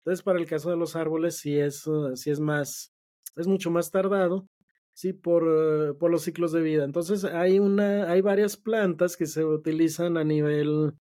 Entonces, 0.00 0.22
para 0.22 0.38
el 0.38 0.46
caso 0.46 0.68
de 0.68 0.76
los 0.76 0.94
árboles, 0.94 1.36
sí 1.38 1.58
es, 1.58 1.86
uh, 1.86 2.14
sí 2.16 2.28
es 2.28 2.38
más, 2.38 2.92
es 3.36 3.46
mucho 3.46 3.70
más 3.70 3.90
tardado, 3.90 4.46
sí, 4.92 5.14
por, 5.14 5.44
uh, 5.44 5.96
por 5.96 6.10
los 6.10 6.22
ciclos 6.24 6.52
de 6.52 6.60
vida. 6.60 6.84
Entonces, 6.84 7.24
hay 7.24 7.60
una, 7.60 8.10
hay 8.12 8.20
varias 8.20 8.58
plantas 8.58 9.16
que 9.16 9.24
se 9.24 9.42
utilizan 9.42 10.18
a 10.18 10.24
nivel, 10.24 10.92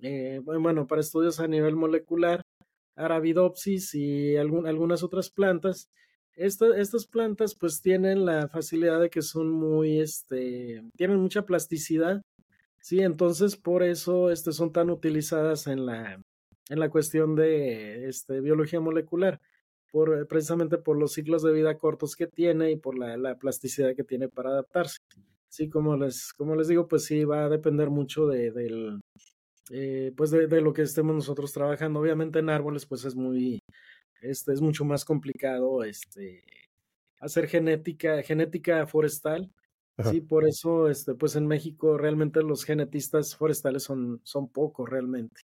eh, 0.00 0.40
bueno, 0.44 0.86
para 0.86 1.00
estudios 1.00 1.40
a 1.40 1.48
nivel 1.48 1.74
molecular 1.74 2.40
Arabidopsis 2.96 3.94
y 3.94 4.36
algunas 4.36 5.02
otras 5.02 5.30
plantas. 5.30 5.88
estas 6.34 7.06
plantas 7.06 7.54
pues 7.54 7.80
tienen 7.82 8.24
la 8.24 8.48
facilidad 8.48 9.00
de 9.00 9.10
que 9.10 9.22
son 9.22 9.50
muy, 9.50 10.00
este, 10.00 10.82
tienen 10.96 11.18
mucha 11.18 11.44
plasticidad, 11.44 12.22
sí, 12.80 13.00
entonces 13.00 13.56
por 13.56 13.82
eso 13.82 14.30
este, 14.30 14.52
son 14.52 14.72
tan 14.72 14.90
utilizadas 14.90 15.66
en 15.66 15.86
la, 15.86 16.22
en 16.68 16.78
la 16.80 16.90
cuestión 16.90 17.34
de 17.36 18.08
este, 18.08 18.40
biología 18.40 18.80
molecular, 18.80 19.40
por, 19.90 20.26
precisamente 20.26 20.78
por 20.78 20.98
los 20.98 21.12
ciclos 21.12 21.42
de 21.42 21.52
vida 21.52 21.76
cortos 21.76 22.16
que 22.16 22.26
tiene 22.26 22.70
y 22.72 22.76
por 22.76 22.98
la, 22.98 23.16
la 23.18 23.36
plasticidad 23.36 23.94
que 23.94 24.04
tiene 24.04 24.28
para 24.28 24.50
adaptarse. 24.50 24.98
Sí, 25.48 25.68
como 25.68 25.96
les, 25.98 26.32
como 26.32 26.56
les 26.56 26.68
digo, 26.68 26.88
pues 26.88 27.04
sí, 27.04 27.24
va 27.24 27.44
a 27.44 27.48
depender 27.50 27.90
mucho 27.90 28.26
de, 28.26 28.52
del, 28.52 29.02
eh, 29.74 30.12
pues 30.14 30.30
de, 30.30 30.60
lo 30.60 30.74
que 30.74 30.82
estemos 30.82 31.14
nosotros 31.14 31.50
trabajando. 31.52 31.98
Obviamente 31.98 32.40
en 32.40 32.50
árboles 32.50 32.84
pues 32.84 33.06
es 33.06 33.14
muy, 33.14 33.58
este, 34.20 34.52
es 34.52 34.60
mucho 34.60 34.84
más 34.84 35.04
complicado 35.04 35.82
este, 35.82 36.44
hacer 37.18 37.48
genética, 37.48 38.22
genética 38.22 38.86
forestal. 38.86 39.50
Sí, 40.10 40.20
por 40.20 40.46
eso, 40.46 40.88
este, 40.88 41.14
pues 41.14 41.36
en 41.36 41.46
México 41.46 41.96
realmente 41.96 42.42
los 42.42 42.64
genetistas 42.64 43.36
forestales 43.36 43.84
son, 43.84 44.20
son 44.24 44.48
pocos 44.48 44.88
realmente. 44.88 45.42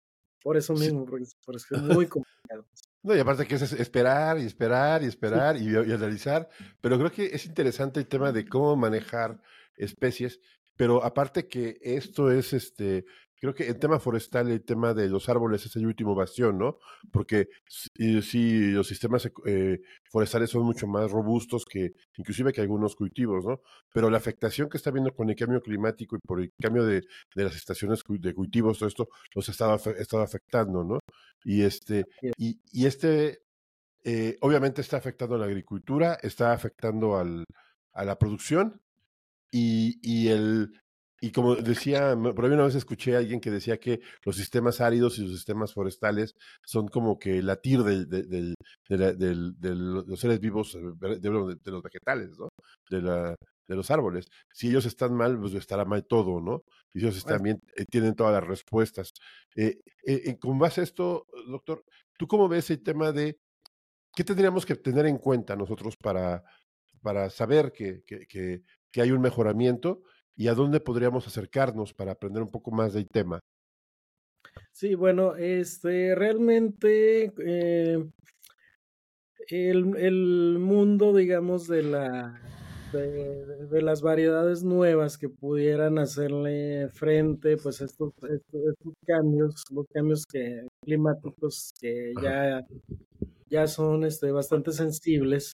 Por 0.42 0.56
eso 0.56 0.74
mismo, 0.74 1.04
porque, 1.04 1.24
es 1.24 1.70
muy 1.82 2.06
complicado. 2.06 2.66
No, 3.02 3.14
y 3.16 3.20
aparte 3.20 3.46
que 3.46 3.54
es 3.54 3.72
esperar 3.72 4.38
y 4.38 4.44
esperar 4.44 5.02
y 5.02 5.06
esperar 5.06 5.56
y, 5.56 5.70
y, 5.70 5.92
analizar, 5.92 6.48
pero 6.80 6.98
creo 6.98 7.12
que 7.12 7.26
es 7.26 7.46
interesante 7.46 8.00
el 8.00 8.08
tema 8.08 8.32
de 8.32 8.46
cómo 8.46 8.76
manejar 8.76 9.40
especies, 9.76 10.40
pero 10.76 11.04
aparte 11.04 11.46
que 11.46 11.78
esto 11.82 12.30
es 12.30 12.52
este 12.52 13.04
creo 13.40 13.54
que 13.54 13.66
el 13.66 13.78
tema 13.78 13.98
forestal, 13.98 14.50
el 14.50 14.62
tema 14.64 14.94
de 14.94 15.08
los 15.08 15.28
árboles 15.28 15.64
es 15.66 15.74
el 15.76 15.86
último 15.86 16.14
bastión, 16.14 16.58
¿no? 16.58 16.78
Porque 17.10 17.48
sí, 17.68 18.70
los 18.72 18.86
sistemas 18.86 19.30
eh, 19.46 19.80
forestales 20.10 20.50
son 20.50 20.64
mucho 20.64 20.86
más 20.86 21.10
robustos 21.10 21.64
que 21.64 21.92
inclusive 22.16 22.52
que 22.52 22.60
algunos 22.60 22.94
cultivos, 22.96 23.44
¿no? 23.44 23.62
Pero 23.92 24.10
la 24.10 24.18
afectación 24.18 24.68
que 24.68 24.76
está 24.76 24.90
viendo 24.90 25.14
con 25.14 25.30
el 25.30 25.36
cambio 25.36 25.62
climático 25.62 26.16
y 26.16 26.20
por 26.20 26.40
el 26.40 26.52
cambio 26.60 26.84
de, 26.84 27.02
de 27.34 27.44
las 27.44 27.56
estaciones 27.56 28.02
de 28.06 28.34
cultivos, 28.34 28.78
todo 28.78 28.88
esto 28.88 29.08
los 29.34 29.48
ha 29.48 29.52
estado, 29.52 29.74
estado 29.94 30.22
afectando, 30.22 30.84
¿no? 30.84 30.98
Y 31.42 31.62
este, 31.62 32.04
y, 32.36 32.60
y 32.72 32.86
este 32.86 33.40
eh, 34.04 34.36
obviamente 34.40 34.80
está 34.80 34.96
afectando 34.98 35.34
a 35.34 35.38
la 35.38 35.46
agricultura, 35.46 36.18
está 36.22 36.52
afectando 36.52 37.16
al, 37.18 37.44
a 37.92 38.04
la 38.04 38.18
producción 38.18 38.80
y, 39.50 39.98
y 40.02 40.28
el, 40.28 40.72
y 41.20 41.32
como 41.32 41.54
decía, 41.56 42.16
por 42.16 42.44
ahí 42.44 42.52
una 42.52 42.64
vez 42.64 42.74
escuché 42.74 43.14
a 43.14 43.18
alguien 43.18 43.40
que 43.40 43.50
decía 43.50 43.78
que 43.78 44.00
los 44.24 44.36
sistemas 44.36 44.80
áridos 44.80 45.18
y 45.18 45.22
los 45.22 45.32
sistemas 45.32 45.74
forestales 45.74 46.34
son 46.64 46.88
como 46.88 47.18
que 47.18 47.42
la 47.42 47.56
tir 47.56 47.82
de, 47.82 48.06
de, 48.06 48.54
de, 48.88 49.74
los 49.74 50.18
seres 50.18 50.40
vivos, 50.40 50.74
eh, 50.74 51.18
de, 51.20 51.30
los 51.30 51.82
vegetales, 51.82 52.38
¿no? 52.38 52.48
De, 52.88 53.02
la, 53.02 53.36
de 53.70 53.76
los 53.76 53.90
árboles. 53.90 54.28
Si 54.52 54.68
ellos 54.68 54.84
están 54.84 55.14
mal, 55.14 55.38
pues 55.38 55.54
estará 55.54 55.84
mal 55.84 56.04
todo, 56.04 56.40
¿no? 56.40 56.64
Y 56.92 56.98
ellos 56.98 57.24
también 57.24 57.60
eh, 57.76 57.84
tienen 57.88 58.16
todas 58.16 58.32
las 58.32 58.44
respuestas. 58.44 59.12
Eh, 59.54 59.78
eh, 60.04 60.36
con 60.38 60.58
base 60.58 60.80
a 60.80 60.84
esto, 60.84 61.26
doctor, 61.46 61.84
¿tú 62.18 62.26
cómo 62.26 62.48
ves 62.48 62.68
el 62.70 62.82
tema 62.82 63.12
de 63.12 63.38
qué 64.14 64.24
tendríamos 64.24 64.66
que 64.66 64.74
tener 64.74 65.06
en 65.06 65.18
cuenta 65.18 65.54
nosotros 65.54 65.96
para, 65.96 66.42
para 67.00 67.30
saber 67.30 67.72
que, 67.72 68.02
que, 68.04 68.26
que, 68.26 68.62
que 68.90 69.02
hay 69.02 69.12
un 69.12 69.20
mejoramiento? 69.20 70.02
Y 70.40 70.48
a 70.48 70.54
dónde 70.54 70.80
podríamos 70.80 71.26
acercarnos 71.26 71.92
para 71.92 72.12
aprender 72.12 72.42
un 72.42 72.48
poco 72.48 72.70
más 72.70 72.94
del 72.94 73.06
tema. 73.06 73.40
Sí, 74.72 74.94
bueno, 74.94 75.36
este 75.36 76.14
realmente 76.14 77.30
eh, 77.44 78.02
el, 79.48 79.96
el, 79.98 80.58
mundo, 80.58 81.14
digamos, 81.14 81.68
de 81.68 81.82
la 81.82 82.40
de, 82.90 83.82
las 83.82 84.00
variedades 84.00 84.64
nuevas 84.64 85.18
que 85.18 85.28
pudieran 85.28 85.98
hacerle 85.98 86.88
frente, 86.88 87.58
pues 87.58 87.82
estos, 87.82 88.10
estos, 88.22 88.94
cambios, 89.06 89.62
los 89.70 89.86
cambios 89.92 90.24
que, 90.24 90.66
climáticos 90.82 91.70
que 91.78 92.14
ya 92.22 92.66
ya 93.50 93.66
son 93.66 94.04
este, 94.04 94.32
bastante 94.32 94.72
sensibles. 94.72 95.52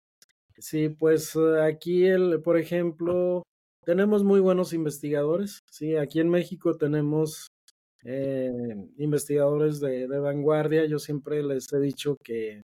Sí, 0.59 0.89
pues 0.89 1.35
aquí, 1.35 2.05
el, 2.05 2.41
por 2.43 2.59
ejemplo, 2.59 3.41
tenemos 3.85 4.23
muy 4.23 4.39
buenos 4.39 4.73
investigadores. 4.73 5.61
Sí, 5.71 5.95
aquí 5.95 6.19
en 6.19 6.29
México 6.29 6.75
tenemos 6.77 7.47
eh, 8.03 8.51
investigadores 8.97 9.79
de, 9.79 10.07
de, 10.07 10.19
vanguardia. 10.19 10.85
Yo 10.85 10.99
siempre 10.99 11.43
les 11.43 11.71
he 11.71 11.79
dicho 11.79 12.17
que, 12.23 12.61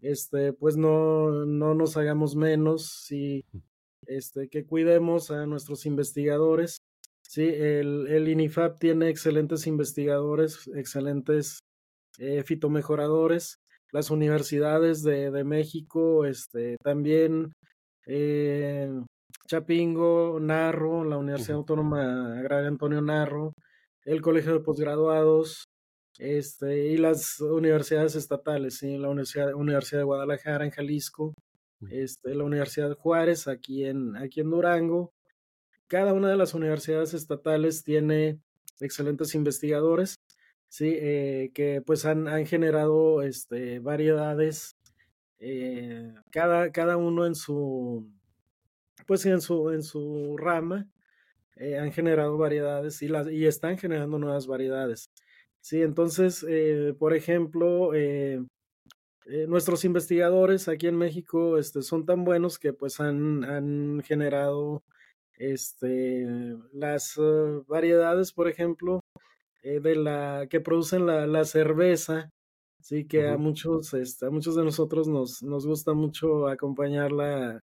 este, 0.00 0.52
pues 0.52 0.76
no, 0.76 1.46
no 1.46 1.74
nos 1.74 1.96
hagamos 1.96 2.36
menos, 2.36 3.04
sí, 3.06 3.44
este, 4.06 4.48
que 4.48 4.64
cuidemos 4.64 5.30
a 5.30 5.46
nuestros 5.46 5.86
investigadores. 5.86 6.78
Sí, 7.22 7.46
el, 7.46 8.08
el 8.08 8.28
INIFAP 8.28 8.78
tiene 8.78 9.08
excelentes 9.08 9.66
investigadores, 9.66 10.68
excelentes 10.74 11.60
eh, 12.18 12.42
fitomejoradores. 12.42 13.56
Las 13.92 14.10
universidades 14.10 15.02
de, 15.02 15.30
de 15.30 15.44
México, 15.44 16.24
este, 16.24 16.76
también 16.82 17.52
eh, 18.06 18.90
Chapingo, 19.50 20.38
Narro, 20.38 21.02
la 21.02 21.18
Universidad 21.18 21.56
Autónoma 21.56 22.38
Agraria 22.38 22.68
Antonio 22.68 23.02
Narro, 23.02 23.52
el 24.04 24.22
Colegio 24.22 24.52
de 24.52 24.60
Postgraduados, 24.60 25.68
este, 26.18 26.86
y 26.86 26.96
las 26.98 27.40
universidades 27.40 28.14
estatales, 28.14 28.78
¿sí? 28.78 28.96
la 28.96 29.08
Universidad, 29.08 29.52
Universidad 29.54 30.02
de 30.02 30.04
Guadalajara 30.04 30.64
en 30.64 30.70
Jalisco, 30.70 31.34
este, 31.90 32.36
la 32.36 32.44
Universidad 32.44 32.90
de 32.90 32.94
Juárez 32.94 33.48
aquí 33.48 33.84
en, 33.86 34.16
aquí 34.16 34.40
en 34.40 34.50
Durango. 34.50 35.12
Cada 35.88 36.12
una 36.12 36.28
de 36.28 36.36
las 36.36 36.54
universidades 36.54 37.12
estatales 37.12 37.82
tiene 37.82 38.38
excelentes 38.78 39.34
investigadores, 39.34 40.14
sí, 40.68 40.94
eh, 40.96 41.50
que 41.54 41.82
pues 41.84 42.04
han, 42.06 42.28
han 42.28 42.46
generado 42.46 43.22
este, 43.22 43.80
variedades, 43.80 44.76
eh, 45.40 46.14
cada, 46.30 46.70
cada 46.70 46.96
uno 46.96 47.26
en 47.26 47.34
su, 47.34 48.08
pues 49.06 49.26
en 49.26 49.40
su, 49.40 49.70
en 49.70 49.82
su 49.82 50.36
rama, 50.36 50.88
eh, 51.56 51.78
han 51.78 51.92
generado 51.92 52.38
variedades 52.38 53.02
y, 53.02 53.08
las, 53.08 53.30
y 53.30 53.46
están 53.46 53.76
generando 53.78 54.18
nuevas 54.18 54.46
variedades. 54.46 55.10
Sí, 55.60 55.82
entonces, 55.82 56.44
eh, 56.48 56.94
por 56.98 57.14
ejemplo, 57.14 57.94
eh, 57.94 58.42
nuestros 59.46 59.84
investigadores 59.84 60.68
aquí 60.68 60.86
en 60.86 60.96
México 60.96 61.58
este, 61.58 61.82
son 61.82 62.06
tan 62.06 62.24
buenos 62.24 62.58
que 62.58 62.72
pues 62.72 62.98
han, 63.00 63.44
han 63.44 64.02
generado 64.02 64.82
este, 65.34 66.26
las 66.72 67.16
uh, 67.18 67.64
variedades, 67.68 68.32
por 68.32 68.48
ejemplo, 68.48 69.00
de 69.62 69.94
la 69.94 70.46
que 70.48 70.60
producen 70.60 71.04
la, 71.06 71.26
la 71.26 71.44
cerveza, 71.44 72.30
sí, 72.80 73.06
que 73.06 73.28
a 73.28 73.36
muchos, 73.36 73.92
este, 73.94 74.26
a 74.26 74.30
muchos 74.30 74.56
de 74.56 74.64
nosotros 74.64 75.06
nos, 75.08 75.42
nos 75.42 75.66
gusta 75.66 75.92
mucho 75.92 76.48
acompañarla, 76.48 77.60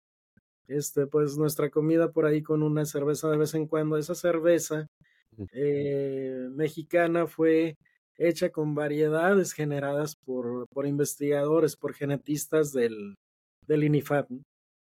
este, 0.67 1.07
pues 1.07 1.37
nuestra 1.37 1.69
comida 1.69 2.11
por 2.11 2.25
ahí 2.25 2.41
con 2.41 2.63
una 2.63 2.85
cerveza 2.85 3.29
de 3.29 3.37
vez 3.37 3.53
en 3.53 3.67
cuando. 3.67 3.97
Esa 3.97 4.15
cerveza 4.15 4.87
eh, 5.53 6.47
mexicana 6.51 7.27
fue 7.27 7.77
hecha 8.17 8.49
con 8.49 8.75
variedades 8.75 9.53
generadas 9.53 10.15
por, 10.15 10.67
por 10.69 10.87
investigadores, 10.87 11.75
por 11.75 11.93
genetistas 11.93 12.71
del, 12.71 13.17
del 13.67 13.83
INIFAP. 13.83 14.29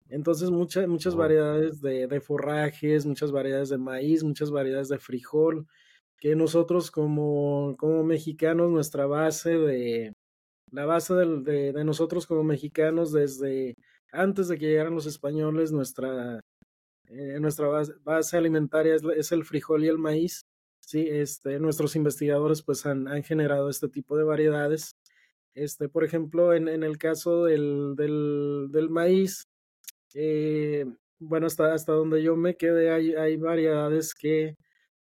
Entonces, 0.10 0.52
muchas 0.52 0.88
muchas 0.88 1.16
variedades 1.16 1.82
de, 1.82 2.08
de, 2.08 2.22
forrajes, 2.22 3.06
muchas 3.06 3.32
variedades 3.32 3.70
de 3.70 3.78
maíz, 3.78 4.24
muchas 4.24 4.52
variedades 4.52 4.90
de 4.90 5.00
frijol, 5.00 5.66
que 6.18 6.36
nosotros 6.36 6.92
como, 6.92 7.76
como 7.78 8.04
mexicanos, 8.04 8.70
nuestra 8.70 9.06
base 9.08 9.58
de, 9.58 10.14
la 10.72 10.86
base 10.86 11.14
de, 11.14 11.72
de, 11.74 11.84
nosotros 11.84 12.28
como 12.28 12.44
mexicanos 12.44 13.12
desde 13.12 13.76
antes 14.14 14.48
de 14.48 14.58
que 14.58 14.68
llegaran 14.68 14.96
los 14.96 15.06
españoles, 15.06 15.72
nuestra, 15.72 16.40
eh, 17.08 17.40
nuestra 17.40 17.68
base, 18.04 18.38
alimentaria 18.38 18.96
es, 18.96 19.04
es, 19.16 19.32
el 19.32 19.44
frijol 19.44 19.84
y 19.84 19.88
el 19.90 19.98
maíz. 19.98 20.46
Sí, 20.80 21.08
este, 21.10 21.60
nuestros 21.60 21.96
investigadores 21.96 22.62
pues 22.62 22.86
han, 22.86 23.08
han 23.08 23.24
generado 23.24 23.70
este 23.70 23.90
tipo 23.90 24.18
de 24.18 24.24
variedades. 24.24 24.96
Este, 25.56 25.90
por 25.90 26.04
ejemplo, 26.04 26.54
en, 26.54 26.68
en 26.68 26.84
el 26.84 26.98
caso 26.98 27.46
del, 27.46 27.96
del, 27.96 28.68
del 28.72 28.90
maíz, 28.90 29.48
eh, 30.14 30.86
bueno, 31.20 31.48
hasta, 31.48 31.74
hasta 31.74 31.94
donde 31.94 32.22
yo 32.24 32.36
me 32.36 32.56
quedé, 32.56 32.92
hay, 32.92 33.14
hay 33.16 33.38
variedades 33.38 34.14
que 34.14 34.58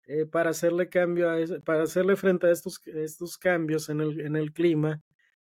eh, 0.06 0.26
para 0.26 0.50
hacerle 0.50 0.88
cambio 0.88 1.30
a 1.30 1.36
para 1.64 1.82
hacerle 1.84 2.16
frente 2.16 2.46
a 2.46 2.50
estos, 2.50 2.80
estos 2.86 3.38
cambios 3.38 3.88
en 3.90 4.00
el, 4.00 4.20
en 4.20 4.36
el 4.36 4.52
clima, 4.52 5.02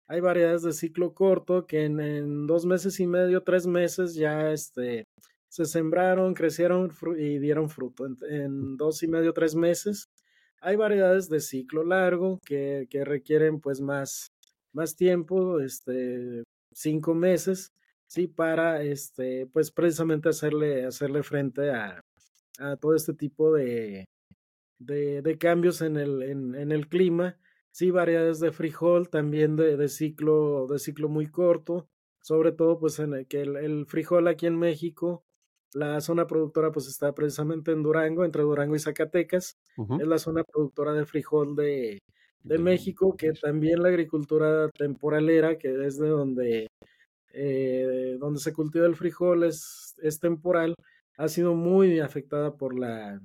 hay 0.09 0.21
variedades 0.21 0.63
de 0.63 0.73
ciclo 0.73 1.13
corto 1.15 1.67
que 1.67 1.85
en, 1.85 2.47
dos 2.47 2.65
meses 2.65 2.99
y 2.99 3.07
medio, 3.07 3.43
tres 3.43 3.67
meses 3.67 4.15
ya 4.15 4.51
este, 4.51 5.05
se 5.49 5.67
sembraron, 5.67 6.35
crecieron 6.35 6.91
y 7.19 7.39
dieron 7.39 7.69
fruto. 7.69 8.07
En, 8.29 8.77
dos 8.77 9.03
y 9.03 9.09
medio, 9.09 9.35
tres 9.35 9.55
meses 9.55 10.09
hay 10.61 10.77
variedades 10.77 11.29
de 11.29 11.41
ciclo 11.41 11.85
largo 11.85 12.41
que, 12.45 12.89
requieren 13.05 13.61
pues 13.61 13.81
más, 13.81 14.33
tiempo, 14.97 15.61
este, 15.61 16.43
cinco 16.73 17.15
meses, 17.15 17.73
sí, 18.07 18.27
para 18.27 18.83
este, 18.83 19.47
pues 19.53 19.71
precisamente 19.71 20.29
hacerle, 20.29 20.87
hacerle 20.87 21.23
frente 21.23 21.71
a, 21.71 22.03
todo 22.81 22.97
este 22.97 23.15
tipo 23.15 23.53
de, 23.53 24.05
cambios 25.39 25.81
en, 25.81 25.97
el 25.97 26.89
clima. 26.89 27.39
Sí, 27.79 27.93
variedades 27.93 28.41
de 28.41 28.51
frijol 28.51 29.09
también 29.09 29.55
de, 29.55 29.77
de, 29.77 29.89
ciclo, 29.89 30.67
de 30.67 30.81
ciclo 30.81 31.09
muy 31.09 31.29
corto, 31.29 31.87
sobre 32.21 32.51
todo 32.51 32.81
pues 32.81 32.99
en 32.99 33.15
el, 33.15 33.29
que 33.29 33.43
el, 33.43 33.55
el 33.55 33.87
frijol 33.87 34.27
aquí 34.27 34.47
en 34.47 34.59
México 34.59 35.23
la 35.75 36.01
zona 36.01 36.27
productora 36.27 36.73
pues 36.73 36.89
está 36.89 37.15
precisamente 37.15 37.71
en 37.71 37.85
Durango, 37.85 38.25
entre 38.25 38.43
Durango 38.43 38.75
y 38.75 38.81
Zacatecas. 38.81 39.55
Uh 39.77 39.87
-huh. 39.87 40.03
Es 40.03 40.09
la 40.09 40.19
zona 40.19 40.43
productora 40.43 40.93
de 40.93 41.07
frijol 41.07 41.55
de, 41.55 42.01
de 42.43 42.59
México, 42.59 43.15
que 43.17 43.31
también 43.33 43.81
la 43.81 43.91
agricultura 43.91 44.69
temporalera, 44.71 45.57
que 45.57 45.69
es 45.87 45.99
de 46.01 46.09
donde, 46.09 46.67
eh, 47.33 48.17
donde 48.19 48.41
se 48.41 48.53
cultiva 48.53 48.87
el 48.87 48.97
frijol, 48.97 49.45
es, 49.45 49.95
es 50.03 50.19
temporal, 50.19 50.75
ha 51.17 51.29
sido 51.29 51.55
muy 51.55 52.01
afectada 52.01 52.57
por 52.57 52.77
la, 52.77 53.21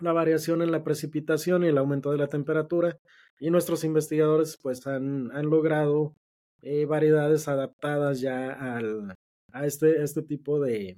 la 0.00 0.12
variación 0.14 0.62
en 0.62 0.72
la 0.72 0.82
precipitación 0.82 1.62
y 1.62 1.68
el 1.68 1.76
aumento 1.76 2.10
de 2.10 2.18
la 2.18 2.28
temperatura. 2.28 2.96
Y 3.38 3.50
nuestros 3.50 3.84
investigadores 3.84 4.58
pues 4.62 4.86
han, 4.86 5.30
han 5.32 5.46
logrado 5.46 6.14
eh, 6.62 6.86
variedades 6.86 7.48
adaptadas 7.48 8.20
ya 8.20 8.52
al, 8.52 9.14
a 9.52 9.66
este, 9.66 10.02
este 10.02 10.22
tipo 10.22 10.60
de, 10.60 10.96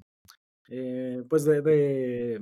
eh, 0.69 1.23
pues 1.29 1.45
de, 1.45 2.41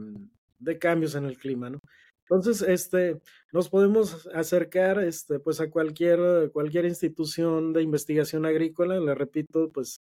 de, 0.58 0.78
cambios 0.78 1.14
en 1.14 1.24
el 1.24 1.38
clima, 1.38 1.70
¿no? 1.70 1.80
Entonces, 2.28 2.62
este, 2.62 3.20
nos 3.52 3.68
podemos 3.68 4.28
acercar, 4.34 4.98
este, 4.98 5.38
pues 5.38 5.60
a 5.60 5.70
cualquier, 5.70 6.50
cualquier 6.52 6.84
institución 6.86 7.72
de 7.72 7.82
investigación 7.82 8.44
agrícola, 8.46 8.98
le 8.98 9.14
repito, 9.14 9.70
pues, 9.72 10.00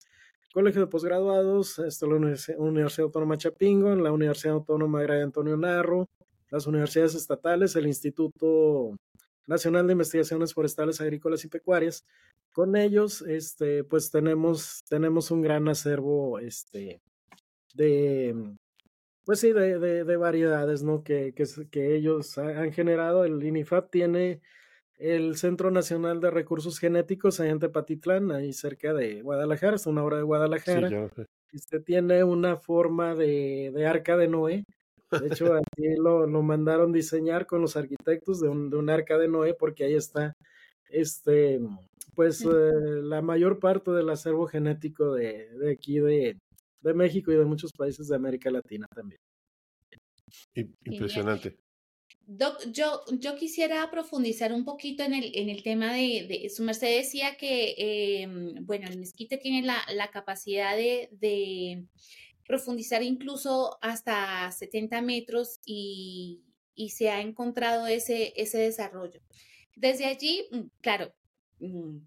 Colegio 0.53 0.81
de 0.81 0.87
Postgraduados, 0.87 1.77
este, 1.79 2.07
la 2.07 2.15
Universidad, 2.15 3.05
Autónoma 3.05 3.37
Chapingo, 3.37 3.95
la 3.95 4.11
Universidad 4.11 4.55
Autónoma 4.55 5.01
de 5.01 5.21
Antonio 5.21 5.55
Narro, 5.55 6.07
las 6.49 6.65
universidades 6.65 7.13
estatales, 7.13 7.75
el 7.75 7.85
Instituto 7.85 8.95
Nacional 9.47 9.87
de 9.87 9.93
Investigaciones 9.93 10.53
Forestales, 10.53 11.01
Agrícolas 11.01 11.43
y 11.45 11.47
Pecuarias. 11.47 12.05
Con 12.51 12.75
ellos, 12.75 13.21
este, 13.23 13.83
pues 13.83 14.11
tenemos, 14.11 14.83
tenemos 14.89 15.31
un 15.31 15.41
gran 15.41 15.67
acervo, 15.69 16.39
este, 16.39 17.01
de, 17.73 18.35
pues 19.23 19.39
sí, 19.39 19.53
de, 19.53 19.79
de, 19.79 20.03
de 20.03 20.17
variedades, 20.17 20.83
¿no? 20.83 21.03
Que, 21.03 21.33
que, 21.33 21.45
que, 21.69 21.95
ellos 21.95 22.37
han 22.37 22.71
generado. 22.71 23.23
El 23.25 23.43
INIFAP 23.43 23.89
tiene 23.89 24.41
el 24.97 25.37
Centro 25.37 25.69
Nacional 25.71 26.19
de 26.19 26.31
Recursos 26.31 26.79
Genéticos 26.79 27.39
ahí 27.39 27.49
en 27.49 27.59
Tepatitlán, 27.59 28.31
ahí 28.31 28.51
cerca 28.51 28.93
de 28.93 29.21
Guadalajara, 29.21 29.75
es 29.75 29.85
una 29.85 30.03
obra 30.03 30.17
de 30.17 30.23
Guadalajara. 30.23 30.89
Sí, 31.15 31.21
este 31.53 31.79
tiene 31.79 32.23
una 32.23 32.57
forma 32.57 33.15
de, 33.15 33.71
de 33.73 33.85
arca 33.85 34.17
de 34.17 34.27
Noé. 34.27 34.65
De 35.11 35.27
hecho, 35.27 35.53
aquí 35.53 35.95
lo, 35.97 36.27
lo, 36.27 36.41
mandaron 36.41 36.91
diseñar 36.91 37.45
con 37.45 37.61
los 37.61 37.77
arquitectos 37.77 38.41
de 38.41 38.49
un, 38.49 38.69
de 38.69 38.77
un 38.77 38.89
arca 38.89 39.17
de 39.17 39.27
Noé, 39.27 39.53
porque 39.53 39.85
ahí 39.85 39.93
está 39.93 40.35
este 40.89 41.59
pues 42.15 42.41
eh, 42.41 42.47
la 43.03 43.21
mayor 43.21 43.59
parte 43.59 43.91
del 43.91 44.09
acervo 44.09 44.47
genético 44.47 45.13
de, 45.13 45.49
de 45.59 45.71
aquí 45.71 45.99
de, 45.99 46.35
de 46.81 46.93
México 46.93 47.31
y 47.31 47.35
de 47.35 47.45
muchos 47.45 47.71
países 47.71 48.07
de 48.07 48.15
América 48.15 48.49
Latina 48.49 48.87
también. 48.93 49.19
Impresionante. 50.83 51.57
Doc, 52.25 52.57
yo, 52.71 53.03
yo 53.19 53.37
quisiera 53.37 53.89
profundizar 53.89 54.51
un 54.51 54.65
poquito 54.65 55.03
en 55.03 55.13
el, 55.13 55.31
en 55.33 55.49
el 55.49 55.63
tema 55.63 55.93
de, 55.93 56.25
de 56.27 56.49
su 56.49 56.61
merced 56.63 56.97
decía 56.97 57.37
que, 57.37 57.75
eh, 57.77 58.27
bueno, 58.61 58.87
el 58.89 58.97
mezquite 58.97 59.37
tiene 59.37 59.65
la, 59.65 59.77
la 59.93 60.09
capacidad 60.09 60.75
de, 60.75 61.07
de, 61.11 61.85
profundizar 62.47 63.03
incluso 63.03 63.77
hasta 63.81 64.51
70 64.51 65.01
metros 65.01 65.59
y, 65.65 66.43
y 66.73 66.91
se 66.91 67.09
ha 67.09 67.21
encontrado 67.21 67.87
ese, 67.87 68.33
ese 68.35 68.57
desarrollo. 68.57 69.21
Desde 69.75 70.05
allí, 70.05 70.47
mm, 70.51 70.61
claro, 70.81 71.13
mm, 71.59 71.97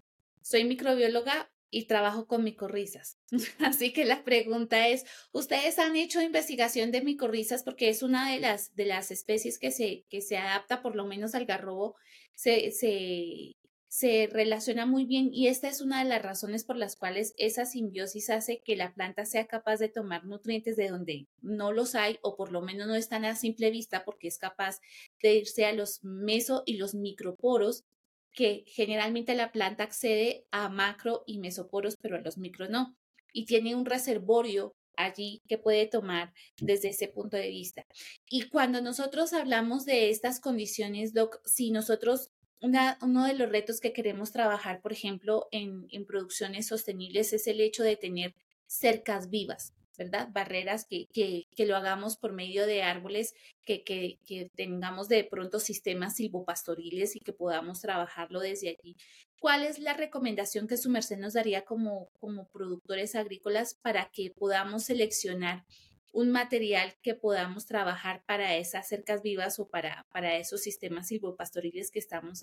soy 0.41 0.65
microbióloga, 0.65 1.51
y 1.71 1.85
trabajo 1.85 2.27
con 2.27 2.43
micorrizas. 2.43 3.17
Así 3.59 3.93
que 3.93 4.05
la 4.05 4.23
pregunta 4.23 4.89
es, 4.89 5.05
¿ustedes 5.31 5.79
han 5.79 5.95
hecho 5.95 6.21
investigación 6.21 6.91
de 6.91 7.01
micorrizas? 7.01 7.63
Porque 7.63 7.89
es 7.89 8.03
una 8.03 8.29
de 8.29 8.39
las, 8.39 8.75
de 8.75 8.85
las 8.85 9.09
especies 9.09 9.57
que 9.57 9.71
se, 9.71 10.05
que 10.09 10.21
se 10.21 10.37
adapta 10.37 10.81
por 10.81 10.95
lo 10.95 11.05
menos 11.05 11.33
al 11.33 11.45
garrobo, 11.45 11.95
se, 12.35 12.71
se, 12.71 13.55
se 13.91 14.29
relaciona 14.31 14.85
muy 14.85 15.03
bien 15.03 15.33
y 15.33 15.47
esta 15.47 15.67
es 15.67 15.81
una 15.81 16.01
de 16.01 16.07
las 16.07 16.21
razones 16.21 16.63
por 16.63 16.77
las 16.77 16.95
cuales 16.95 17.33
esa 17.37 17.65
simbiosis 17.65 18.29
hace 18.29 18.61
que 18.63 18.77
la 18.77 18.93
planta 18.93 19.25
sea 19.25 19.47
capaz 19.47 19.79
de 19.79 19.89
tomar 19.89 20.23
nutrientes 20.23 20.77
de 20.77 20.87
donde 20.87 21.27
no 21.41 21.73
los 21.73 21.93
hay 21.93 22.17
o 22.21 22.37
por 22.37 22.53
lo 22.53 22.61
menos 22.61 22.87
no 22.87 22.95
están 22.95 23.25
a 23.25 23.35
simple 23.35 23.69
vista 23.69 24.05
porque 24.05 24.29
es 24.29 24.37
capaz 24.37 24.79
de 25.21 25.35
irse 25.35 25.65
a 25.65 25.73
los 25.73 26.05
meso 26.05 26.63
y 26.65 26.77
los 26.77 26.95
microporos 26.95 27.83
que 28.31 28.63
generalmente 28.65 29.35
la 29.35 29.51
planta 29.51 29.83
accede 29.83 30.45
a 30.51 30.69
macro 30.69 31.25
y 31.27 31.39
mesoporos, 31.39 31.97
pero 32.01 32.15
a 32.15 32.21
los 32.21 32.37
micro 32.37 32.69
no. 32.69 32.95
Y 33.33 33.43
tiene 33.43 33.75
un 33.75 33.85
reservorio 33.85 34.73
allí 34.95 35.41
que 35.49 35.57
puede 35.57 35.85
tomar 35.85 36.31
desde 36.61 36.91
ese 36.91 37.09
punto 37.09 37.35
de 37.35 37.49
vista. 37.49 37.85
Y 38.29 38.43
cuando 38.43 38.81
nosotros 38.81 39.33
hablamos 39.33 39.83
de 39.83 40.11
estas 40.11 40.39
condiciones, 40.39 41.13
Doc, 41.13 41.41
si 41.43 41.71
nosotros, 41.71 42.31
una, 42.61 42.97
uno 43.01 43.25
de 43.25 43.33
los 43.33 43.49
retos 43.49 43.79
que 43.79 43.93
queremos 43.93 44.31
trabajar, 44.31 44.81
por 44.81 44.93
ejemplo, 44.93 45.47
en, 45.51 45.87
en 45.91 46.05
producciones 46.05 46.67
sostenibles 46.67 47.33
es 47.33 47.47
el 47.47 47.59
hecho 47.59 47.83
de 47.83 47.97
tener 47.97 48.35
cercas 48.67 49.29
vivas. 49.29 49.73
¿verdad? 49.97 50.29
Barreras 50.31 50.85
que, 50.85 51.07
que, 51.13 51.47
que, 51.55 51.65
lo 51.65 51.75
hagamos 51.75 52.17
por 52.17 52.33
medio 52.33 52.65
de 52.65 52.81
árboles, 52.81 53.35
que, 53.63 53.83
que, 53.83 54.49
tengamos 54.55 55.09
de 55.09 55.23
pronto 55.23 55.59
sistemas 55.59 56.15
silvopastoriles 56.15 57.15
y 57.15 57.19
que 57.19 57.33
podamos 57.33 57.81
trabajarlo 57.81 58.39
desde 58.39 58.69
allí. 58.69 58.95
¿Cuál 59.39 59.63
es 59.63 59.79
la 59.79 59.93
recomendación 59.93 60.67
que 60.67 60.77
su 60.77 60.89
merced 60.89 61.17
nos 61.17 61.33
daría 61.33 61.65
como, 61.65 62.09
como 62.19 62.47
productores 62.47 63.15
agrícolas 63.15 63.75
para 63.75 64.09
que 64.11 64.31
podamos 64.31 64.85
seleccionar 64.85 65.65
un 66.11 66.31
material 66.31 66.93
que 67.01 67.15
podamos 67.15 67.65
trabajar 67.65 68.23
para 68.25 68.55
esas 68.57 68.87
cercas 68.87 69.21
vivas 69.21 69.59
o 69.59 69.69
para, 69.69 70.05
para 70.11 70.37
esos 70.37 70.61
sistemas 70.61 71.07
silvopastoriles 71.07 71.91
que 71.91 71.99
estamos 71.99 72.41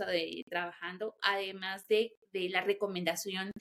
trabajando, 0.48 1.16
además 1.22 1.86
de, 1.88 2.16
de 2.32 2.48
la 2.48 2.62
recomendación 2.62 3.52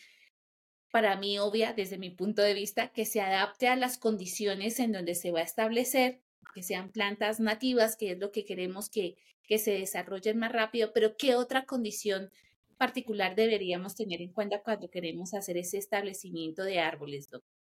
para 0.91 1.17
mí 1.17 1.37
obvia 1.37 1.73
desde 1.73 1.97
mi 1.97 2.09
punto 2.09 2.41
de 2.41 2.53
vista, 2.53 2.91
que 2.93 3.05
se 3.05 3.21
adapte 3.21 3.67
a 3.67 3.75
las 3.75 3.97
condiciones 3.97 4.79
en 4.79 4.93
donde 4.93 5.15
se 5.15 5.31
va 5.31 5.39
a 5.39 5.43
establecer, 5.43 6.21
que 6.53 6.63
sean 6.63 6.91
plantas 6.91 7.39
nativas, 7.39 7.97
que 7.97 8.11
es 8.11 8.19
lo 8.19 8.31
que 8.31 8.45
queremos 8.45 8.89
que, 8.89 9.15
que 9.43 9.59
se 9.59 9.71
desarrollen 9.71 10.37
más 10.37 10.51
rápido, 10.51 10.91
pero 10.93 11.17
¿qué 11.17 11.35
otra 11.35 11.65
condición 11.65 12.31
particular 12.77 13.35
deberíamos 13.35 13.95
tener 13.95 14.21
en 14.21 14.31
cuenta 14.31 14.61
cuando 14.63 14.89
queremos 14.89 15.33
hacer 15.33 15.57
ese 15.57 15.77
establecimiento 15.77 16.63
de 16.63 16.79
árboles, 16.79 17.29
doctor? 17.29 17.56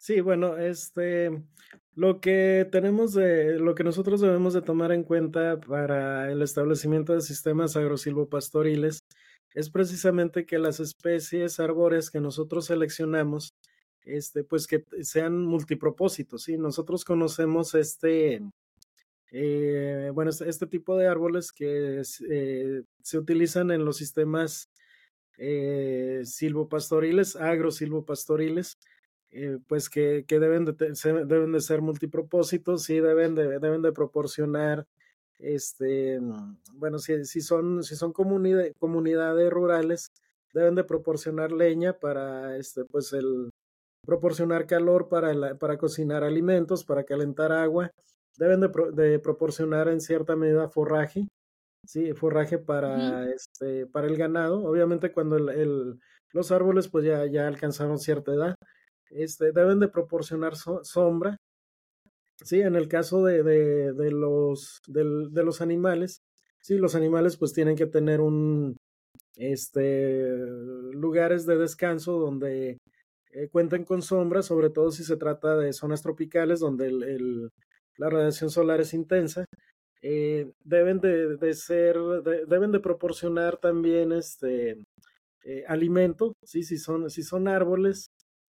Sí, 0.00 0.22
bueno, 0.22 0.56
este, 0.56 1.30
lo 1.94 2.22
que 2.22 2.66
tenemos 2.72 3.12
de, 3.12 3.58
lo 3.58 3.74
que 3.74 3.84
nosotros 3.84 4.22
debemos 4.22 4.54
de 4.54 4.62
tomar 4.62 4.92
en 4.92 5.04
cuenta 5.04 5.60
para 5.60 6.32
el 6.32 6.40
establecimiento 6.40 7.12
de 7.12 7.20
sistemas 7.20 7.76
agrosilvopastoriles 7.76 9.04
es 9.52 9.68
precisamente 9.68 10.46
que 10.46 10.58
las 10.58 10.80
especies 10.80 11.60
arbóreas 11.60 12.10
que 12.10 12.18
nosotros 12.18 12.64
seleccionamos, 12.64 13.54
este, 14.00 14.42
pues 14.42 14.66
que 14.66 14.86
sean 15.02 15.44
multipropósitos, 15.44 16.44
¿sí? 16.44 16.56
Nosotros 16.56 17.04
conocemos 17.04 17.74
este, 17.74 18.40
eh, 19.32 20.10
bueno, 20.14 20.30
este, 20.30 20.48
este, 20.48 20.66
tipo 20.66 20.96
de 20.96 21.08
árboles 21.08 21.52
que 21.52 22.00
eh, 22.30 22.82
se 23.02 23.18
utilizan 23.18 23.70
en 23.70 23.84
los 23.84 23.98
sistemas 23.98 24.70
eh, 25.36 26.22
silvopastoriles, 26.24 27.36
agrosilvopastoriles, 27.36 28.78
eh, 29.32 29.58
pues 29.68 29.88
que, 29.88 30.24
que 30.26 30.38
deben, 30.40 30.64
de, 30.64 30.72
deben 31.26 31.52
de 31.52 31.60
ser 31.60 31.82
multipropósitos 31.82 32.88
y 32.90 33.00
deben 33.00 33.34
de, 33.34 33.58
deben 33.58 33.82
de 33.82 33.92
proporcionar 33.92 34.86
este, 35.38 36.20
mm, 36.20 36.58
bueno, 36.74 36.98
si, 36.98 37.24
si 37.24 37.40
son, 37.40 37.82
si 37.82 37.96
son 37.96 38.12
comunidades 38.12 39.50
rurales, 39.50 40.12
deben 40.52 40.74
de 40.74 40.84
proporcionar 40.84 41.52
leña 41.52 41.94
para, 41.94 42.56
este, 42.56 42.84
pues 42.84 43.12
el, 43.12 43.50
proporcionar 44.04 44.66
calor 44.66 45.08
para, 45.08 45.54
para 45.56 45.78
cocinar 45.78 46.24
alimentos, 46.24 46.84
para 46.84 47.04
calentar 47.04 47.52
agua, 47.52 47.90
deben 48.38 48.60
de, 48.60 49.18
proporcionar 49.18 49.88
en 49.88 50.00
cierta 50.00 50.36
medida 50.36 50.68
forraje, 50.68 51.28
sí, 51.86 52.12
forraje 52.14 52.58
para, 52.58 53.30
este, 53.30 53.86
para 53.86 54.06
el 54.06 54.16
ganado. 54.16 54.64
Obviamente 54.64 55.12
cuando 55.12 55.36
el, 55.36 56.00
los 56.32 56.50
árboles 56.52 56.88
pues 56.88 57.04
ya, 57.04 57.26
ya 57.26 57.46
alcanzaron 57.46 57.98
cierta 57.98 58.32
edad, 58.32 58.54
este, 59.10 59.52
deben 59.52 59.80
de 59.80 59.88
proporcionar 59.88 60.54
sombra 60.56 61.36
Sí, 62.42 62.60
en 62.60 62.74
el 62.74 62.88
caso 62.88 63.22
de, 63.24 63.42
de, 63.42 63.92
de 63.92 64.10
los, 64.10 64.80
de, 64.86 65.04
de, 65.30 65.44
los 65.44 65.60
animales, 65.60 66.22
sí, 66.62 66.78
los 66.78 66.94
animales 66.94 67.36
pues 67.36 67.52
tienen 67.52 67.76
que 67.76 67.86
tener 67.86 68.20
un, 68.22 68.76
este, 69.36 70.36
lugares 70.92 71.44
de 71.46 71.58
descanso 71.58 72.18
donde 72.18 72.78
eh, 73.32 73.48
cuenten 73.52 73.84
con 73.84 74.00
sombra, 74.00 74.42
sobre 74.42 74.70
todo 74.70 74.90
si 74.90 75.04
se 75.04 75.16
trata 75.16 75.56
de 75.56 75.72
zonas 75.74 76.02
tropicales 76.02 76.60
donde 76.60 76.86
el, 76.88 77.50
la 77.98 78.08
radiación 78.08 78.50
solar 78.50 78.80
es 78.80 78.94
intensa. 78.94 79.44
Eh, 80.02 80.50
deben 80.64 81.00
de, 81.00 81.36
de 81.36 81.52
ser, 81.54 81.98
deben 82.48 82.72
de 82.72 82.80
proporcionar 82.80 83.58
también 83.58 84.12
este 84.12 84.82
eh, 85.44 85.64
alimento, 85.68 86.32
sí, 86.42 86.62
son, 86.62 87.10
si 87.10 87.22
son 87.22 87.48
árboles, 87.48 88.08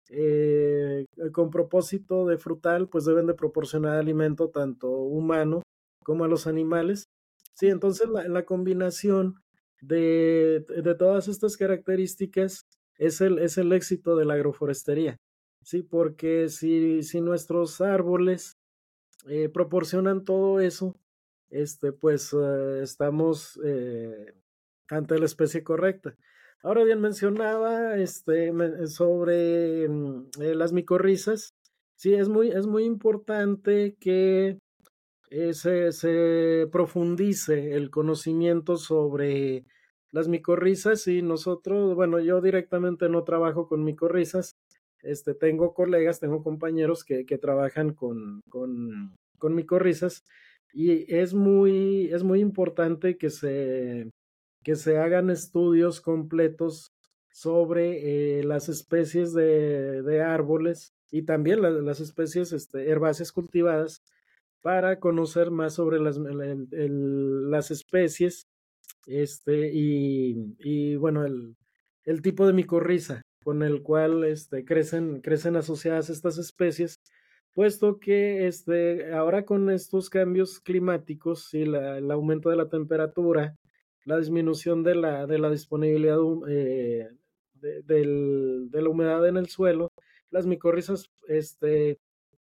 eh, 0.10 1.06
con 1.32 1.50
propósito 1.50 2.26
de 2.26 2.38
frutal, 2.38 2.88
pues 2.88 3.06
deben 3.06 3.28
de 3.28 3.34
proporcionar 3.34 3.98
alimento 3.98 4.50
tanto 4.50 4.90
humano 4.90 5.64
como 6.04 6.24
a 6.24 6.28
los 6.28 6.48
animales. 6.48 7.06
Sí, 7.54 7.68
entonces 7.68 8.08
la, 8.10 8.46
combinación 8.46 9.36
de, 9.82 10.66
todas 11.00 11.28
estas 11.28 11.58
características 11.58 12.66
es 12.98 13.22
el, 13.22 13.74
éxito 13.74 14.16
de 14.16 14.26
la 14.26 14.36
agroforestería. 14.36 15.18
Sí, 15.64 15.82
porque 15.82 16.50
si, 16.50 17.02
nuestros 17.22 17.82
árboles 17.82 18.58
eh, 19.28 19.50
proporcionan 19.50 20.24
todo 20.26 20.60
eso, 20.60 20.96
este, 21.50 21.92
pues 21.94 22.34
uh, 22.34 22.82
estamos 22.84 23.60
eh, 23.64 24.34
ante 24.90 25.18
la 25.18 25.26
especie 25.26 25.64
correcta. 25.64 26.16
Ahora 26.64 26.84
bien, 26.84 27.00
mencionaba 27.00 27.98
este, 27.98 28.52
sobre 28.88 29.88
mm, 29.88 30.30
eh, 30.42 30.56
las 30.56 30.74
micorrizas. 30.74 31.54
Sí, 31.96 32.14
es 32.14 32.28
muy, 32.28 32.50
es 32.50 32.68
muy 32.68 32.84
importante 32.84 33.96
que 34.00 34.58
eh, 35.30 35.54
se, 35.54 35.92
se, 35.92 36.68
profundice 36.72 37.74
el 37.74 37.90
conocimiento 37.90 38.78
sobre 38.78 39.66
las 40.12 40.28
micorrizas 40.28 41.08
y 41.08 41.22
nosotros, 41.22 41.96
bueno, 41.96 42.20
yo 42.20 42.42
directamente 42.42 43.10
no 43.10 43.24
trabajo 43.24 43.68
con 43.68 43.84
micorrizas, 43.84 44.56
este, 45.04 45.36
tengo 45.36 45.74
colegas, 45.74 46.20
tengo 46.20 46.44
compañeros 46.44 47.04
que, 47.04 47.26
que 47.26 47.38
trabajan 47.38 47.94
con, 47.94 48.42
con, 48.50 49.16
con 49.38 49.56
micorrizas 49.56 50.24
y 50.74 51.14
es 51.14 51.34
muy, 51.34 52.10
es 52.12 52.24
muy 52.24 52.40
importante 52.42 53.18
que 53.18 53.30
se 53.30 54.12
que 54.66 54.76
se 54.76 54.98
hagan 54.98 55.30
estudios 55.30 56.02
completos 56.02 56.92
sobre 57.32 58.40
eh, 58.40 58.44
las 58.44 58.68
especies 58.68 59.32
de, 59.32 60.02
de, 60.02 60.22
árboles 60.24 60.96
y 61.12 61.22
también 61.22 61.62
las 61.62 62.00
especies 62.00 62.52
este, 62.52 62.90
herbáceas 62.90 63.32
cultivadas 63.32 64.02
para 64.62 65.00
conocer 65.00 65.52
más 65.52 65.76
sobre 65.76 66.00
las, 66.00 66.18
las 66.18 67.70
especies 67.70 68.48
este, 69.06 69.72
y, 69.72 70.56
y 70.58 70.96
bueno, 70.96 71.26
el, 71.26 71.56
el, 72.04 72.24
tipo 72.24 72.48
de 72.48 72.54
micorriza 72.54 73.22
con 73.44 73.62
el 73.62 73.84
cual 73.84 74.24
este, 74.24 74.66
crecen, 74.66 75.22
crecen 75.22 75.58
asociadas 75.58 76.10
estas 76.10 76.40
especies, 76.40 77.00
puesto 77.54 78.00
que 78.00 78.48
este, 78.48 79.14
ahora 79.14 79.46
con 79.46 79.70
estos 79.70 80.10
cambios 80.10 80.60
climáticos 80.60 81.54
y 81.54 81.66
la, 81.66 82.00
el 82.00 82.10
aumento 82.10 82.50
de 82.50 82.56
la 82.56 82.68
temperatura, 82.68 83.56
la 84.06 84.18
disminución 84.18 84.84
de 84.84 84.96
la, 84.96 85.26
de 85.26 85.40
la 85.40 85.50
disponibilidad 85.50 86.18
eh, 86.48 87.10
de, 87.54 87.82
de, 87.84 88.82
la 88.82 88.90
humedad 88.90 89.28
en 89.28 89.38
el 89.38 89.48
suelo, 89.48 89.92
las 90.30 90.46
micorrizas 90.46 91.12
este, 91.28 92.00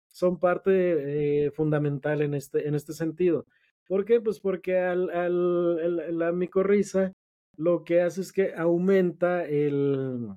son 0.08 0.38
parte 0.38 1.46
eh, 1.46 1.50
fundamental 1.50 2.20
en 2.22 2.34
este, 2.34 2.68
en 2.68 2.74
este 2.74 2.92
sentido. 2.92 3.46
¿Por 3.88 4.04
qué? 4.04 4.20
Pues 4.20 4.40
porque 4.40 4.78
al, 4.78 5.10
al, 5.10 6.18
la 6.18 6.32
micorriza 6.32 7.12
lo 7.56 7.84
que 7.84 8.02
hace 8.02 8.20
es 8.20 8.32
que 8.32 8.54
aumenta 8.54 9.46
el, 9.46 10.28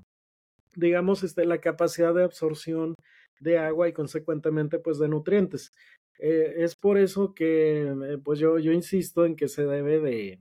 digamos, 0.75 1.23
este, 1.23 1.45
la 1.45 1.59
capacidad 1.59 2.13
de 2.13 2.23
absorción 2.23 2.95
de 3.39 3.57
agua 3.57 3.89
y 3.89 3.93
consecuentemente 3.93 4.79
pues 4.79 4.97
de 4.99 5.09
nutrientes. 5.09 5.71
Eh, 6.19 6.55
es 6.57 6.75
por 6.75 6.97
eso 6.97 7.33
que 7.33 8.17
pues 8.23 8.39
yo, 8.39 8.59
yo 8.59 8.71
insisto 8.71 9.25
en 9.25 9.35
que 9.35 9.47
se 9.47 9.65
debe 9.65 9.99
de, 9.99 10.39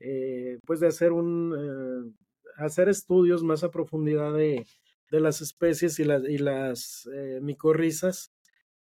eh, 0.00 0.58
pues 0.66 0.80
de 0.80 0.88
hacer 0.88 1.12
un, 1.12 1.54
eh, 1.56 2.12
hacer 2.56 2.88
estudios 2.88 3.42
más 3.42 3.64
a 3.64 3.70
profundidad 3.70 4.34
de, 4.34 4.66
de 5.10 5.20
las 5.20 5.40
especies 5.40 5.98
y, 5.98 6.04
las 6.04 6.22
y 6.28 6.38
las 6.38 7.08
eh, 7.14 7.40
micorrizas, 7.42 8.32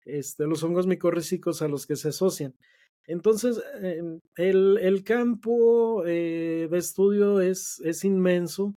este, 0.05 0.45
los 0.45 0.63
hongos 0.63 0.87
micorrízicos 0.87 1.61
a 1.61 1.67
los 1.67 1.85
que 1.85 1.95
se 1.95 2.09
asocian. 2.09 2.53
Entonces, 3.07 3.61
em, 3.81 4.19
el, 4.35 4.79
el, 4.81 5.03
campo 5.03 6.03
de 6.03 6.67
estudio 6.73 7.39
es, 7.39 7.79
es 7.83 8.03
inmenso, 8.03 8.73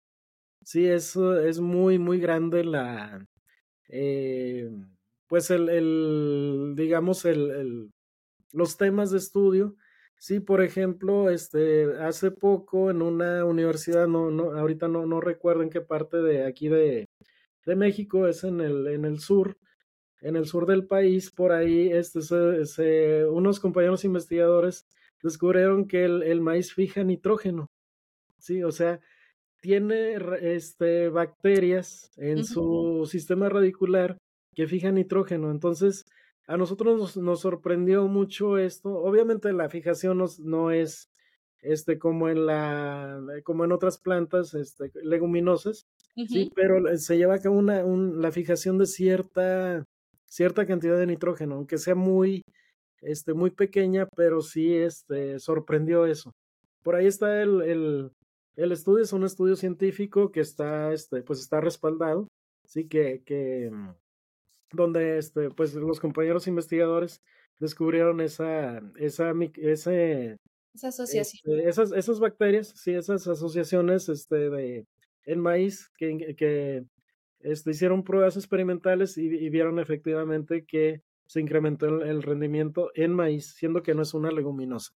sí, 0.64 0.86
es, 0.86 1.16
es 1.16 1.60
muy, 1.62 1.98
muy 1.98 2.20
grande 2.20 2.64
la, 2.66 3.26
pues 5.28 5.50
el, 5.52 5.70
el 5.70 6.74
digamos, 6.76 7.26
el, 7.26 7.52
el, 7.52 7.92
los 8.52 8.78
temas 8.78 9.12
de 9.12 9.18
estudio. 9.18 9.76
Sí, 10.20 10.40
por 10.40 10.64
ejemplo, 10.64 11.30
este, 11.30 11.86
hace 12.02 12.32
poco 12.32 12.90
en 12.90 13.02
una 13.02 13.46
universidad, 13.46 14.08
no, 14.08 14.32
no, 14.32 14.52
ahorita 14.58 14.88
no, 14.88 15.06
no 15.06 15.22
recuerdo 15.22 15.62
en 15.62 15.70
qué 15.70 15.82
parte 15.82 16.18
de 16.18 16.46
aquí 16.46 16.70
de, 16.70 17.08
de 17.66 17.76
México, 17.76 18.28
es 18.28 18.44
en 18.44 18.62
el, 18.62 18.88
en 18.88 19.06
el 19.06 19.20
sur, 19.20 19.58
en 20.22 20.36
el 20.36 20.46
sur 20.48 20.66
del 20.66 20.88
país, 20.88 21.30
por 21.32 21.52
ahí, 21.52 21.90
este, 21.90 22.22
se, 22.22 23.26
unos 23.26 23.60
compañeros 23.60 24.06
investigadores 24.06 24.88
descubrieron 25.22 25.88
que 25.88 26.06
el, 26.06 26.24
el, 26.24 26.42
maíz 26.42 26.74
fija 26.74 27.04
nitrógeno. 27.04 27.68
Sí, 28.40 28.64
o 28.64 28.72
sea, 28.72 29.00
tiene 29.62 30.18
este, 30.42 31.10
bacterias 31.10 32.12
en 32.18 32.46
su 32.46 33.08
sistema 33.10 33.50
radicular 33.50 34.18
que 34.56 34.68
fijan 34.68 34.96
nitrógeno. 34.96 35.52
Entonces, 35.52 36.06
a 36.48 36.58
nosotros 36.58 37.18
nos, 37.18 37.42
sorprendió 37.42 38.08
mucho 38.08 38.58
esto. 38.58 38.90
Obviamente 38.90 39.52
la 39.54 39.70
fijación 39.70 40.18
no, 40.18 40.26
no, 40.40 40.72
es 40.72 41.10
este 41.62 42.00
como 42.00 42.30
en 42.30 42.46
la 42.46 43.20
como 43.44 43.66
en 43.66 43.72
otras 43.72 43.98
plantas 43.98 44.54
este, 44.54 44.92
leguminosas, 45.04 45.86
sí, 46.16 46.52
pero 46.56 46.98
se 46.98 47.18
lleva 47.18 47.36
a 47.36 47.40
cabo 47.42 47.58
una, 47.58 47.84
la 47.84 48.32
fijación 48.32 48.78
de 48.78 48.86
cierta 48.86 49.84
cierta 50.28 50.66
cantidad 50.66 50.98
de 50.98 51.08
nitrógeno, 51.08 51.56
aunque 51.56 51.78
sea 51.78 51.96
muy, 51.96 52.44
este, 53.02 53.34
muy 53.34 53.52
pequeña, 53.52 54.08
pero 54.16 54.42
sí 54.42 54.74
este, 54.76 55.40
sorprendió 55.40 56.06
eso. 56.06 56.34
Por 56.84 56.96
ahí 56.96 57.08
está 57.08 57.42
el, 57.42 57.62
el, 57.62 58.12
el 58.56 58.72
estudio, 58.72 59.04
es 59.04 59.14
un 59.14 59.24
estudio 59.24 59.56
científico 59.56 60.32
que 60.32 60.42
está, 60.42 60.94
este, 60.94 61.22
pues 61.24 61.40
está 61.40 61.62
respaldado, 61.62 62.28
sí, 62.66 62.88
que, 62.88 63.24
que 63.26 63.72
donde 64.72 65.18
este, 65.18 65.50
pues 65.50 65.74
los 65.74 66.00
compañeros 66.00 66.48
investigadores 66.48 67.22
descubrieron 67.60 68.22
esa, 68.22 68.82
esa, 68.98 69.34
ese, 69.56 70.38
esa 70.74 70.88
asociación. 70.90 71.58
Este, 71.58 71.70
esas, 71.70 71.92
esas 71.92 72.20
bacterias, 72.20 72.74
sí, 72.76 72.94
esas 72.94 73.28
asociaciones 73.28 74.10
este, 74.10 74.50
de, 74.50 74.86
en 75.26 75.40
maíz 75.40 75.90
que, 75.98 76.36
que 76.36 76.84
este, 77.40 77.72
hicieron 77.72 78.04
pruebas 78.04 78.36
experimentales 78.36 79.18
y, 79.18 79.50
vieron 79.50 79.80
efectivamente 79.80 80.66
que 80.66 81.02
se 81.26 81.42
incrementó 81.42 82.04
el, 82.04 82.24
rendimiento 82.24 82.92
en 82.96 83.14
maíz, 83.14 83.54
siendo 83.56 83.84
que 83.84 83.94
no 83.94 84.02
es 84.02 84.14
una 84.14 84.32
leguminosa. 84.32 84.94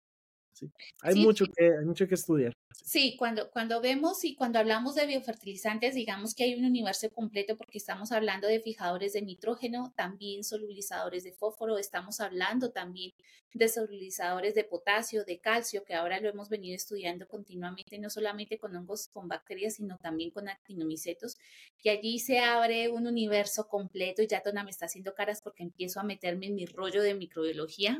Hay, 1.01 1.15
mucho 1.15 1.45
Que, 1.45 1.65
hay 1.65 1.85
mucho 1.85 2.07
que 2.07 2.15
estudiar. 2.15 2.53
Sí, 2.83 3.15
cuando, 3.17 3.49
cuando 3.51 3.81
vemos 3.81 4.23
y 4.23 4.35
cuando 4.35 4.59
hablamos 4.59 4.95
de 4.95 5.05
biofertilizantes, 5.05 5.95
digamos 5.95 6.33
que 6.33 6.43
hay 6.43 6.55
un 6.55 6.65
universo 6.65 7.09
completo 7.11 7.55
porque 7.57 7.77
estamos 7.77 8.11
hablando 8.11 8.47
de 8.47 8.59
fijadores 8.59 9.13
de 9.13 9.21
nitrógeno, 9.21 9.93
también 9.95 10.43
solubilizadores 10.43 11.23
de 11.23 11.31
fósforo, 11.31 11.77
estamos 11.77 12.19
hablando 12.19 12.71
también 12.71 13.11
de 13.53 13.67
solubilizadores 13.67 14.55
de 14.55 14.63
potasio, 14.63 15.25
de 15.25 15.39
calcio, 15.39 15.83
que 15.83 15.93
ahora 15.93 16.19
lo 16.19 16.29
hemos 16.29 16.49
venido 16.49 16.75
estudiando 16.75 17.27
continuamente, 17.27 17.99
no 17.99 18.09
solamente 18.09 18.57
con 18.57 18.75
hongos, 18.75 19.09
con 19.09 19.27
bacterias, 19.27 19.75
sino 19.75 19.97
también 19.97 20.31
con 20.31 20.47
actinomicetos. 20.47 21.37
Y 21.83 21.89
allí 21.89 22.19
se 22.19 22.39
abre 22.39 22.89
un 22.89 23.07
universo 23.07 23.67
completo 23.67 24.21
y 24.21 24.27
ya 24.27 24.41
Tona 24.41 24.63
me 24.63 24.71
está 24.71 24.85
haciendo 24.85 25.13
caras 25.13 25.41
porque 25.41 25.63
empiezo 25.63 25.99
a 25.99 26.03
meterme 26.03 26.47
en 26.47 26.55
mi 26.55 26.65
rollo 26.65 27.01
de 27.01 27.13
microbiología. 27.13 27.97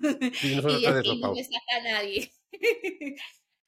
Y, 0.42 0.82
y 0.82 0.86
aquí 0.86 1.20
no 1.20 1.34
me 1.34 1.44
saca 1.44 1.82
nadie. 1.84 2.32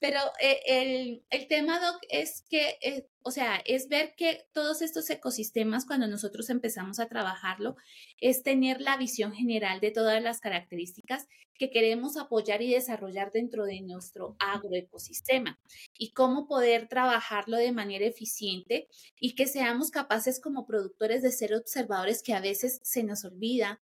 Pero 0.03 0.18
eh, 0.41 0.59
el, 0.66 1.24
el, 1.30 1.47
tema, 1.47 1.78
Doc, 1.78 2.01
es 2.09 2.45
que, 2.51 2.76
eh, 2.83 3.07
o 3.22 3.30
sea, 3.30 3.62
es 3.64 3.89
ver 3.89 4.14
que 4.16 4.49
todos 4.53 4.83
estos 4.83 5.09
ecosistemas, 5.11 5.87
cuando 5.87 6.09
nosotros 6.09 6.51
empezamos 6.51 6.99
a 6.99 7.07
trabajarlo, 7.07 7.76
es 8.20 8.43
tener 8.43 8.80
la 8.80 8.97
visión 8.97 9.33
general 9.33 9.78
de 9.78 9.93
todas 9.93 10.20
las 10.20 10.41
características 10.41 11.28
que 11.55 11.70
queremos 11.70 12.16
apoyar 12.16 12.62
y 12.62 12.72
desarrollar 12.72 13.30
dentro 13.30 13.64
de 13.64 13.80
nuestro 13.83 14.35
agroecosistema 14.41 15.61
y 15.97 16.11
cómo 16.11 16.49
poder 16.49 16.89
trabajarlo 16.89 17.57
de 17.57 17.70
manera 17.70 18.05
eficiente 18.05 18.89
y 19.20 19.37
que 19.37 19.47
seamos 19.47 19.93
capaces 19.93 20.41
como 20.41 20.66
productores 20.66 21.22
de 21.22 21.30
ser 21.30 21.55
observadores 21.55 22.24
que 22.24 22.35
a 22.35 22.41
veces 22.41 22.80
se 22.83 23.05
nos 23.05 23.24
olvida 23.24 23.80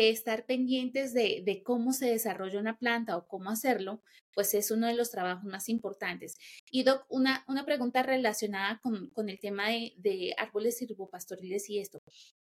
estar 0.00 0.46
pendientes 0.46 1.12
de, 1.14 1.62
cómo 1.64 1.92
se 1.92 2.06
desarrolla 2.06 2.60
una 2.60 2.78
planta 2.78 3.16
o 3.16 3.26
cómo 3.26 3.50
hacerlo, 3.50 4.02
pues 4.34 4.54
es 4.54 4.70
uno 4.70 4.86
de 4.86 4.94
los 4.94 5.10
trabajos 5.10 5.44
más 5.44 5.68
importantes. 5.68 6.36
Y 6.70 6.82
Doc, 6.82 7.04
una, 7.08 7.44
pregunta 7.64 8.02
relacionada 8.02 8.80
con, 8.82 9.28
el 9.28 9.38
tema 9.38 9.68
de, 9.68 10.34
árboles 10.36 10.78
silvopastoriles 10.78 11.68
y 11.70 11.78
esto. 11.78 12.00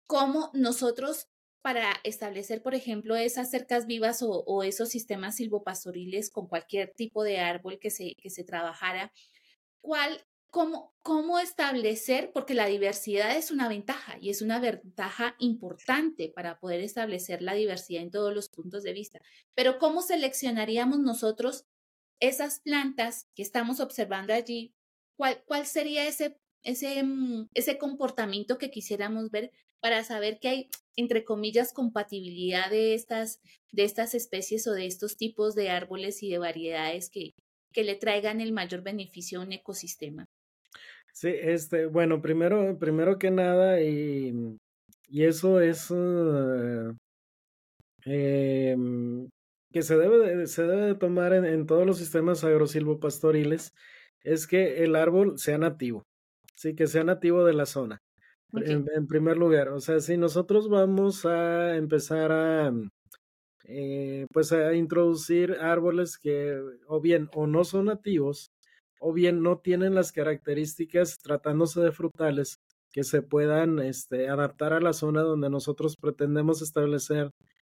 ¿Cómo 0.08 0.52
nosotros 0.54 1.28
para 1.62 1.92
establecer, 2.04 2.64
por 2.64 2.74
ejemplo, 2.74 3.16
esas 3.16 3.52
cercas 3.52 3.86
vivas 3.86 4.22
o, 4.22 4.30
o 4.30 4.64
esos 4.64 4.90
sistemas 4.90 5.36
silvopastoriles 5.36 6.30
con 6.30 6.48
cualquier 6.48 6.94
tipo 6.96 7.24
de 7.24 7.40
árbol 7.40 7.80
que 7.80 7.92
se, 7.92 8.16
que 8.22 8.30
se 8.30 8.46
trabajara, 8.46 9.12
¿cuál 9.82 10.26
cómo, 10.50 10.94
cómo 11.02 11.40
establecer, 11.40 12.32
porque 12.34 12.54
la 12.54 12.68
diversidad 12.68 13.36
es 13.38 13.52
una 13.52 13.70
ventaja 13.70 14.18
y 14.20 14.30
es 14.30 14.42
una 14.42 14.60
ventaja 14.60 15.36
importante 15.40 16.30
para 16.30 16.60
poder 16.60 16.82
establecer 16.82 17.42
la 17.42 17.54
diversidad 17.54 18.02
en 18.02 18.12
todos 18.12 18.34
los 18.34 18.50
puntos 18.50 18.84
de 18.84 18.94
vista, 18.94 19.20
pero 19.56 19.80
cómo 19.80 20.02
seleccionaríamos 20.02 21.00
nosotros 21.00 21.66
esas 22.20 22.60
plantas 22.60 23.28
que 23.36 23.44
estamos 23.44 23.80
observando 23.80 24.34
allí, 24.34 24.74
cuál, 25.18 25.42
cuál 25.46 25.66
sería 25.66 26.08
ese, 26.08 26.38
ese, 26.64 27.04
mm, 27.04 27.50
ese 27.54 27.78
comportamiento 27.78 28.58
que 28.58 28.72
quisiéramos 28.72 29.32
ver 29.32 29.52
para 29.80 30.04
saber 30.04 30.40
que 30.40 30.50
hay, 30.50 30.70
entre 30.98 31.24
comillas, 31.24 31.72
compatibilidad 31.72 32.70
de 32.70 32.94
estas, 32.94 33.40
de 33.72 33.86
estas 33.86 34.14
especies 34.14 34.68
o 34.68 34.74
de 34.74 34.86
estos 34.86 35.16
tipos 35.16 35.56
de 35.56 35.70
árboles 35.70 36.22
y 36.22 36.30
de 36.30 36.38
variedades 36.38 37.10
que, 37.10 37.34
que 37.72 37.84
le 37.84 37.96
traigan 37.96 38.42
el 38.42 38.52
mayor 38.52 38.82
beneficio 38.82 39.40
a 39.40 39.44
un 39.44 39.54
ecosistema. 39.54 40.26
Sí, 41.14 41.30
este, 41.30 41.86
bueno, 41.88 42.22
primero, 42.22 42.78
primero 42.80 43.18
que 43.18 43.32
nada, 43.32 43.82
y, 43.82 44.58
y 45.10 45.24
eso 45.26 45.60
es 45.60 45.92
uh, 45.92 46.96
em, 48.06 49.28
que 49.72 49.82
se 49.82 49.98
debe 49.98 50.36
de, 50.36 50.48
se 50.48 50.64
debe 50.64 50.86
de 50.88 50.96
tomar 50.96 51.34
en, 51.34 51.46
en 51.46 51.66
todos 51.66 51.86
los 51.86 51.98
sistemas 51.98 52.44
agrosilvopastoriles, 52.44 53.74
es 54.24 54.48
que 54.48 54.84
el 54.84 54.96
árbol 54.96 55.38
sea 55.38 55.58
nativo, 55.58 56.04
sí, 56.56 56.76
que 56.76 56.88
sea 56.88 57.04
nativo 57.04 57.44
de 57.46 57.54
la 57.54 57.66
zona. 57.66 58.00
En, 58.54 58.88
en, 58.96 59.08
primer 59.08 59.38
lugar, 59.38 59.70
o 59.70 59.80
sea, 59.80 60.00
si 60.00 60.18
nosotros 60.18 60.70
vamos 60.70 61.24
a 61.26 61.76
empezar 61.76 62.32
a, 62.32 62.74
eh, 63.66 64.26
pues 64.34 64.52
a 64.52 64.74
introducir 64.74 65.54
árboles 65.62 66.18
que 66.18 66.60
o 66.88 67.00
bien 67.00 67.30
o 67.36 67.46
no 67.46 67.64
son 67.64 67.86
nativos 67.86 68.49
o 69.00 69.14
bien 69.14 69.42
no 69.42 69.60
tienen 69.60 69.96
las 69.96 70.12
características 70.12 71.20
tratándose 71.20 71.82
de 71.82 71.92
frutales 71.92 72.60
que 72.92 73.04
se 73.04 73.22
puedan 73.22 73.80
este, 73.80 74.30
adaptar 74.30 74.74
a 74.74 74.82
la 74.82 74.94
zona 74.94 75.22
donde 75.22 75.50
nosotros 75.50 75.96
pretendemos 75.96 76.62
establecer 76.62 77.32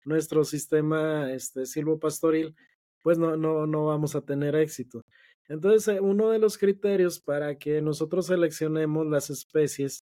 nuestro 0.05 0.43
sistema 0.43 1.31
este, 1.31 1.65
silvopastoril, 1.65 2.55
pues 3.01 3.17
no, 3.17 3.37
no, 3.37 3.67
no 3.67 3.85
vamos 3.85 4.15
a 4.15 4.21
tener 4.21 4.55
éxito. 4.55 5.03
Entonces, 5.47 5.95
eh, 5.95 5.99
uno 5.99 6.29
de 6.29 6.39
los 6.39 6.57
criterios 6.57 7.19
para 7.19 7.57
que 7.57 7.81
nosotros 7.81 8.27
seleccionemos 8.27 9.07
las 9.07 9.29
especies 9.29 10.03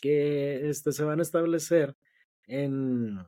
que 0.00 0.68
este, 0.68 0.92
se 0.92 1.04
van 1.04 1.20
a 1.20 1.22
establecer 1.22 1.94
en, 2.46 3.18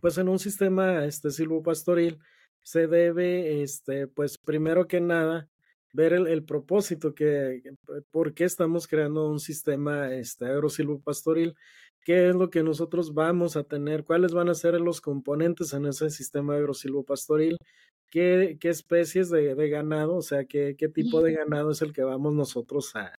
pues 0.00 0.18
en 0.18 0.28
un 0.28 0.38
sistema 0.38 1.04
este, 1.04 1.30
silvopastoril, 1.30 2.18
se 2.62 2.86
debe, 2.86 3.62
este, 3.62 4.06
pues 4.06 4.38
primero 4.38 4.86
que 4.86 5.00
nada, 5.00 5.48
ver 5.96 6.12
el, 6.12 6.44
propósito 6.44 7.14
que, 7.14 7.62
por 8.10 8.34
qué 8.34 8.44
estamos 8.44 8.86
creando 8.86 9.28
un 9.28 9.40
sistema 9.40 10.12
este, 10.14 10.44
agrosilvopastoril, 10.44 11.56
qué 12.04 12.28
es 12.28 12.36
lo 12.36 12.50
que 12.50 12.62
nosotros 12.62 13.14
vamos 13.14 13.56
a 13.56 13.64
tener, 13.64 14.04
cuáles 14.04 14.32
van 14.32 14.50
a 14.50 14.54
ser 14.54 14.78
los 14.78 15.00
componentes 15.00 15.72
en 15.72 15.86
ese 15.86 16.10
sistema 16.10 16.54
agrosilvopastoril, 16.54 17.56
qué, 18.10 18.58
qué 18.60 18.68
especies 18.68 19.30
de, 19.30 19.54
ganado, 19.70 20.16
o 20.16 20.22
sea, 20.22 20.44
qué, 20.44 20.76
qué 20.76 20.88
tipo 20.90 21.22
de 21.22 21.32
ganado 21.32 21.70
es 21.70 21.80
el 21.80 21.94
que 21.94 22.02
vamos 22.02 22.34
nosotros 22.34 22.94
a, 22.94 23.14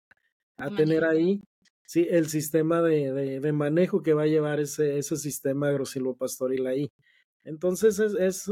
a 0.58 0.70
tener 0.76 1.04
ahí. 1.04 1.40
Sí, 1.86 2.06
el 2.10 2.26
sistema 2.28 2.82
de, 2.82 3.40
de, 3.40 3.52
manejo 3.52 4.02
que 4.02 4.12
va 4.12 4.24
a 4.24 4.26
llevar 4.26 4.60
ese, 4.60 4.98
ese 4.98 5.16
sistema 5.16 5.68
agrosilvopastoril 5.68 6.66
ahí. 6.66 6.90
Entonces 7.44 8.00
es, 8.00 8.14
es, 8.14 8.50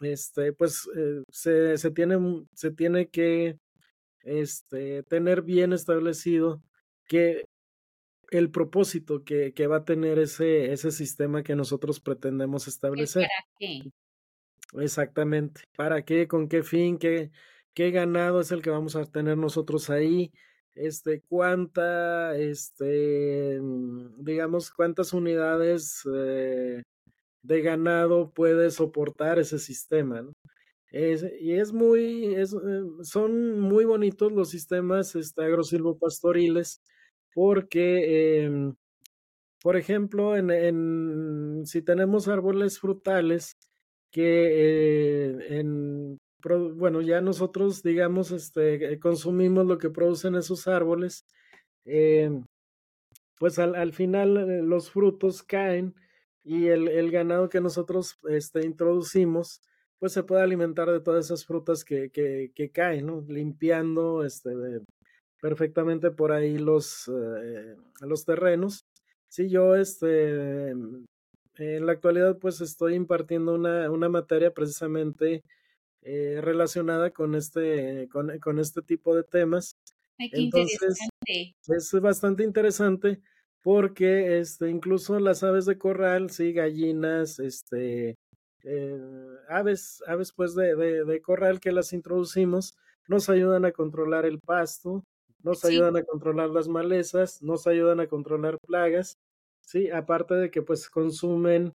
este, 0.00 0.52
pues 0.52 0.88
eh, 0.96 1.22
se, 1.30 1.76
se, 1.78 1.90
tiene, 1.90 2.44
se 2.54 2.70
tiene 2.70 3.08
que 3.08 3.58
este, 4.20 5.02
tener 5.04 5.42
bien 5.42 5.72
establecido 5.72 6.62
que 7.06 7.44
el 8.30 8.50
propósito 8.50 9.22
que, 9.22 9.52
que, 9.52 9.66
va 9.66 9.78
a 9.78 9.84
tener 9.84 10.18
ese, 10.18 10.72
ese 10.72 10.90
sistema 10.90 11.42
que 11.42 11.54
nosotros 11.54 12.00
pretendemos 12.00 12.66
establecer. 12.66 13.22
¿Para 13.22 13.48
qué? 13.58 13.92
Exactamente. 14.82 15.62
¿Para 15.76 16.04
qué? 16.04 16.26
¿Con 16.26 16.48
qué 16.48 16.62
fin? 16.62 16.98
¿Qué, 16.98 17.30
qué 17.74 17.90
ganado 17.90 18.40
es 18.40 18.50
el 18.50 18.62
que 18.62 18.70
vamos 18.70 18.96
a 18.96 19.04
tener 19.04 19.36
nosotros 19.36 19.90
ahí? 19.90 20.32
Este, 20.74 21.20
cuánta, 21.28 22.36
este, 22.36 23.60
mm, 23.60 24.24
digamos, 24.24 24.70
cuántas 24.72 25.12
unidades 25.12 26.02
eh, 26.12 26.82
de 27.44 27.62
ganado 27.62 28.32
puede 28.32 28.70
soportar 28.70 29.38
ese 29.38 29.58
sistema, 29.58 30.26
y 31.40 31.54
es 31.54 31.72
muy, 31.72 32.36
eh, 32.36 32.46
son 33.02 33.58
muy 33.60 33.84
bonitos 33.84 34.30
los 34.30 34.50
sistemas 34.50 35.16
este, 35.16 35.42
agrosilvopastoriles 35.42 36.80
porque, 37.34 38.44
em, 38.44 38.74
por 39.62 39.76
ejemplo, 39.76 40.36
en, 40.36 40.50
en, 40.50 41.66
si 41.66 41.82
tenemos 41.82 42.28
árboles 42.28 42.78
frutales 42.78 43.56
que 44.12 45.32
eh, 45.32 45.58
en, 45.58 46.18
bueno, 46.76 47.00
ya 47.00 47.20
nosotros, 47.20 47.82
digamos, 47.82 48.30
este, 48.30 49.00
consumimos 49.00 49.66
lo 49.66 49.78
que 49.78 49.90
producen 49.90 50.36
esos 50.36 50.68
árboles, 50.68 51.26
em, 51.84 52.44
pues 53.38 53.58
al, 53.58 53.74
al, 53.74 53.92
final 53.92 54.36
eh, 54.36 54.62
los 54.62 54.90
frutos 54.90 55.42
caen 55.42 55.94
y 56.44 56.66
el, 56.66 56.88
el 56.88 57.10
ganado 57.10 57.48
que 57.48 57.60
nosotros 57.60 58.18
este, 58.28 58.64
introducimos, 58.66 59.62
pues 59.98 60.12
se 60.12 60.22
puede 60.22 60.42
alimentar 60.42 60.90
de 60.90 61.00
todas 61.00 61.24
esas 61.24 61.46
frutas 61.46 61.84
que, 61.84 62.10
que, 62.10 62.52
que 62.54 62.70
caen, 62.70 63.06
¿no? 63.06 63.24
Limpiando 63.26 64.24
este, 64.24 64.50
perfectamente 65.40 66.10
por 66.10 66.32
ahí 66.32 66.58
los, 66.58 67.08
eh, 67.08 67.76
los 68.02 68.26
terrenos. 68.26 68.84
Sí, 69.28 69.48
yo 69.48 69.74
este, 69.74 70.68
en 70.68 71.06
la 71.56 71.92
actualidad 71.92 72.38
pues 72.38 72.60
estoy 72.60 72.94
impartiendo 72.94 73.54
una, 73.54 73.90
una 73.90 74.10
materia 74.10 74.52
precisamente 74.52 75.42
eh, 76.02 76.40
relacionada 76.42 77.10
con 77.10 77.34
este, 77.34 78.06
con, 78.12 78.38
con, 78.40 78.58
este 78.58 78.82
tipo 78.82 79.16
de 79.16 79.24
temas. 79.24 79.76
Entonces, 80.18 80.98
es 81.66 82.00
bastante 82.00 82.44
interesante 82.44 83.20
porque 83.64 84.38
este, 84.40 84.68
incluso 84.68 85.18
las 85.18 85.42
aves 85.42 85.64
de 85.64 85.78
corral, 85.78 86.28
sí, 86.28 86.52
gallinas, 86.52 87.38
este, 87.38 88.18
eh, 88.62 89.00
aves, 89.48 90.04
aves 90.06 90.32
pues 90.32 90.54
de, 90.54 90.76
de, 90.76 91.22
corral 91.22 91.60
que 91.60 91.72
las 91.72 91.94
introducimos, 91.94 92.76
nos 93.08 93.30
ayudan 93.30 93.64
a 93.64 93.72
controlar 93.72 94.26
el 94.26 94.38
pasto, 94.38 95.02
nos 95.42 95.64
ayudan 95.64 95.96
a 95.96 96.02
controlar 96.02 96.50
las 96.50 96.68
malezas, 96.68 97.42
nos 97.42 97.66
ayudan 97.66 98.00
a 98.00 98.06
controlar 98.06 98.58
plagas, 98.66 99.16
sí, 99.62 99.90
aparte 99.90 100.34
de 100.34 100.50
que 100.50 100.60
pues 100.60 100.90
consumen 100.90 101.72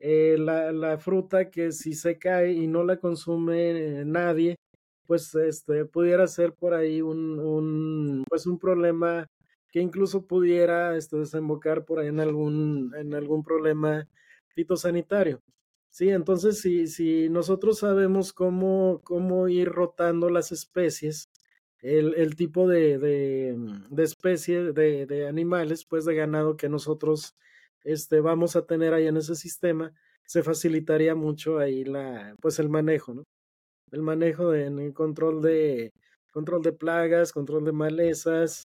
eh, 0.00 0.36
la, 0.38 0.72
la, 0.72 0.96
fruta 0.98 1.50
que 1.50 1.70
si 1.70 1.92
se 1.92 2.18
cae 2.18 2.52
y 2.52 2.66
no 2.66 2.82
la 2.82 2.96
consume 2.98 4.04
nadie, 4.06 4.56
pues 5.06 5.34
este 5.34 5.84
pudiera 5.84 6.26
ser 6.28 6.54
por 6.54 6.72
ahí 6.72 7.02
un, 7.02 7.38
un 7.38 8.24
pues 8.26 8.46
un 8.46 8.58
problema 8.58 9.26
que 9.70 9.80
incluso 9.80 10.26
pudiera 10.26 10.96
este, 10.96 11.18
desembocar 11.18 11.84
por 11.84 11.98
ahí 11.98 12.08
en 12.08 12.20
algún, 12.20 12.94
en 12.96 13.14
algún 13.14 13.42
problema 13.42 14.08
fitosanitario. 14.48 15.42
Sí, 15.90 16.10
entonces 16.10 16.60
si, 16.60 16.86
si 16.88 17.28
nosotros 17.30 17.78
sabemos 17.78 18.32
cómo, 18.32 19.00
cómo 19.04 19.48
ir 19.48 19.68
rotando 19.68 20.28
las 20.30 20.52
especies, 20.52 21.30
el, 21.80 22.14
el 22.16 22.36
tipo 22.36 22.68
de, 22.68 22.98
de, 22.98 23.56
de 23.90 24.02
especie 24.02 24.72
de, 24.72 25.06
de, 25.06 25.26
animales, 25.28 25.84
pues 25.84 26.04
de 26.04 26.14
ganado 26.14 26.56
que 26.56 26.68
nosotros 26.68 27.36
este, 27.84 28.20
vamos 28.20 28.56
a 28.56 28.66
tener 28.66 28.92
ahí 28.92 29.06
en 29.06 29.16
ese 29.16 29.36
sistema, 29.36 29.92
se 30.24 30.42
facilitaría 30.42 31.14
mucho 31.14 31.58
ahí 31.58 31.84
la, 31.84 32.34
pues 32.40 32.58
el 32.58 32.68
manejo, 32.68 33.14
¿no? 33.14 33.24
El 33.92 34.02
manejo 34.02 34.50
de, 34.50 34.66
el 34.66 34.92
control 34.94 35.40
de, 35.42 35.92
control 36.32 36.62
de 36.62 36.72
plagas, 36.72 37.32
control 37.32 37.64
de 37.64 37.72
malezas, 37.72 38.65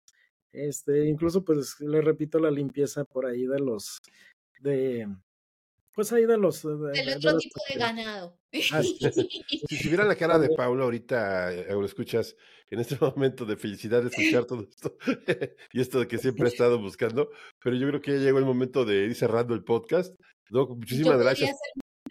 este, 0.52 1.06
incluso, 1.06 1.44
pues, 1.44 1.80
le 1.80 2.00
repito, 2.00 2.38
la 2.38 2.50
limpieza 2.50 3.04
por 3.04 3.26
ahí 3.26 3.46
de 3.46 3.58
los, 3.58 4.00
de, 4.60 5.08
pues 5.94 6.12
ahí 6.12 6.26
de 6.26 6.38
los... 6.38 6.62
Del 6.62 7.16
otro 7.16 7.38
tipo 7.38 7.60
de 7.68 7.78
ganado. 7.78 8.38
Ah, 8.72 8.82
si, 9.68 9.88
vieran 9.88 10.08
la 10.08 10.16
cara 10.16 10.38
de 10.38 10.48
Paula 10.50 10.84
ahorita, 10.84 11.52
eh, 11.52 11.66
lo 11.70 11.84
escuchas 11.84 12.36
en 12.68 12.80
este 12.80 12.96
momento 13.00 13.44
de 13.44 13.56
felicidad 13.56 14.02
de 14.02 14.08
escuchar 14.08 14.44
todo 14.44 14.66
esto 14.68 14.96
y 15.72 15.80
esto 15.80 16.00
de 16.00 16.08
que 16.08 16.18
siempre 16.18 16.46
ha 16.46 16.48
estado 16.48 16.78
buscando, 16.80 17.30
pero 17.62 17.76
yo 17.76 17.88
creo 17.88 18.00
que 18.00 18.12
ya 18.12 18.18
llegó 18.18 18.38
el 18.38 18.44
momento 18.44 18.84
de 18.84 19.04
ir 19.04 19.14
cerrando 19.14 19.54
el 19.54 19.64
podcast. 19.64 20.14
Doc, 20.48 20.70
muchísimas 20.70 21.18
gracias 21.20 21.56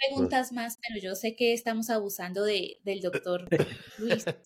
preguntas 0.07 0.51
más, 0.51 0.77
pero 0.87 1.01
yo 1.01 1.15
sé 1.15 1.35
que 1.35 1.53
estamos 1.53 1.89
abusando 1.89 2.43
de, 2.43 2.77
del 2.83 3.01
doctor 3.01 3.45
Luis. 3.97 4.25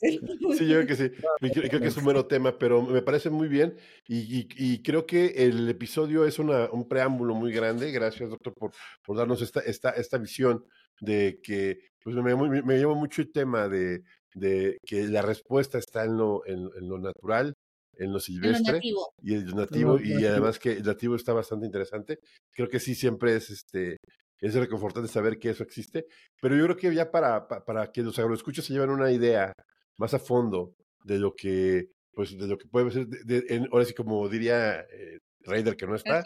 Sí, 0.58 0.68
yo 0.68 0.84
creo 0.84 0.88
que 0.88 0.96
sí. 0.96 1.12
Creo, 1.54 1.80
que 1.80 1.88
es 1.88 1.98
un 1.98 2.06
mero 2.06 2.26
tema, 2.28 2.58
pero 2.58 2.82
me 2.82 3.02
parece 3.02 3.30
muy 3.30 3.48
bien 3.48 3.76
y, 4.08 4.48
y, 4.58 4.82
creo 4.84 5.06
que 5.06 5.28
el 5.48 5.70
episodio 5.70 6.26
es 6.26 6.40
una, 6.40 6.70
un 6.72 6.88
preámbulo 6.88 7.36
muy 7.36 7.52
grande. 7.52 7.92
Gracias, 7.92 8.30
doctor, 8.30 8.54
por, 8.54 8.72
por 9.04 9.18
darnos 9.18 9.42
esta, 9.42 9.62
esta, 9.62 9.92
esta 9.92 10.18
visión 10.18 10.66
de 11.02 11.40
que 11.42 11.80
pues 12.04 12.16
me, 12.16 12.36
me, 12.36 12.62
me 12.62 12.80
llama 12.80 12.96
mucho 12.96 13.22
el 13.22 13.32
tema 13.32 13.68
de, 13.68 14.04
de 14.36 14.78
que 14.86 15.08
la 15.08 15.22
respuesta 15.22 15.78
está 15.78 16.04
en 16.06 16.18
lo, 16.18 16.46
en, 16.46 16.70
lo 16.88 17.00
natural, 17.00 17.54
en 17.98 18.12
lo 18.12 18.20
silvestre 18.20 18.80
y 19.22 19.34
el 19.34 19.56
nativo 19.56 20.00
y 20.00 20.26
además 20.26 20.58
que 20.60 20.74
el 20.74 20.84
nativo 20.84 21.16
está 21.16 21.34
bastante 21.34 21.66
interesante. 21.66 22.20
Creo 22.52 22.70
que 22.70 22.80
sí 22.80 22.96
siempre 22.96 23.36
es 23.36 23.50
este 23.50 23.98
es 24.44 24.56
reconfortante 24.56 25.10
saber 25.10 25.40
que 25.40 25.52
eso 25.52 25.64
existe, 25.64 26.06
pero 26.42 26.56
yo 26.56 26.66
creo 26.66 26.78
que 26.78 26.94
ya 26.94 27.10
para, 27.10 27.48
para 27.48 27.92
que 27.92 28.02
los 28.02 28.20
agroescuchos 28.20 28.66
se 28.66 28.74
lleven 28.74 28.90
una 28.90 29.10
idea 29.10 29.54
más 29.98 30.14
a 30.14 30.20
fondo 30.20 30.76
de 31.06 31.18
lo 31.18 31.34
que, 31.34 31.88
pues, 32.12 32.38
de 32.38 32.48
lo 32.48 32.58
que 32.58 32.68
puede 32.68 32.92
ser, 32.92 33.08
de, 33.08 33.68
ahora 33.72 33.86
sí 33.86 33.94
como 33.94 34.28
diría 34.28 34.82
eh, 34.82 35.20
Raider 35.46 35.78
que 35.78 35.88
no 35.88 35.96
está, 35.96 36.22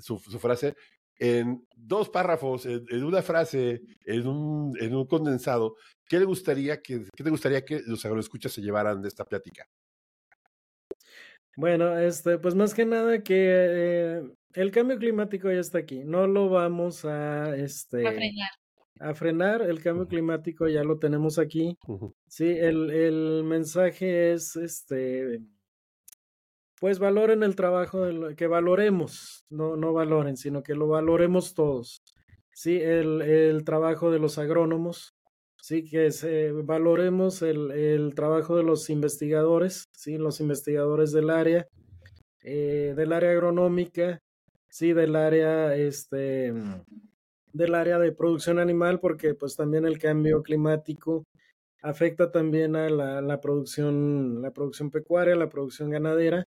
su, 0.00 0.18
su, 0.18 0.38
frase, 0.38 0.74
en 1.18 1.66
dos 1.76 2.08
párrafos, 2.08 2.64
en, 2.64 3.04
una 3.04 3.20
frase, 3.20 3.82
en 4.06 4.26
un, 4.26 4.74
en 4.80 4.94
un 4.94 5.06
condensado, 5.06 5.76
¿qué 6.08 6.18
le 6.18 6.24
gustaría 6.24 6.80
que, 6.80 7.04
qué 7.14 7.22
te 7.22 7.30
gustaría 7.30 7.62
que 7.62 7.82
los 7.86 8.04
agroescuchas 8.06 8.52
se 8.52 8.62
llevaran 8.62 9.02
de 9.02 9.08
esta 9.08 9.26
plática? 9.26 9.66
Bueno, 11.56 11.98
este, 11.98 12.38
pues 12.38 12.54
más 12.54 12.72
que 12.72 12.86
nada 12.86 13.22
que 13.22 13.34
eh, 13.36 14.22
el 14.54 14.70
cambio 14.70 14.98
climático 14.98 15.50
ya 15.50 15.60
está 15.60 15.78
aquí. 15.78 16.02
No 16.04 16.26
lo 16.26 16.48
vamos 16.48 17.04
a, 17.04 17.56
este, 17.56 18.06
a 18.06 18.12
frenar. 18.12 18.50
A 19.00 19.14
frenar. 19.14 19.62
El 19.62 19.82
cambio 19.82 20.06
climático 20.06 20.68
ya 20.68 20.84
lo 20.84 20.98
tenemos 20.98 21.38
aquí. 21.38 21.76
Sí, 22.26 22.48
el, 22.48 22.90
el 22.90 23.44
mensaje 23.44 24.32
es, 24.32 24.56
este, 24.56 25.40
pues 26.80 26.98
valoren 26.98 27.42
el 27.42 27.56
trabajo, 27.56 28.06
que 28.36 28.46
valoremos, 28.46 29.44
no, 29.50 29.76
no 29.76 29.92
valoren, 29.92 30.38
sino 30.38 30.62
que 30.62 30.74
lo 30.74 30.88
valoremos 30.88 31.52
todos. 31.54 32.02
Sí, 32.52 32.80
el, 32.80 33.20
el 33.20 33.64
trabajo 33.64 34.10
de 34.10 34.18
los 34.18 34.38
agrónomos, 34.38 35.14
sí, 35.60 35.84
que 35.84 36.10
se, 36.10 36.52
valoremos 36.52 37.42
el, 37.42 37.70
el, 37.70 38.14
trabajo 38.14 38.56
de 38.56 38.62
los 38.62 38.88
investigadores, 38.88 39.88
sí, 39.92 40.16
los 40.16 40.40
investigadores 40.40 41.12
del 41.12 41.28
área, 41.28 41.66
eh, 42.42 42.94
del 42.96 43.12
área 43.12 43.32
agronómica, 43.32 44.20
sí, 44.70 44.92
del 44.92 45.16
área, 45.16 45.76
este, 45.76 46.52
del 47.52 47.74
área 47.74 47.98
de 47.98 48.12
producción 48.12 48.58
animal, 48.58 49.00
porque 49.00 49.34
pues 49.34 49.56
también 49.56 49.84
el 49.84 49.98
cambio 49.98 50.42
climático 50.42 51.24
afecta 51.82 52.30
también 52.30 52.76
a 52.76 52.88
la, 52.88 53.20
la 53.20 53.40
producción, 53.40 54.42
la 54.42 54.52
producción 54.52 54.90
pecuaria, 54.90 55.34
la 55.36 55.48
producción 55.48 55.90
ganadera, 55.90 56.44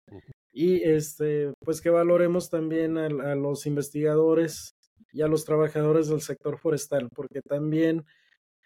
y 0.53 0.83
este, 0.83 1.53
pues 1.65 1.81
que 1.81 1.91
valoremos 1.91 2.51
también 2.51 2.99
a, 2.99 3.07
a 3.07 3.35
los 3.37 3.67
investigadores 3.67 4.73
y 5.13 5.23
a 5.23 5.29
los 5.29 5.45
trabajadores 5.45 6.09
del 6.09 6.21
sector 6.21 6.59
forestal, 6.59 7.09
porque 7.15 7.41
también 7.43 8.05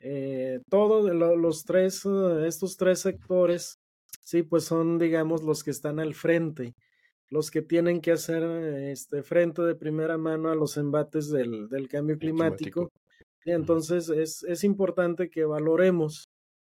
eh, 0.06 0.60
todos 0.68 1.10
los 1.14 1.64
tres, 1.64 2.04
uh, 2.04 2.44
estos 2.44 2.76
tres 2.76 3.00
sectores, 3.00 3.78
sí, 4.22 4.42
pues 4.42 4.64
son, 4.64 4.98
digamos, 4.98 5.42
los 5.42 5.64
que 5.64 5.70
están 5.70 5.98
al 5.98 6.14
frente, 6.14 6.74
los 7.30 7.50
que 7.50 7.62
tienen 7.62 8.00
que 8.00 8.12
hacer 8.12 8.42
este 8.90 9.22
frente 9.22 9.62
de 9.62 9.74
primera 9.74 10.18
mano 10.18 10.50
a 10.50 10.54
los 10.54 10.76
embates 10.76 11.30
del, 11.30 11.68
del 11.68 11.88
cambio 11.88 12.18
climático. 12.18 12.90
Y 13.44 13.50
entonces 13.50 14.08
es, 14.08 14.42
es 14.44 14.64
importante 14.64 15.28
que 15.28 15.44
valoremos, 15.44 16.24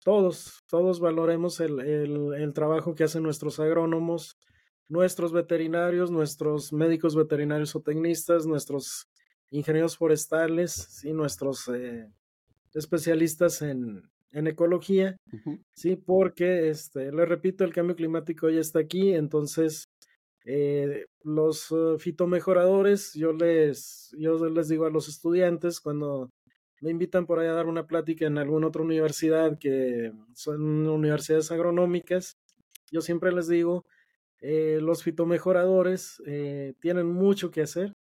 todos, 0.03 0.61
todos 0.69 1.01
valoremos 1.01 1.61
el, 1.61 1.81
el, 1.81 2.35
el 2.35 2.53
trabajo 2.53 2.95
que 2.95 3.05
hacen 3.05 3.23
nuestros 3.23 3.59
agrónomos, 3.61 4.37
nuestros 4.89 5.33
veterinarios, 5.33 6.11
nuestros 6.11 6.73
médicos 6.73 7.17
veterinarios 7.17 7.75
o 7.75 7.81
tecnistas, 7.81 8.47
nuestros 8.47 9.09
ingenieros 9.51 9.97
forestales, 9.97 10.73
sí, 10.73 11.13
nuestros 11.13 11.69
eh, 11.69 12.07
especialistas 12.75 13.63
en, 13.63 14.03
en 14.33 14.47
ecología, 14.47 15.17
sí, 15.75 15.97
porque, 15.97 16.69
este, 16.69 17.13
le 17.13 17.25
repito, 17.25 17.65
el 17.65 17.73
cambio 17.73 17.95
climático 17.95 18.51
ya 18.51 18.61
está 18.61 18.81
aquí, 18.81 19.15
entonces, 19.15 19.85
Eh, 20.45 21.07
los 21.23 21.71
uh, 21.71 21.99
fitomejoradores, 21.99 23.15
yo 23.15 23.33
les, 23.33 24.15
yo 24.19 24.37
les 24.49 24.69
digo 24.69 24.85
a 24.85 24.91
los 24.91 25.09
estudiantes 25.09 25.81
cuando 25.81 26.31
me 26.83 26.91
invitan 26.91 27.27
por 27.27 27.39
ahí 27.39 27.49
a 27.49 27.53
dar 27.53 27.67
una 27.67 27.87
plática 27.87 28.27
en 28.27 28.37
alguna 28.37 28.67
otra 28.67 28.83
universidad 28.83 29.59
que 29.59 30.13
son 30.35 30.87
universidades 30.87 31.51
agronómicas, 31.51 32.37
yo 32.93 33.01
siempre 33.01 33.33
les 33.33 33.49
digo, 33.49 33.87
eh, 34.41 34.79
los 34.83 35.03
fitomejoradores 35.03 36.23
eh, 36.27 36.75
tienen 36.81 37.07
mucho 37.07 37.51
que 37.51 37.63
hacer. 37.63 37.95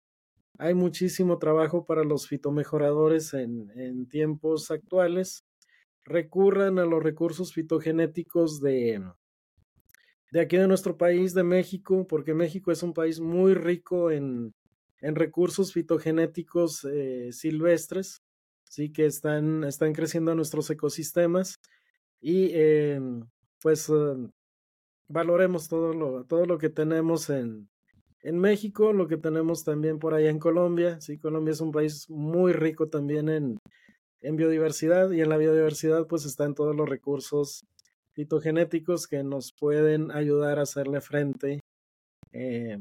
Hay 0.57 0.73
muchísimo 0.73 1.37
trabajo 1.39 1.85
para 1.85 2.03
los 2.03 2.27
fitomejoradores 2.27 3.33
en, 3.33 3.71
en 3.75 4.07
tiempos 4.07 4.71
actuales. 4.71 5.45
Recurran 6.03 6.79
a 6.79 6.85
los 6.85 7.03
recursos 7.03 7.53
fitogenéticos 7.53 8.59
de, 8.61 9.01
de 10.32 10.39
aquí 10.39 10.57
de 10.57 10.67
nuestro 10.67 10.97
país, 10.97 11.34
de 11.34 11.43
México, 11.43 12.07
porque 12.07 12.34
México 12.34 12.71
es 12.71 12.84
un 12.84 12.93
país 12.93 13.19
muy 13.19 13.53
rico 13.53 14.11
en, 14.11 14.53
en 15.01 15.15
recursos 15.15 15.73
fitogenéticos 15.73 16.86
eh, 16.86 17.29
silvestres, 17.32 18.21
sí 18.63 18.91
que 18.93 19.05
están, 19.05 19.65
están 19.65 19.93
creciendo 19.93 20.34
nuestros 20.34 20.69
ecosistemas 20.69 21.55
y 22.21 22.49
eh, 22.53 22.99
pues 23.61 23.89
eh, 23.89 24.29
valoremos 25.09 25.67
todo 25.67 25.93
lo, 25.93 26.23
todo 26.23 26.45
lo 26.45 26.57
que 26.57 26.69
tenemos 26.69 27.29
en, 27.29 27.69
en 28.21 28.39
México, 28.39 28.93
lo 28.93 29.07
que 29.07 29.17
tenemos 29.17 29.65
también 29.65 29.99
por 29.99 30.13
allá 30.13 30.29
en 30.29 30.39
Colombia. 30.39 31.01
Sí, 31.01 31.17
Colombia 31.17 31.51
es 31.51 31.59
un 31.61 31.73
país 31.73 32.09
muy 32.09 32.53
rico 32.53 32.88
también 32.88 33.27
en, 33.27 33.57
en 34.21 34.36
biodiversidad 34.38 35.11
y 35.11 35.19
en 35.19 35.29
la 35.29 35.38
biodiversidad 35.38 36.07
pues 36.07 36.25
están 36.25 36.55
todos 36.55 36.75
los 36.75 36.88
recursos 36.88 37.65
fitogenéticos 38.14 39.07
que 39.07 39.24
nos 39.24 39.53
pueden 39.53 40.12
ayudar 40.12 40.59
a 40.59 40.64
hacerle 40.64 41.01
frente 41.01 41.62
eh, 42.32 42.78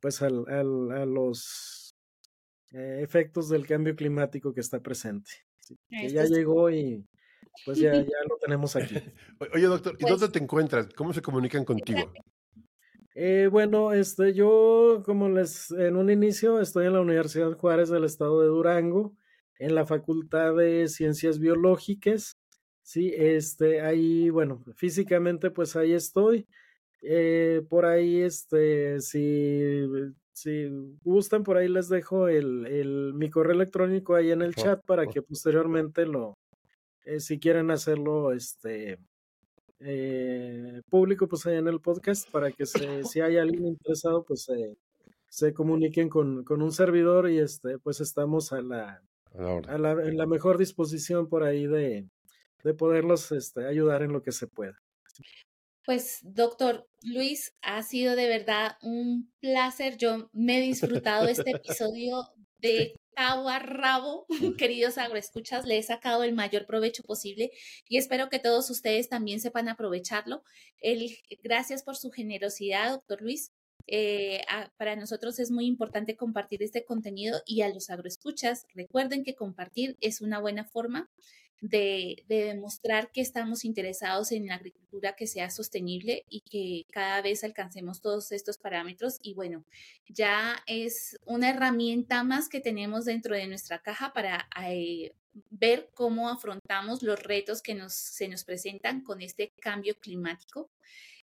pues 0.00 0.22
al, 0.22 0.44
al, 0.48 0.92
a 0.92 1.06
los 1.06 1.94
eh, 2.72 3.00
efectos 3.02 3.48
del 3.48 3.66
cambio 3.66 3.96
climático 3.96 4.52
que 4.52 4.60
está 4.60 4.80
presente. 4.80 5.30
que 5.88 6.08
ya 6.08 6.24
llegó 6.24 6.70
y 6.70 7.06
pues 7.64 7.78
ya, 7.78 7.92
ya 7.94 8.18
lo 8.28 8.36
tenemos 8.38 8.76
aquí. 8.76 8.96
Oye, 9.52 9.66
doctor, 9.66 9.94
¿y 9.98 10.02
pues 10.02 10.10
dónde 10.10 10.28
te 10.28 10.42
encuentras? 10.42 10.88
¿Cómo 10.94 11.12
se 11.12 11.22
comunican 11.22 11.64
contigo? 11.64 12.12
Eh, 13.14 13.48
bueno, 13.50 13.92
este, 13.92 14.34
yo, 14.34 15.02
como 15.06 15.28
les, 15.28 15.70
en 15.70 15.96
un 15.96 16.10
inicio, 16.10 16.60
estoy 16.60 16.86
en 16.86 16.94
la 16.94 17.00
Universidad 17.00 17.56
Juárez 17.56 17.88
del 17.88 18.04
Estado 18.04 18.40
de 18.40 18.48
Durango, 18.48 19.16
en 19.58 19.74
la 19.76 19.86
Facultad 19.86 20.56
de 20.56 20.88
Ciencias 20.88 21.38
Biológicas. 21.38 22.36
Sí, 22.84 23.14
este, 23.16 23.80
ahí, 23.80 24.28
bueno, 24.28 24.62
físicamente 24.76 25.50
pues 25.50 25.74
ahí 25.74 25.94
estoy. 25.94 26.46
Eh, 27.00 27.62
por 27.70 27.86
ahí, 27.86 28.20
este, 28.20 29.00
si, 29.00 29.86
si 30.32 30.68
gustan, 31.02 31.44
por 31.44 31.56
ahí 31.56 31.68
les 31.68 31.88
dejo 31.88 32.28
el, 32.28 32.66
el, 32.66 33.14
mi 33.14 33.30
correo 33.30 33.54
electrónico 33.54 34.14
ahí 34.14 34.30
en 34.32 34.42
el 34.42 34.54
chat 34.54 34.84
para 34.84 35.06
que 35.06 35.22
posteriormente 35.22 36.04
lo, 36.04 36.36
eh, 37.06 37.20
si 37.20 37.38
quieren 37.38 37.70
hacerlo, 37.70 38.32
este, 38.32 38.98
eh, 39.80 40.82
público, 40.90 41.26
pues 41.26 41.46
ahí 41.46 41.56
en 41.56 41.68
el 41.68 41.80
podcast, 41.80 42.30
para 42.30 42.52
que 42.52 42.66
se, 42.66 42.76
si 43.16 43.20
hay 43.22 43.38
alguien 43.38 43.66
interesado, 43.66 44.24
pues 44.24 44.46
se 45.30 45.54
comuniquen 45.54 46.10
con, 46.10 46.44
con 46.44 46.60
un 46.60 46.72
servidor 46.72 47.30
y 47.30 47.38
este, 47.38 47.78
pues 47.78 48.00
estamos 48.02 48.52
a 48.52 48.60
la, 48.60 49.02
a 49.68 49.78
la, 49.78 49.92
en 49.92 50.18
la 50.18 50.26
mejor 50.26 50.58
disposición 50.58 51.28
por 51.28 51.44
ahí 51.44 51.66
de, 51.66 52.08
de 52.64 52.74
poderlos 52.74 53.30
este, 53.30 53.68
ayudar 53.68 54.02
en 54.02 54.12
lo 54.12 54.22
que 54.22 54.32
se 54.32 54.48
pueda. 54.48 54.82
Pues, 55.84 56.20
doctor 56.22 56.88
Luis, 57.02 57.54
ha 57.60 57.82
sido 57.82 58.16
de 58.16 58.26
verdad 58.26 58.78
un 58.82 59.30
placer. 59.40 59.98
Yo 59.98 60.30
me 60.32 60.58
he 60.58 60.62
disfrutado 60.62 61.28
este 61.28 61.50
episodio 61.50 62.26
de 62.58 62.94
cabo 63.14 63.48
a 63.50 63.58
rabo, 63.58 64.26
queridos 64.58 64.96
agroescuchas. 64.96 65.66
Le 65.66 65.76
he 65.76 65.82
sacado 65.82 66.24
el 66.24 66.32
mayor 66.32 66.64
provecho 66.66 67.02
posible 67.02 67.50
y 67.86 67.98
espero 67.98 68.30
que 68.30 68.38
todos 68.38 68.70
ustedes 68.70 69.10
también 69.10 69.40
sepan 69.40 69.68
aprovecharlo. 69.68 70.42
El, 70.80 71.18
gracias 71.42 71.82
por 71.82 71.96
su 71.96 72.10
generosidad, 72.10 72.90
doctor 72.90 73.20
Luis. 73.20 73.52
Eh, 73.86 74.42
para 74.76 74.96
nosotros 74.96 75.38
es 75.38 75.50
muy 75.50 75.66
importante 75.66 76.16
compartir 76.16 76.62
este 76.62 76.84
contenido 76.84 77.42
y 77.46 77.62
a 77.62 77.68
los 77.68 77.90
agroescuchas, 77.90 78.66
recuerden 78.74 79.24
que 79.24 79.34
compartir 79.34 79.96
es 80.00 80.20
una 80.20 80.40
buena 80.40 80.64
forma 80.64 81.10
de, 81.60 82.24
demostrar 82.28 83.10
que 83.10 83.20
estamos 83.20 83.64
interesados 83.64 84.32
en 84.32 84.46
la 84.46 84.56
agricultura 84.56 85.16
que 85.16 85.26
sea 85.26 85.50
sostenible 85.50 86.24
y 86.28 86.40
que 86.40 86.84
cada 86.92 87.22
vez 87.22 87.42
alcancemos 87.44 88.00
todos 88.00 88.32
estos 88.32 88.58
parámetros. 88.58 89.18
Y 89.22 89.34
bueno, 89.34 89.64
ya 90.08 90.62
es 90.66 91.18
una 91.24 91.50
herramienta 91.50 92.22
más 92.22 92.48
que 92.48 92.60
tenemos 92.60 93.04
dentro 93.06 93.34
de 93.34 93.46
nuestra 93.46 93.80
caja 93.80 94.12
para 94.12 94.48
eh, 94.62 95.14
ver 95.50 95.90
cómo 95.94 96.28
afrontamos 96.28 97.02
los 97.02 97.22
retos 97.22 97.62
que 97.62 97.74
nos, 97.74 97.94
se 97.94 98.28
nos 98.28 98.44
presentan 98.44 99.02
con 99.02 99.22
este 99.22 99.52
cambio 99.60 99.94
climático 99.98 100.70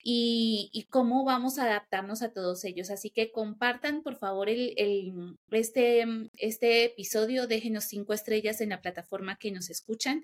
y, 0.06 0.86
cómo 0.90 1.24
vamos 1.24 1.58
a 1.58 1.64
adaptarnos 1.64 2.22
a 2.22 2.34
todos 2.34 2.66
ellos. 2.66 2.90
Así 2.90 3.10
que 3.10 3.32
compartan, 3.32 4.04
por 4.04 4.18
favor, 4.18 4.50
este, 4.50 6.06
este 6.38 6.86
episodio, 6.86 7.48
déjenos 7.48 7.86
cinco 7.86 8.14
estrellas 8.14 8.60
en 8.60 8.70
la 8.70 8.82
plataforma 8.82 9.38
que 9.38 9.52
nos 9.52 9.70
escuchan 9.70 10.22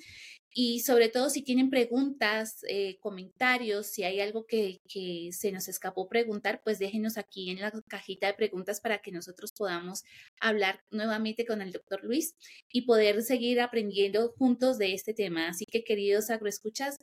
y 0.52 0.82
sobre 0.82 1.10
todo 1.10 1.30
si 1.30 1.44
tienen 1.44 1.70
preguntas, 1.70 2.58
eh, 2.68 2.98
comentarios, 3.00 3.88
si 3.88 4.04
hay 4.04 4.20
algo 4.20 4.46
que, 4.46 4.82
que 4.88 5.30
se 5.32 5.52
nos 5.52 5.70
escapó 5.70 6.10
preguntar, 6.10 6.62
pues 6.64 6.78
déjenos 6.80 7.18
aquí 7.18 7.50
en 7.50 7.62
la 7.62 7.72
cajita 7.88 8.28
de 8.28 8.34
preguntas 8.34 8.82
para 8.82 8.98
que 8.98 9.12
nosotros 9.12 9.54
podamos 9.54 10.04
hablar 10.42 10.82
nuevamente 10.92 11.46
con 11.46 11.62
el 11.62 11.72
doctor 11.72 12.04
Luis 12.04 12.36
y 12.72 12.82
poder 12.82 13.22
seguir 13.22 13.62
aprendiendo 13.62 14.34
juntos 14.38 14.78
de 14.78 14.94
este 14.94 15.14
tema. 15.14 15.48
Así 15.50 15.66
que 15.66 15.84
queridos 15.84 16.30
agroescuchas, 16.30 16.98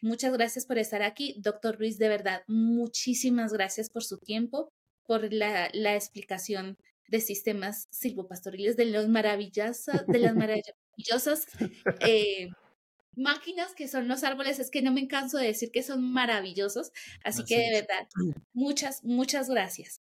Muchas 0.00 0.32
gracias 0.32 0.66
por 0.66 0.78
estar 0.78 1.02
aquí. 1.02 1.34
Doctor 1.38 1.78
Ruiz, 1.78 1.98
de 1.98 2.08
verdad, 2.08 2.42
muchísimas 2.46 3.52
gracias 3.52 3.90
por 3.90 4.04
su 4.04 4.18
tiempo, 4.18 4.72
por 5.06 5.32
la, 5.32 5.70
la 5.72 5.94
explicación 5.94 6.76
de 7.08 7.20
sistemas 7.20 7.88
silvopastoriles, 7.90 8.76
de 8.76 8.84
los 8.84 9.08
maravillosas, 9.08 10.06
de 10.06 10.18
las 10.18 10.34
maravillosas 10.34 11.46
eh, 12.00 12.48
máquinas 13.16 13.74
que 13.74 13.88
son 13.88 14.08
los 14.08 14.22
árboles. 14.24 14.58
Es 14.58 14.70
que 14.70 14.82
no 14.82 14.92
me 14.92 15.08
canso 15.08 15.38
de 15.38 15.46
decir 15.46 15.70
que 15.70 15.82
son 15.82 16.12
maravillosos. 16.12 16.92
Así, 17.24 17.44
que 17.44 17.56
de 17.56 17.70
verdad, 17.72 18.08
muchas, 18.52 19.02
muchas 19.04 19.48
gracias. 19.48 20.00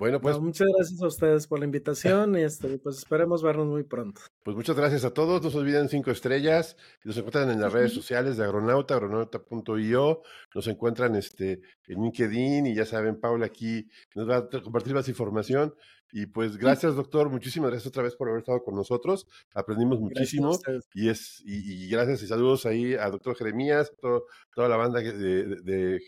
Bueno, 0.00 0.18
pues. 0.18 0.40
muchas 0.40 0.66
gracias 0.74 1.02
a 1.02 1.06
ustedes 1.08 1.46
por 1.46 1.58
la 1.58 1.66
invitación 1.66 2.34
y 2.34 2.40
este, 2.40 2.78
pues 2.78 2.96
esperemos 2.96 3.42
vernos 3.42 3.66
muy 3.66 3.84
pronto. 3.84 4.22
Pues 4.42 4.56
muchas 4.56 4.74
gracias 4.74 5.04
a 5.04 5.12
todos. 5.12 5.42
No 5.42 5.50
se 5.50 5.58
olviden 5.58 5.90
cinco 5.90 6.10
estrellas. 6.10 6.78
Nos 7.04 7.18
encuentran 7.18 7.50
en 7.50 7.60
las 7.60 7.70
redes 7.70 7.92
sociales 7.92 8.38
de 8.38 8.44
Agronauta, 8.44 8.94
agronauta.io. 8.94 10.22
Nos 10.54 10.66
encuentran 10.68 11.16
este, 11.16 11.60
en 11.86 12.02
LinkedIn 12.02 12.66
y 12.66 12.74
ya 12.74 12.86
saben, 12.86 13.20
Paula 13.20 13.44
aquí 13.44 13.90
nos 14.14 14.26
va 14.26 14.38
a 14.38 14.62
compartir 14.62 14.94
más 14.94 15.06
información. 15.10 15.74
Y 16.12 16.26
pues 16.26 16.56
gracias, 16.56 16.96
doctor. 16.96 17.30
Muchísimas 17.30 17.70
gracias 17.70 17.88
otra 17.88 18.02
vez 18.02 18.16
por 18.16 18.28
haber 18.28 18.40
estado 18.40 18.62
con 18.62 18.74
nosotros. 18.74 19.26
Aprendimos 19.54 20.00
muchísimo. 20.00 20.58
Y 20.94 21.08
es 21.08 21.42
y, 21.44 21.88
gracias 21.88 22.22
y 22.22 22.26
saludos 22.26 22.66
ahí 22.66 22.94
a 22.94 23.08
doctor 23.10 23.36
Jeremías, 23.36 23.92
toda 24.00 24.68
la 24.68 24.76
banda 24.76 25.00
de, 25.00 25.12
de, 25.12 26.00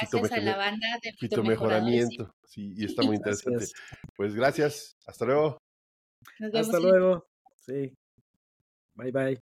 Gracias 0.00 0.32
a 0.32 0.40
la 0.40 0.56
banda 0.56 0.86
de 1.02 1.42
mejoramiento. 1.42 2.34
Sí, 2.46 2.74
y 2.76 2.84
está 2.84 3.02
muy 3.06 3.16
interesante. 3.16 3.66
Pues 4.16 4.34
gracias. 4.34 4.96
Hasta 5.06 5.24
luego. 5.24 5.58
Hasta 6.52 6.80
luego. 6.80 7.26
Sí. 7.66 7.92
Bye 8.94 9.12
bye. 9.12 9.53